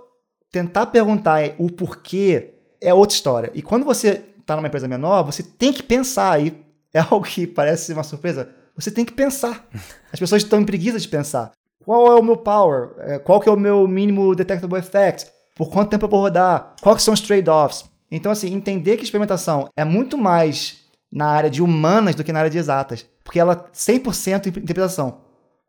tentar 0.52 0.88
perguntar 0.88 1.42
o 1.58 1.72
porquê, 1.72 2.54
é 2.80 2.94
outra 2.94 3.16
história. 3.16 3.52
E 3.54 3.62
quando 3.62 3.86
você 3.86 4.24
está 4.40 4.56
numa 4.56 4.68
empresa 4.68 4.88
menor, 4.88 5.24
você 5.24 5.44
tem 5.44 5.74
que 5.74 5.84
pensar. 5.84 6.32
aí. 6.32 6.64
é 6.94 7.00
algo 7.00 7.22
que 7.22 7.46
parece 7.46 7.92
uma 7.94 8.04
surpresa. 8.04 8.50
Você 8.76 8.92
tem 8.92 9.04
que 9.04 9.14
pensar. 9.14 9.68
As 10.12 10.20
pessoas 10.20 10.44
estão 10.44 10.62
em 10.62 10.66
preguiça 10.66 11.00
de 11.00 11.08
pensar. 11.08 11.52
Qual 11.84 12.08
é 12.08 12.20
o 12.20 12.24
meu 12.24 12.38
power? 12.38 12.92
É, 13.00 13.20
qual 13.20 13.40
que 13.40 13.48
é 13.48 13.52
o 13.52 13.58
meu 13.58 13.88
mínimo 13.88 14.36
detectable 14.36 14.80
effect? 14.80 15.32
Por 15.56 15.70
quanto 15.70 15.90
tempo 15.90 16.06
eu 16.06 16.10
vou 16.10 16.22
rodar? 16.22 16.76
Quais 16.82 17.02
são 17.02 17.14
os 17.14 17.22
trade-offs? 17.22 17.86
Então, 18.12 18.32
assim, 18.32 18.54
entender 18.54 18.98
que 18.98 19.04
experimentação 19.04 19.70
é 19.76 19.84
muito 19.84 20.18
mais 20.18 20.86
na 21.12 21.28
área 21.28 21.50
de 21.50 21.62
humanas 21.62 22.16
do 22.16 22.24
que 22.24 22.32
na 22.32 22.40
área 22.40 22.52
de 22.52 22.58
exatas. 22.58 23.06
Porque 23.24 23.40
ela 23.40 23.70
100% 23.74 24.48
interpretação. 24.48 25.22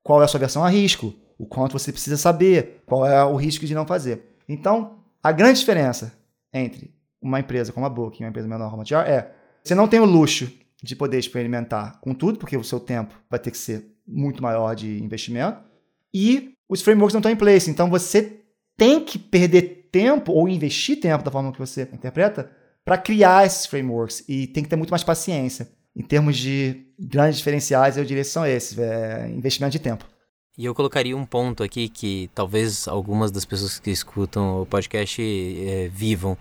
Qual 0.03 0.21
é 0.21 0.25
a 0.25 0.29
sua 0.29 0.41
versão 0.41 0.65
a 0.65 0.69
risco? 0.69 1.15
O 1.39 1.47
quanto 1.47 1.79
você 1.79 1.93
precisa 1.93 2.17
saber? 2.17 2.83
Qual 2.87 3.07
é 3.07 3.25
o 3.25 3.37
risco 3.37 3.65
de 3.65 3.75
não 3.75 3.87
fazer? 3.87 4.37
Então, 4.49 4.99
a 5.23 5.33
grande 5.33 5.61
diferença 5.61 6.13
entre 6.53 6.93
uma 7.21 7.41
empresa 7.41 7.73
como 7.73 7.87
a 7.87 7.91
e 7.91 8.23
uma 8.23 8.29
empresa 8.29 8.49
menor 8.49 8.71
como 8.71 8.83
a 8.83 8.85
TR 8.85 8.95
é 9.07 9.33
você 9.63 9.75
não 9.75 9.89
tem 9.89 10.01
o 10.01 10.05
luxo 10.05 10.51
de 10.83 10.95
poder 10.95 11.19
experimentar 11.19 12.01
com 12.01 12.15
tudo, 12.15 12.39
porque 12.39 12.57
o 12.57 12.65
seu 12.65 12.79
tempo 12.79 13.15
vai 13.29 13.39
ter 13.39 13.51
que 13.51 13.59
ser 13.59 13.87
muito 14.07 14.43
maior 14.43 14.75
de 14.75 15.03
investimento, 15.03 15.61
e 16.13 16.55
os 16.69 16.83
frameworks 16.83 17.15
não 17.15 17.21
estão 17.21 17.33
em 17.33 17.37
place. 17.37 17.71
Então, 17.71 17.89
você 17.89 18.41
tem 18.77 19.05
que 19.05 19.19
perder 19.19 19.89
tempo 19.91 20.33
ou 20.33 20.49
investir 20.49 21.01
tempo 21.01 21.25
da 21.25 21.31
forma 21.31 21.53
que 21.53 21.59
você 21.59 21.83
interpreta 21.93 22.51
para 22.85 22.97
criar 22.97 23.47
esses 23.47 23.67
frameworks 23.67 24.25
e 24.29 24.47
tem 24.47 24.63
que 24.63 24.69
ter 24.69 24.77
muito 24.77 24.91
mais 24.91 25.05
paciência. 25.05 25.69
Em 25.95 26.03
termos 26.03 26.37
de 26.37 26.87
grandes 26.99 27.39
diferenciais, 27.39 27.97
eu 27.97 28.05
diria 28.05 28.23
que 28.23 28.31
são 28.31 28.47
esses: 28.47 28.79
é 28.79 29.29
investimento 29.29 29.73
de 29.73 29.79
tempo. 29.79 30.07
E 30.57 30.65
eu 30.65 30.75
colocaria 30.75 31.17
um 31.17 31.25
ponto 31.25 31.63
aqui 31.63 31.89
que 31.89 32.31
talvez 32.35 32.89
algumas 32.89 33.31
das 33.31 33.45
pessoas 33.45 33.79
que 33.79 33.91
escutam 33.91 34.63
o 34.63 34.67
podcast 34.67 35.23
é, 35.23 35.89
vivam, 35.89 36.37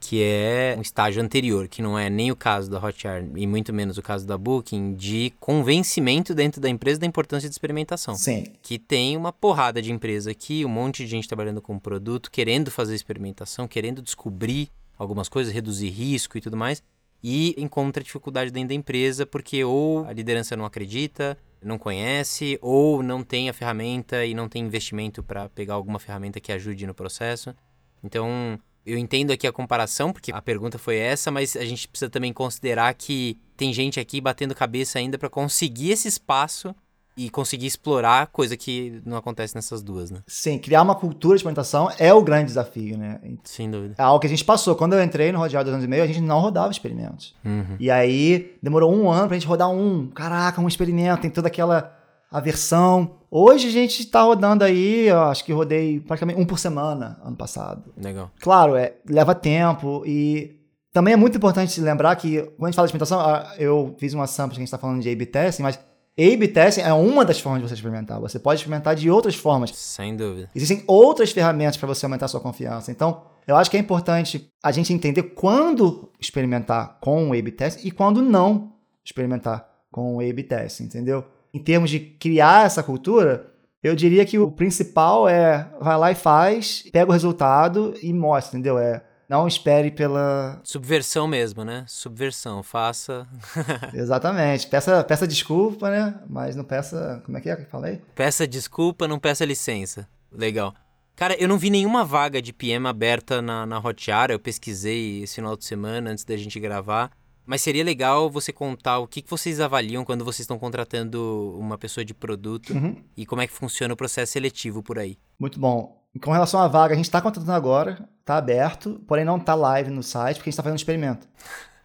que 0.00 0.22
é 0.22 0.74
um 0.78 0.80
estágio 0.80 1.22
anterior, 1.22 1.68
que 1.68 1.82
não 1.82 1.98
é 1.98 2.08
nem 2.08 2.32
o 2.32 2.36
caso 2.36 2.70
da 2.70 2.82
Hotjar 2.82 3.22
e 3.36 3.46
muito 3.46 3.72
menos 3.72 3.98
o 3.98 4.02
caso 4.02 4.26
da 4.26 4.38
Booking, 4.38 4.94
de 4.94 5.32
convencimento 5.38 6.34
dentro 6.34 6.60
da 6.60 6.68
empresa 6.68 6.98
da 6.98 7.06
importância 7.06 7.48
de 7.48 7.54
experimentação. 7.54 8.14
Sim. 8.14 8.46
Que 8.62 8.78
tem 8.78 9.16
uma 9.16 9.32
porrada 9.32 9.82
de 9.82 9.92
empresa 9.92 10.30
aqui, 10.30 10.64
um 10.64 10.68
monte 10.68 11.04
de 11.04 11.10
gente 11.10 11.28
trabalhando 11.28 11.60
com 11.60 11.78
produto, 11.78 12.30
querendo 12.30 12.70
fazer 12.70 12.94
experimentação, 12.94 13.68
querendo 13.68 14.00
descobrir 14.00 14.70
algumas 14.96 15.28
coisas, 15.28 15.52
reduzir 15.52 15.90
risco 15.90 16.38
e 16.38 16.40
tudo 16.40 16.56
mais, 16.56 16.82
e 17.22 17.54
encontra 17.58 18.02
dificuldade 18.02 18.50
dentro 18.50 18.70
da 18.70 18.74
empresa 18.74 19.26
porque 19.26 19.62
ou 19.62 20.06
a 20.06 20.12
liderança 20.12 20.56
não 20.56 20.64
acredita, 20.64 21.36
não 21.62 21.78
conhece, 21.78 22.58
ou 22.62 23.02
não 23.02 23.22
tem 23.22 23.50
a 23.50 23.52
ferramenta 23.52 24.24
e 24.24 24.32
não 24.32 24.48
tem 24.48 24.64
investimento 24.64 25.22
para 25.22 25.48
pegar 25.50 25.74
alguma 25.74 25.98
ferramenta 25.98 26.40
que 26.40 26.50
ajude 26.50 26.86
no 26.86 26.94
processo. 26.94 27.54
Então, 28.02 28.58
eu 28.84 28.96
entendo 28.98 29.30
aqui 29.32 29.46
a 29.46 29.52
comparação, 29.52 30.12
porque 30.12 30.32
a 30.32 30.40
pergunta 30.40 30.78
foi 30.78 30.96
essa, 30.96 31.30
mas 31.30 31.56
a 31.56 31.64
gente 31.64 31.86
precisa 31.88 32.10
também 32.10 32.32
considerar 32.32 32.92
que 32.94 33.38
tem 33.56 33.72
gente 33.72 34.00
aqui 34.00 34.20
batendo 34.20 34.54
cabeça 34.54 34.98
ainda 34.98 35.18
para 35.18 35.28
conseguir 35.28 35.90
esse 35.90 36.08
espaço 36.08 36.74
e 37.16 37.28
conseguir 37.28 37.66
explorar, 37.66 38.28
coisa 38.28 38.56
que 38.56 39.02
não 39.04 39.16
acontece 39.16 39.54
nessas 39.54 39.82
duas, 39.82 40.10
né? 40.10 40.20
Sim, 40.26 40.58
criar 40.58 40.80
uma 40.80 40.94
cultura 40.94 41.34
de 41.34 41.40
experimentação 41.40 41.90
é 41.98 42.14
o 42.14 42.22
grande 42.22 42.46
desafio, 42.46 42.96
né? 42.96 43.20
Sem 43.44 43.70
dúvida. 43.70 43.94
É 43.98 44.02
algo 44.02 44.20
que 44.20 44.26
a 44.26 44.30
gente 44.30 44.44
passou. 44.44 44.74
Quando 44.74 44.94
eu 44.94 45.02
entrei 45.02 45.30
no 45.30 45.38
Rodeado 45.38 45.64
dois 45.64 45.74
anos 45.74 45.84
e 45.84 45.88
meio, 45.88 46.02
a 46.02 46.06
gente 46.06 46.20
não 46.20 46.40
rodava 46.40 46.70
experimentos. 46.70 47.34
Uhum. 47.44 47.76
E 47.78 47.90
aí, 47.90 48.56
demorou 48.62 48.94
um 48.94 49.10
ano 49.10 49.28
pra 49.28 49.36
gente 49.36 49.46
rodar 49.46 49.68
um. 49.70 50.06
Caraca, 50.08 50.60
um 50.60 50.68
experimento, 50.68 51.20
tem 51.20 51.30
toda 51.30 51.48
aquela 51.48 51.99
aversão. 52.30 53.16
Hoje 53.30 53.68
a 53.68 53.70
gente 53.70 54.00
está 54.00 54.22
rodando 54.22 54.64
aí, 54.64 55.10
acho 55.10 55.44
que 55.44 55.52
rodei 55.52 56.00
praticamente 56.00 56.40
um 56.40 56.44
por 56.44 56.58
semana 56.58 57.20
ano 57.24 57.36
passado. 57.36 57.92
Legal. 57.96 58.30
Claro, 58.40 58.76
é, 58.76 58.94
leva 59.08 59.34
tempo 59.34 60.02
e 60.06 60.60
também 60.92 61.14
é 61.14 61.16
muito 61.16 61.36
importante 61.36 61.80
lembrar 61.80 62.14
que 62.16 62.40
quando 62.40 62.64
a 62.64 62.66
gente 62.66 62.76
fala 62.76 62.88
de 62.88 62.96
experimentação, 62.96 63.56
eu 63.58 63.94
fiz 63.98 64.12
uma 64.14 64.26
sample 64.26 64.54
que 64.54 64.58
a 64.58 64.62
gente 64.62 64.68
está 64.68 64.78
falando 64.78 65.00
de 65.00 65.10
A-B 65.10 65.26
testing, 65.26 65.62
mas 65.62 65.78
a-B 66.18 66.48
testing 66.48 66.82
é 66.82 66.92
uma 66.92 67.24
das 67.24 67.40
formas 67.40 67.62
de 67.62 67.68
você 67.68 67.74
experimentar. 67.74 68.20
Você 68.20 68.38
pode 68.38 68.60
experimentar 68.60 68.94
de 68.94 69.10
outras 69.10 69.34
formas. 69.34 69.70
Sem 69.74 70.16
dúvida. 70.16 70.50
Existem 70.54 70.82
outras 70.86 71.30
ferramentas 71.30 71.76
para 71.76 71.86
você 71.86 72.04
aumentar 72.04 72.26
a 72.26 72.28
sua 72.28 72.40
confiança. 72.40 72.90
Então, 72.90 73.22
eu 73.46 73.56
acho 73.56 73.70
que 73.70 73.76
é 73.76 73.80
importante 73.80 74.52
a 74.62 74.70
gente 74.72 74.92
entender 74.92 75.22
quando 75.22 76.10
experimentar 76.20 76.98
com 77.00 77.30
o 77.30 77.32
A-B 77.32 77.52
testing 77.52 77.86
e 77.86 77.90
quando 77.90 78.20
não 78.20 78.74
experimentar 79.04 79.66
com 79.90 80.16
o 80.16 80.20
A-B 80.20 80.42
testing, 80.42 80.84
entendeu? 80.84 81.24
Em 81.52 81.58
termos 81.58 81.90
de 81.90 82.00
criar 82.00 82.66
essa 82.66 82.82
cultura, 82.82 83.46
eu 83.82 83.94
diria 83.94 84.24
que 84.24 84.38
o 84.38 84.50
principal 84.50 85.28
é 85.28 85.68
vai 85.80 85.96
lá 85.96 86.12
e 86.12 86.14
faz, 86.14 86.84
pega 86.92 87.10
o 87.10 87.12
resultado 87.12 87.94
e 88.02 88.12
mostra, 88.12 88.58
entendeu? 88.58 88.78
É 88.78 89.02
não 89.30 89.46
espere 89.46 89.92
pela. 89.92 90.60
Subversão 90.64 91.28
mesmo, 91.28 91.64
né? 91.64 91.84
Subversão, 91.86 92.64
faça. 92.64 93.28
Exatamente. 93.94 94.66
Peça, 94.66 95.04
peça 95.04 95.24
desculpa, 95.24 95.88
né? 95.88 96.20
Mas 96.28 96.56
não 96.56 96.64
peça. 96.64 97.22
Como 97.24 97.38
é 97.38 97.40
que 97.40 97.48
é 97.48 97.54
que 97.54 97.62
eu 97.62 97.66
falei? 97.66 98.02
Peça 98.16 98.44
desculpa, 98.44 99.06
não 99.06 99.20
peça 99.20 99.44
licença. 99.44 100.08
Legal. 100.32 100.74
Cara, 101.14 101.40
eu 101.40 101.46
não 101.46 101.58
vi 101.58 101.70
nenhuma 101.70 102.04
vaga 102.04 102.42
de 102.42 102.52
PM 102.52 102.88
aberta 102.88 103.40
na, 103.40 103.64
na 103.64 103.78
Hotjar. 103.78 104.32
Eu 104.32 104.40
pesquisei 104.40 105.22
esse 105.22 105.36
final 105.36 105.56
de 105.56 105.64
semana 105.64 106.10
antes 106.10 106.24
da 106.24 106.36
gente 106.36 106.58
gravar. 106.58 107.12
Mas 107.50 107.62
seria 107.62 107.82
legal 107.82 108.30
você 108.30 108.52
contar 108.52 109.00
o 109.00 109.08
que, 109.08 109.20
que 109.20 109.28
vocês 109.28 109.58
avaliam 109.58 110.04
quando 110.04 110.24
vocês 110.24 110.44
estão 110.44 110.56
contratando 110.56 111.56
uma 111.58 111.76
pessoa 111.76 112.04
de 112.04 112.14
produto 112.14 112.72
uhum. 112.72 112.94
e 113.16 113.26
como 113.26 113.42
é 113.42 113.46
que 113.48 113.52
funciona 113.52 113.92
o 113.92 113.96
processo 113.96 114.30
seletivo 114.30 114.84
por 114.84 115.00
aí. 115.00 115.18
Muito 115.36 115.58
bom. 115.58 116.00
Com 116.22 116.30
relação 116.30 116.60
à 116.60 116.68
vaga, 116.68 116.94
a 116.94 116.96
gente 116.96 117.06
está 117.06 117.20
contratando 117.20 117.50
agora, 117.50 118.08
está 118.20 118.36
aberto, 118.36 119.00
porém 119.04 119.24
não 119.24 119.36
está 119.36 119.56
live 119.56 119.90
no 119.90 120.00
site 120.00 120.36
porque 120.36 120.48
a 120.48 120.50
gente 120.50 120.52
está 120.52 120.62
fazendo 120.62 120.74
um 120.74 120.76
experimento. 120.76 121.26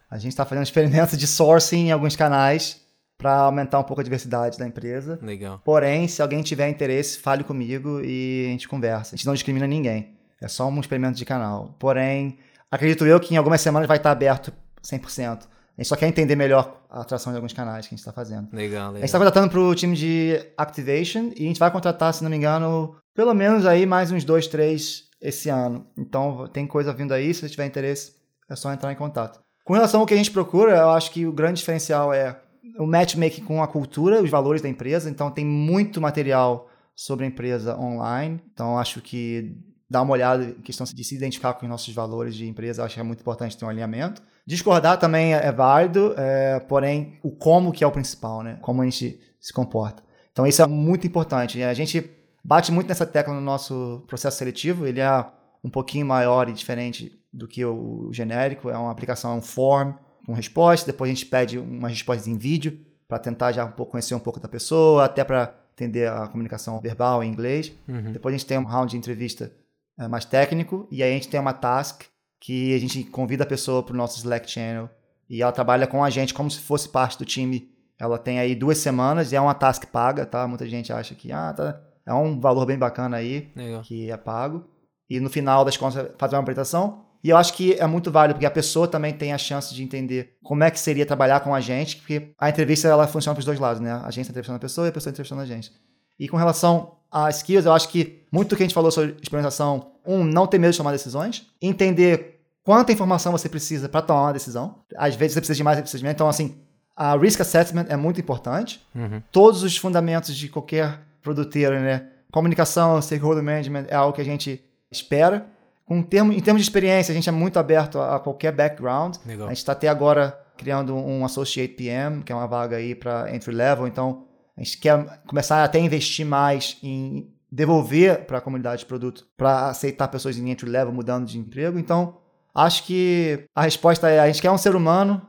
A 0.08 0.18
gente 0.18 0.30
está 0.30 0.44
fazendo 0.44 0.60
um 0.60 0.62
experimento 0.62 1.16
de 1.16 1.26
sourcing 1.26 1.88
em 1.88 1.90
alguns 1.90 2.14
canais 2.14 2.80
para 3.18 3.34
aumentar 3.36 3.80
um 3.80 3.82
pouco 3.82 4.00
a 4.00 4.04
diversidade 4.04 4.56
da 4.56 4.68
empresa. 4.68 5.18
Legal. 5.20 5.60
Porém, 5.64 6.06
se 6.06 6.22
alguém 6.22 6.44
tiver 6.44 6.68
interesse, 6.68 7.18
fale 7.18 7.42
comigo 7.42 8.00
e 8.04 8.44
a 8.46 8.50
gente 8.50 8.68
conversa. 8.68 9.16
A 9.16 9.18
gente 9.18 9.26
não 9.26 9.34
discrimina 9.34 9.66
ninguém. 9.66 10.14
É 10.40 10.46
só 10.46 10.68
um 10.68 10.78
experimento 10.78 11.18
de 11.18 11.24
canal. 11.24 11.74
Porém, 11.76 12.38
acredito 12.70 13.04
eu 13.04 13.18
que 13.18 13.34
em 13.34 13.36
algumas 13.36 13.60
semanas 13.60 13.88
vai 13.88 13.96
estar 13.96 14.12
aberto 14.12 14.52
100%. 14.80 15.55
A 15.76 15.82
gente 15.82 15.88
só 15.88 15.96
quer 15.96 16.08
entender 16.08 16.36
melhor 16.36 16.80
a 16.88 17.02
atração 17.02 17.32
de 17.32 17.36
alguns 17.36 17.52
canais 17.52 17.86
que 17.86 17.94
a 17.94 17.96
gente 17.96 17.98
está 17.98 18.12
fazendo. 18.12 18.48
Legal, 18.52 18.92
legal. 18.92 18.94
A 18.94 18.98
gente 18.98 19.04
está 19.04 19.18
contratando 19.18 19.50
para 19.50 19.60
o 19.60 19.74
time 19.74 19.94
de 19.94 20.40
Activation 20.56 21.32
e 21.36 21.44
a 21.44 21.48
gente 21.48 21.60
vai 21.60 21.70
contratar, 21.70 22.14
se 22.14 22.22
não 22.22 22.30
me 22.30 22.36
engano, 22.36 22.96
pelo 23.14 23.34
menos 23.34 23.66
aí 23.66 23.84
mais 23.84 24.10
uns 24.10 24.24
dois, 24.24 24.46
três 24.46 25.04
esse 25.20 25.50
ano. 25.50 25.86
Então 25.96 26.48
tem 26.48 26.66
coisa 26.66 26.94
vindo 26.94 27.12
aí, 27.12 27.34
se 27.34 27.40
você 27.40 27.48
tiver 27.50 27.66
interesse, 27.66 28.14
é 28.48 28.56
só 28.56 28.72
entrar 28.72 28.90
em 28.90 28.96
contato. 28.96 29.40
Com 29.64 29.74
relação 29.74 30.00
ao 30.00 30.06
que 30.06 30.14
a 30.14 30.16
gente 30.16 30.30
procura, 30.30 30.76
eu 30.76 30.90
acho 30.90 31.10
que 31.10 31.26
o 31.26 31.32
grande 31.32 31.58
diferencial 31.58 32.12
é 32.12 32.40
o 32.78 32.86
matchmaking 32.86 33.44
com 33.44 33.62
a 33.62 33.68
cultura, 33.68 34.22
os 34.22 34.30
valores 34.30 34.62
da 34.62 34.68
empresa. 34.68 35.10
Então 35.10 35.30
tem 35.30 35.44
muito 35.44 36.00
material 36.00 36.70
sobre 36.94 37.24
a 37.24 37.28
empresa 37.28 37.78
online. 37.78 38.40
Então 38.52 38.78
acho 38.78 39.00
que 39.00 39.56
dar 39.88 40.02
uma 40.02 40.12
olhada 40.12 40.44
em 40.44 40.62
questão 40.62 40.84
de 40.84 41.04
se 41.04 41.14
identificar 41.14 41.54
com 41.54 41.64
os 41.64 41.70
nossos 41.70 41.94
valores 41.94 42.34
de 42.34 42.46
empresa, 42.46 42.84
acho 42.84 42.94
que 42.94 43.00
é 43.00 43.04
muito 43.04 43.20
importante 43.20 43.56
ter 43.56 43.64
um 43.64 43.68
alinhamento. 43.68 44.22
Discordar 44.46 44.98
também 44.98 45.34
é 45.34 45.50
válido, 45.50 46.14
é, 46.16 46.60
porém 46.60 47.18
o 47.22 47.30
como 47.30 47.72
que 47.72 47.82
é 47.82 47.86
o 47.86 47.92
principal, 47.92 48.42
né? 48.42 48.58
Como 48.62 48.82
a 48.82 48.84
gente 48.84 49.20
se 49.40 49.52
comporta. 49.52 50.02
Então 50.32 50.46
isso 50.46 50.62
é 50.62 50.66
muito 50.66 51.06
importante. 51.06 51.62
A 51.62 51.74
gente 51.74 52.10
bate 52.44 52.70
muito 52.70 52.88
nessa 52.88 53.06
tecla 53.06 53.34
no 53.34 53.40
nosso 53.40 54.04
processo 54.06 54.38
seletivo. 54.38 54.86
Ele 54.86 55.00
é 55.00 55.26
um 55.64 55.70
pouquinho 55.70 56.06
maior 56.06 56.48
e 56.48 56.52
diferente 56.52 57.18
do 57.32 57.48
que 57.48 57.64
o 57.64 58.10
genérico. 58.12 58.70
É 58.70 58.76
uma 58.76 58.90
aplicação, 58.90 59.32
é 59.32 59.34
um 59.34 59.42
form 59.42 59.94
com 60.24 60.32
resposta. 60.32 60.92
Depois 60.92 61.10
a 61.10 61.14
gente 61.14 61.26
pede 61.26 61.58
umas 61.58 61.92
respostas 61.92 62.28
em 62.28 62.36
vídeo 62.36 62.78
para 63.08 63.18
tentar 63.18 63.52
já 63.52 63.64
um 63.64 63.72
pouco 63.72 63.92
conhecer 63.92 64.14
um 64.14 64.20
pouco 64.20 64.38
da 64.38 64.48
pessoa, 64.48 65.04
até 65.04 65.24
para 65.24 65.54
entender 65.72 66.08
a 66.08 66.26
comunicação 66.28 66.80
verbal 66.80 67.22
em 67.22 67.30
inglês. 67.30 67.72
Uhum. 67.88 68.12
Depois 68.12 68.34
a 68.34 68.38
gente 68.38 68.46
tem 68.46 68.58
um 68.58 68.64
round 68.64 68.90
de 68.90 68.96
entrevista 68.96 69.44
é, 69.44 69.65
mais 70.08 70.24
técnico 70.24 70.86
e 70.90 71.02
aí 71.02 71.10
a 71.10 71.14
gente 71.14 71.28
tem 71.28 71.40
uma 71.40 71.52
task 71.52 72.04
que 72.40 72.74
a 72.74 72.78
gente 72.78 73.04
convida 73.04 73.44
a 73.44 73.46
pessoa 73.46 73.82
para 73.82 73.94
o 73.94 73.96
nosso 73.96 74.18
Slack 74.18 74.50
channel 74.50 74.90
e 75.28 75.42
ela 75.42 75.52
trabalha 75.52 75.86
com 75.86 76.04
a 76.04 76.10
gente 76.10 76.34
como 76.34 76.50
se 76.50 76.60
fosse 76.60 76.88
parte 76.88 77.18
do 77.18 77.24
time. 77.24 77.70
Ela 77.98 78.18
tem 78.18 78.38
aí 78.38 78.54
duas 78.54 78.78
semanas 78.78 79.32
e 79.32 79.36
é 79.36 79.40
uma 79.40 79.54
task 79.54 79.86
paga, 79.86 80.26
tá? 80.26 80.46
Muita 80.46 80.68
gente 80.68 80.92
acha 80.92 81.14
que 81.14 81.32
ah, 81.32 81.52
tá, 81.52 81.80
é 82.04 82.12
um 82.12 82.38
valor 82.38 82.66
bem 82.66 82.78
bacana 82.78 83.16
aí 83.16 83.50
Legal. 83.56 83.82
que 83.82 84.10
é 84.10 84.16
pago. 84.16 84.68
E 85.08 85.18
no 85.18 85.30
final 85.30 85.64
das 85.64 85.76
contas 85.76 86.10
fazer 86.18 86.36
uma 86.36 86.42
apresentação 86.42 87.06
e 87.26 87.30
eu 87.30 87.36
acho 87.36 87.54
que 87.54 87.74
é 87.74 87.86
muito 87.88 88.08
válido, 88.08 88.34
porque 88.34 88.46
a 88.46 88.50
pessoa 88.50 88.86
também 88.86 89.12
tem 89.12 89.32
a 89.32 89.38
chance 89.38 89.74
de 89.74 89.82
entender 89.82 90.36
como 90.44 90.62
é 90.62 90.70
que 90.70 90.78
seria 90.78 91.04
trabalhar 91.04 91.40
com 91.40 91.52
a 91.52 91.60
gente, 91.60 91.96
porque 91.96 92.32
a 92.38 92.48
entrevista 92.48 92.86
ela 92.86 93.04
funciona 93.08 93.34
para 93.34 93.40
os 93.40 93.44
dois 93.44 93.58
lados, 93.58 93.80
né? 93.80 93.92
A 94.04 94.10
gente 94.12 94.20
está 94.20 94.30
entrevistando 94.30 94.58
a 94.58 94.60
pessoa 94.60 94.86
e 94.86 94.90
a 94.90 94.92
pessoa 94.92 95.10
está 95.10 95.22
entrevistando 95.22 95.42
a 95.42 95.44
gente. 95.44 95.72
E 96.20 96.28
com 96.28 96.36
relação 96.36 96.95
a 97.10 97.30
skills, 97.30 97.66
eu 97.66 97.72
acho 97.72 97.88
que 97.88 98.22
muito 98.30 98.50
do 98.50 98.56
que 98.56 98.62
a 98.62 98.66
gente 98.66 98.74
falou 98.74 98.90
sobre 98.90 99.16
experimentação, 99.22 99.92
um, 100.06 100.22
não 100.24 100.46
ter 100.46 100.58
medo 100.58 100.72
de 100.72 100.78
tomar 100.78 100.92
decisões, 100.92 101.46
entender 101.60 102.40
quanta 102.62 102.92
informação 102.92 103.32
você 103.32 103.48
precisa 103.48 103.88
para 103.88 104.02
tomar 104.02 104.22
uma 104.22 104.32
decisão. 104.32 104.76
Às 104.96 105.14
vezes 105.14 105.34
você 105.34 105.40
precisa 105.40 105.56
de 105.56 105.64
mais, 105.64 105.76
você 105.76 105.82
precisa 105.82 105.98
de 105.98 106.04
menos. 106.04 106.14
Então, 106.14 106.28
assim, 106.28 106.56
a 106.96 107.16
risk 107.16 107.40
assessment 107.40 107.86
é 107.88 107.96
muito 107.96 108.20
importante. 108.20 108.84
Uhum. 108.94 109.22
Todos 109.30 109.62
os 109.62 109.76
fundamentos 109.76 110.34
de 110.34 110.48
qualquer 110.48 111.00
produteiro, 111.22 111.78
né? 111.78 112.08
Comunicação, 112.32 113.00
stakeholder 113.00 113.42
management 113.42 113.86
é 113.88 113.94
algo 113.94 114.12
que 114.12 114.20
a 114.20 114.24
gente 114.24 114.62
espera. 114.90 115.46
Com 115.84 116.02
termo, 116.02 116.32
em 116.32 116.40
termos 116.40 116.62
de 116.62 116.68
experiência, 116.68 117.12
a 117.12 117.14
gente 117.14 117.28
é 117.28 117.32
muito 117.32 117.58
aberto 117.58 117.98
a, 117.98 118.16
a 118.16 118.18
qualquer 118.18 118.52
background. 118.52 119.16
Legal. 119.24 119.46
A 119.46 119.50
gente 119.50 119.58
está 119.58 119.72
até 119.72 119.88
agora 119.88 120.38
criando 120.56 120.96
um 120.96 121.24
Associate 121.24 121.72
PM, 121.74 122.22
que 122.22 122.32
é 122.32 122.34
uma 122.34 122.46
vaga 122.46 122.76
aí 122.76 122.94
para 122.94 123.32
entry 123.34 123.54
level. 123.54 123.86
Então, 123.86 124.24
a 124.56 124.62
gente 124.62 124.78
quer 124.78 125.22
começar 125.26 125.62
até 125.62 125.78
a 125.78 125.82
investir 125.82 126.24
mais 126.24 126.78
em 126.82 127.30
devolver 127.50 128.24
para 128.24 128.38
a 128.38 128.40
comunidade 128.40 128.80
de 128.80 128.86
produto 128.86 129.26
para 129.36 129.68
aceitar 129.68 130.08
pessoas 130.08 130.36
em 130.36 130.50
entry 130.50 130.68
level 130.68 130.92
mudando 130.92 131.26
de 131.26 131.38
emprego. 131.38 131.78
Então, 131.78 132.18
acho 132.54 132.84
que 132.84 133.44
a 133.54 133.62
resposta 133.62 134.08
é: 134.08 134.18
a 134.18 134.26
gente 134.26 134.40
quer 134.40 134.50
um 134.50 134.58
ser 134.58 134.74
humano 134.74 135.20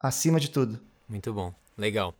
acima 0.00 0.40
de 0.40 0.50
tudo. 0.50 0.80
Muito 1.08 1.32
bom, 1.32 1.54
legal. 1.78 2.14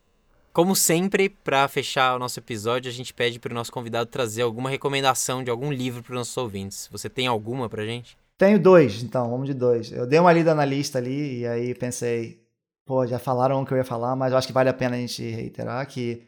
Como 0.52 0.76
sempre, 0.76 1.28
para 1.28 1.66
fechar 1.66 2.14
o 2.14 2.18
nosso 2.18 2.38
episódio, 2.38 2.88
a 2.88 2.94
gente 2.94 3.12
pede 3.12 3.40
para 3.40 3.50
o 3.50 3.54
nosso 3.54 3.72
convidado 3.72 4.08
trazer 4.08 4.42
alguma 4.42 4.70
recomendação 4.70 5.42
de 5.42 5.50
algum 5.50 5.72
livro 5.72 6.00
para 6.00 6.12
os 6.12 6.18
nossos 6.18 6.36
ouvintes. 6.36 6.88
Você 6.92 7.10
tem 7.10 7.26
alguma 7.26 7.68
para 7.68 7.84
gente? 7.84 8.16
Tenho 8.38 8.58
dois, 8.58 9.02
então, 9.02 9.28
vamos 9.28 9.46
de 9.46 9.54
dois. 9.54 9.90
Eu 9.90 10.06
dei 10.06 10.18
uma 10.18 10.32
lida 10.32 10.54
na 10.54 10.64
lista 10.64 10.98
ali 10.98 11.40
e 11.40 11.46
aí 11.46 11.74
pensei, 11.74 12.43
pô, 12.84 13.06
já 13.06 13.18
falaram 13.18 13.62
o 13.62 13.66
que 13.66 13.72
eu 13.72 13.78
ia 13.78 13.84
falar, 13.84 14.14
mas 14.14 14.32
eu 14.32 14.38
acho 14.38 14.46
que 14.46 14.52
vale 14.52 14.68
a 14.68 14.74
pena 14.74 14.96
a 14.96 14.98
gente 14.98 15.22
reiterar 15.22 15.86
que 15.86 16.26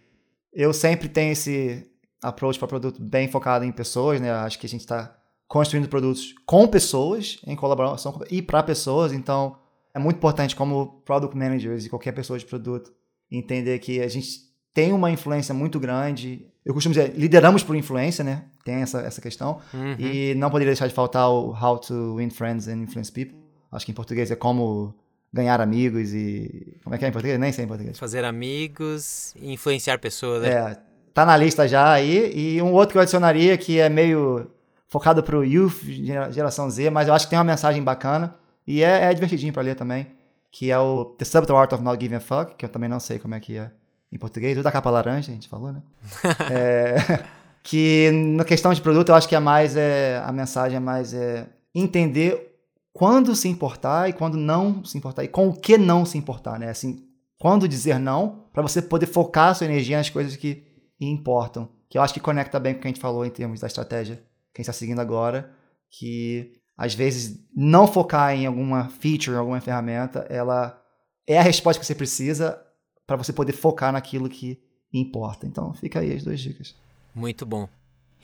eu 0.53 0.73
sempre 0.73 1.09
tenho 1.09 1.33
esse 1.33 1.91
approach 2.23 2.59
para 2.59 2.69
produto 2.69 3.03
bem 3.03 3.29
focado 3.29 3.65
em 3.65 3.73
pessoas, 3.73 4.21
né? 4.21 4.31
Acho 4.31 4.59
que 4.59 4.67
a 4.67 4.69
gente 4.69 4.81
está 4.81 5.17
construindo 5.47 5.89
produtos 5.89 6.35
com 6.45 6.67
pessoas, 6.67 7.39
em 7.47 7.55
colaboração 7.55 8.21
e 8.31 8.43
para 8.43 8.63
pessoas, 8.63 9.13
então 9.13 9.59
é 9.95 9.99
muito 9.99 10.17
importante 10.17 10.57
como 10.57 11.01
product 11.05 11.37
managers 11.37 11.87
e 11.87 11.89
qualquer 11.89 12.13
pessoa 12.13 12.39
de 12.39 12.45
produto 12.45 12.93
entender 13.31 13.79
que 13.79 14.01
a 14.01 14.09
gente 14.09 14.47
tem 14.73 14.93
uma 14.93 15.11
influência 15.11 15.55
muito 15.55 15.81
grande. 15.81 16.47
Eu 16.65 16.75
costumo 16.75 16.95
dizer, 16.95 17.15
lideramos 17.17 17.63
por 17.63 17.75
influência, 17.75 18.23
né? 18.23 18.45
Tem 18.65 18.77
essa, 18.77 19.01
essa 19.01 19.21
questão. 19.21 19.61
Uhum. 19.73 19.97
E 19.99 20.35
não 20.35 20.51
poderia 20.51 20.73
deixar 20.73 20.87
de 20.87 20.93
faltar 20.93 21.31
o 21.31 21.51
How 21.51 21.79
to 21.79 22.17
Win 22.17 22.29
Friends 22.29 22.69
and 22.69 22.83
Influence 22.83 23.11
People. 23.11 23.39
Acho 23.73 23.87
que 23.87 23.93
em 23.93 23.95
português 23.95 24.31
é 24.31 24.37
como 24.37 24.95
ganhar 25.37 25.61
amigos 25.61 26.12
e. 26.12 26.78
Como 26.82 26.95
é 26.95 26.99
que 26.99 27.05
é 27.05 27.09
em 27.09 27.12
português? 27.12 27.39
Nem 27.39 27.53
sei 27.53 27.64
em 27.64 27.68
português. 27.68 27.99
Fazer 27.99 28.24
amigos 28.24 29.34
e 29.37 29.53
influenciar 29.53 29.99
pessoas, 29.99 30.43
né? 30.43 30.49
É, 30.49 30.78
tá 31.14 31.24
na 31.24 31.37
lista 31.37 31.68
já 31.68 31.93
aí. 31.93 32.32
E 32.34 32.62
um 32.62 32.72
outro 32.72 32.93
que 32.93 32.99
eu 32.99 33.03
adicionaria 33.03 33.57
que 33.57 33.78
é 33.78 33.89
meio 33.89 34.51
focado 34.89 35.22
pro 35.22 35.45
youth, 35.45 35.82
geração 36.30 36.68
Z, 36.68 36.91
mas 36.91 37.07
eu 37.07 37.14
acho 37.14 37.26
que 37.26 37.30
tem 37.30 37.39
uma 37.39 37.45
mensagem 37.45 37.82
bacana. 37.82 38.34
E 38.66 38.82
é, 38.82 39.05
é 39.05 39.14
divertidinho 39.14 39.53
para 39.53 39.62
ler 39.62 39.76
também 39.76 40.16
que 40.59 40.70
é 40.70 40.78
o 40.78 41.05
The 41.05 41.24
Subtle 41.26 41.55
Art 41.55 41.70
of 41.74 41.82
Not 41.82 42.03
Giving 42.03 42.16
a 42.16 42.20
Fuck, 42.20 42.55
que 42.55 42.64
eu 42.64 42.68
também 42.70 42.89
não 42.89 42.99
sei 42.99 43.18
como 43.18 43.34
é 43.34 43.41
que 43.41 43.59
é 43.59 43.70
em 44.11 44.16
português, 44.16 44.57
o 44.57 44.62
da 44.62 44.72
capa 44.72 44.89
laranja, 44.89 45.30
a 45.30 45.34
gente 45.34 45.49
falou, 45.49 45.70
né? 45.70 45.82
é, 46.51 47.24
que 47.62 48.11
na 48.11 48.43
questão 48.43 48.72
de 48.72 48.80
produto, 48.80 49.11
eu 49.11 49.14
acho 49.14 49.28
que 49.28 49.34
é 49.34 49.39
mais 49.39 49.76
é, 49.76 50.22
a 50.24 50.32
mensagem 50.32 50.78
é 50.78 50.80
mais 50.80 51.12
é, 51.12 51.47
entender 51.74 52.56
quando 52.97 53.37
se 53.37 53.47
importar 53.47 54.09
e 54.09 54.15
quando 54.15 54.39
não 54.39 54.83
se 54.83 54.97
importar 54.97 55.23
e 55.23 55.29
com 55.29 55.49
o 55.49 55.55
que 55.55 55.77
não 55.77 56.07
se 56.07 56.17
importar, 56.17 56.59
né? 56.59 56.71
Assim, 56.71 57.07
quando 57.39 57.69
dizer 57.69 57.99
não, 57.99 58.47
para 58.55 58.63
você 58.63 58.81
poder 58.81 59.05
focar 59.05 59.51
a 59.51 59.55
sua 59.55 59.67
energia 59.67 59.99
nas 59.99 60.09
coisas 60.09 60.35
que 60.35 60.65
importam. 60.99 61.69
Que 61.91 61.99
eu 61.99 62.03
acho 62.03 62.15
que 62.15 62.21
conecta 62.21 62.59
bem 62.59 62.73
com 62.73 62.79
o 62.79 62.83
que 62.83 62.89
a 62.89 62.91
gente 62.91 63.01
falou 63.01 63.27
em 63.27 63.31
termos 63.31 63.61
da 63.61 63.67
estratégia 63.67 64.25
que 64.55 64.63
está 64.63 64.73
seguindo 64.73 64.99
agora, 64.99 65.53
que 65.91 66.55
às 66.75 66.95
vezes, 66.95 67.39
não 67.55 67.87
focar 67.87 68.35
em 68.35 68.47
alguma 68.47 68.89
feature, 68.89 69.37
em 69.37 69.39
alguma 69.39 69.61
ferramenta, 69.61 70.27
ela 70.31 70.83
é 71.27 71.39
a 71.39 71.43
resposta 71.43 71.79
que 71.79 71.87
você 71.87 71.95
precisa 71.95 72.59
para 73.07 73.17
você 73.17 73.33
poder 73.33 73.53
focar 73.53 73.93
naquilo 73.93 74.27
que 74.27 74.59
importa. 74.91 75.47
Então, 75.47 75.75
fica 75.75 76.01
aí 76.01 76.15
as 76.15 76.25
duas 76.25 76.41
dicas. 76.41 76.75
Muito 77.15 77.45
bom. 77.45 77.69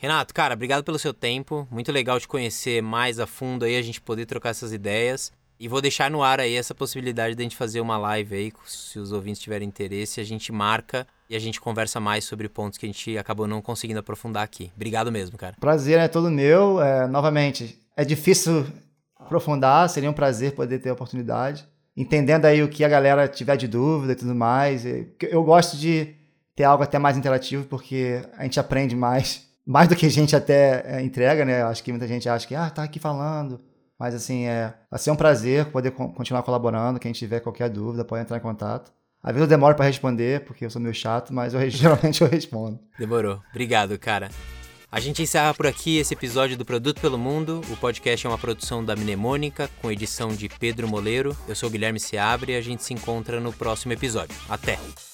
Renato, 0.03 0.33
cara, 0.33 0.53
obrigado 0.53 0.83
pelo 0.83 0.99
seu 0.99 1.13
tempo. 1.13 1.65
Muito 1.71 1.89
legal 1.89 2.19
te 2.19 2.27
conhecer 2.27 2.83
mais 2.83 3.21
a 3.21 3.25
fundo 3.25 3.63
aí, 3.63 3.77
a 3.77 3.81
gente 3.81 4.01
poder 4.01 4.25
trocar 4.25 4.49
essas 4.49 4.73
ideias. 4.73 5.31
E 5.57 5.65
vou 5.69 5.79
deixar 5.79 6.11
no 6.11 6.21
ar 6.21 6.41
aí 6.41 6.57
essa 6.57 6.75
possibilidade 6.75 7.35
de 7.35 7.41
a 7.41 7.45
gente 7.45 7.55
fazer 7.55 7.79
uma 7.79 7.97
live 7.97 8.35
aí, 8.35 8.51
se 8.65 8.99
os 8.99 9.13
ouvintes 9.13 9.41
tiverem 9.41 9.65
interesse, 9.65 10.19
a 10.19 10.23
gente 10.25 10.51
marca 10.51 11.07
e 11.29 11.37
a 11.37 11.39
gente 11.39 11.61
conversa 11.61 12.01
mais 12.01 12.25
sobre 12.25 12.49
pontos 12.49 12.77
que 12.77 12.85
a 12.85 12.89
gente 12.89 13.17
acabou 13.17 13.47
não 13.47 13.61
conseguindo 13.61 14.01
aprofundar 14.01 14.43
aqui. 14.43 14.73
Obrigado 14.75 15.09
mesmo, 15.09 15.37
cara. 15.37 15.55
Prazer 15.57 15.97
é 15.97 16.09
todo 16.09 16.29
meu. 16.29 16.81
É, 16.81 17.07
novamente, 17.07 17.79
é 17.95 18.03
difícil 18.03 18.67
aprofundar, 19.17 19.89
seria 19.89 20.09
um 20.09 20.13
prazer 20.13 20.51
poder 20.51 20.79
ter 20.79 20.89
a 20.89 20.93
oportunidade. 20.93 21.65
Entendendo 21.95 22.43
aí 22.43 22.61
o 22.61 22.67
que 22.67 22.83
a 22.83 22.89
galera 22.89 23.25
tiver 23.25 23.55
de 23.55 23.69
dúvida 23.69 24.11
e 24.11 24.15
tudo 24.17 24.35
mais. 24.35 24.83
Eu 25.21 25.45
gosto 25.45 25.77
de 25.77 26.13
ter 26.57 26.65
algo 26.65 26.83
até 26.83 26.99
mais 26.99 27.15
interativo, 27.15 27.63
porque 27.67 28.21
a 28.37 28.43
gente 28.43 28.59
aprende 28.59 28.97
mais, 28.97 29.52
mais 29.65 29.87
do 29.87 29.95
que 29.95 30.05
a 30.05 30.09
gente 30.09 30.35
até 30.35 30.83
é, 30.85 31.01
entrega, 31.01 31.45
né? 31.45 31.63
Acho 31.63 31.83
que 31.83 31.91
muita 31.91 32.07
gente 32.07 32.27
acha 32.27 32.47
que, 32.47 32.55
ah, 32.55 32.69
tá 32.69 32.83
aqui 32.83 32.99
falando. 32.99 33.61
Mas 33.97 34.13
assim, 34.15 34.45
é, 34.45 34.73
vai 34.89 34.99
ser 34.99 35.11
um 35.11 35.15
prazer 35.15 35.65
poder 35.67 35.91
continuar 35.91 36.43
colaborando. 36.43 36.99
Quem 36.99 37.13
tiver 37.13 37.39
qualquer 37.39 37.69
dúvida 37.69 38.03
pode 38.03 38.23
entrar 38.23 38.37
em 38.37 38.41
contato. 38.41 38.91
Às 39.21 39.33
vezes 39.33 39.43
eu 39.43 39.49
demoro 39.49 39.75
para 39.75 39.85
responder, 39.85 40.41
porque 40.41 40.65
eu 40.65 40.69
sou 40.69 40.81
meio 40.81 40.93
chato, 40.93 41.33
mas 41.33 41.53
eu, 41.53 41.61
geralmente 41.69 42.21
eu 42.21 42.27
respondo. 42.27 42.79
Demorou. 42.99 43.41
Obrigado, 43.51 43.97
cara. 43.97 44.29
A 44.91 44.99
gente 44.99 45.23
encerra 45.23 45.55
por 45.55 45.65
aqui 45.65 45.97
esse 45.97 46.13
episódio 46.13 46.55
do 46.55 46.65
Produto 46.65 47.01
pelo 47.01 47.17
Mundo. 47.17 47.61
O 47.71 47.77
podcast 47.77 48.27
é 48.27 48.29
uma 48.29 48.37
produção 48.37 48.85
da 48.85 48.95
Mnemônica, 48.95 49.67
com 49.81 49.91
edição 49.91 50.29
de 50.29 50.47
Pedro 50.47 50.87
Moleiro. 50.87 51.35
Eu 51.47 51.55
sou 51.55 51.69
Guilherme 51.69 51.99
Seabre 51.99 52.51
e 52.51 52.55
a 52.55 52.61
gente 52.61 52.83
se 52.83 52.93
encontra 52.93 53.39
no 53.39 53.51
próximo 53.51 53.93
episódio. 53.93 54.35
Até! 54.47 55.12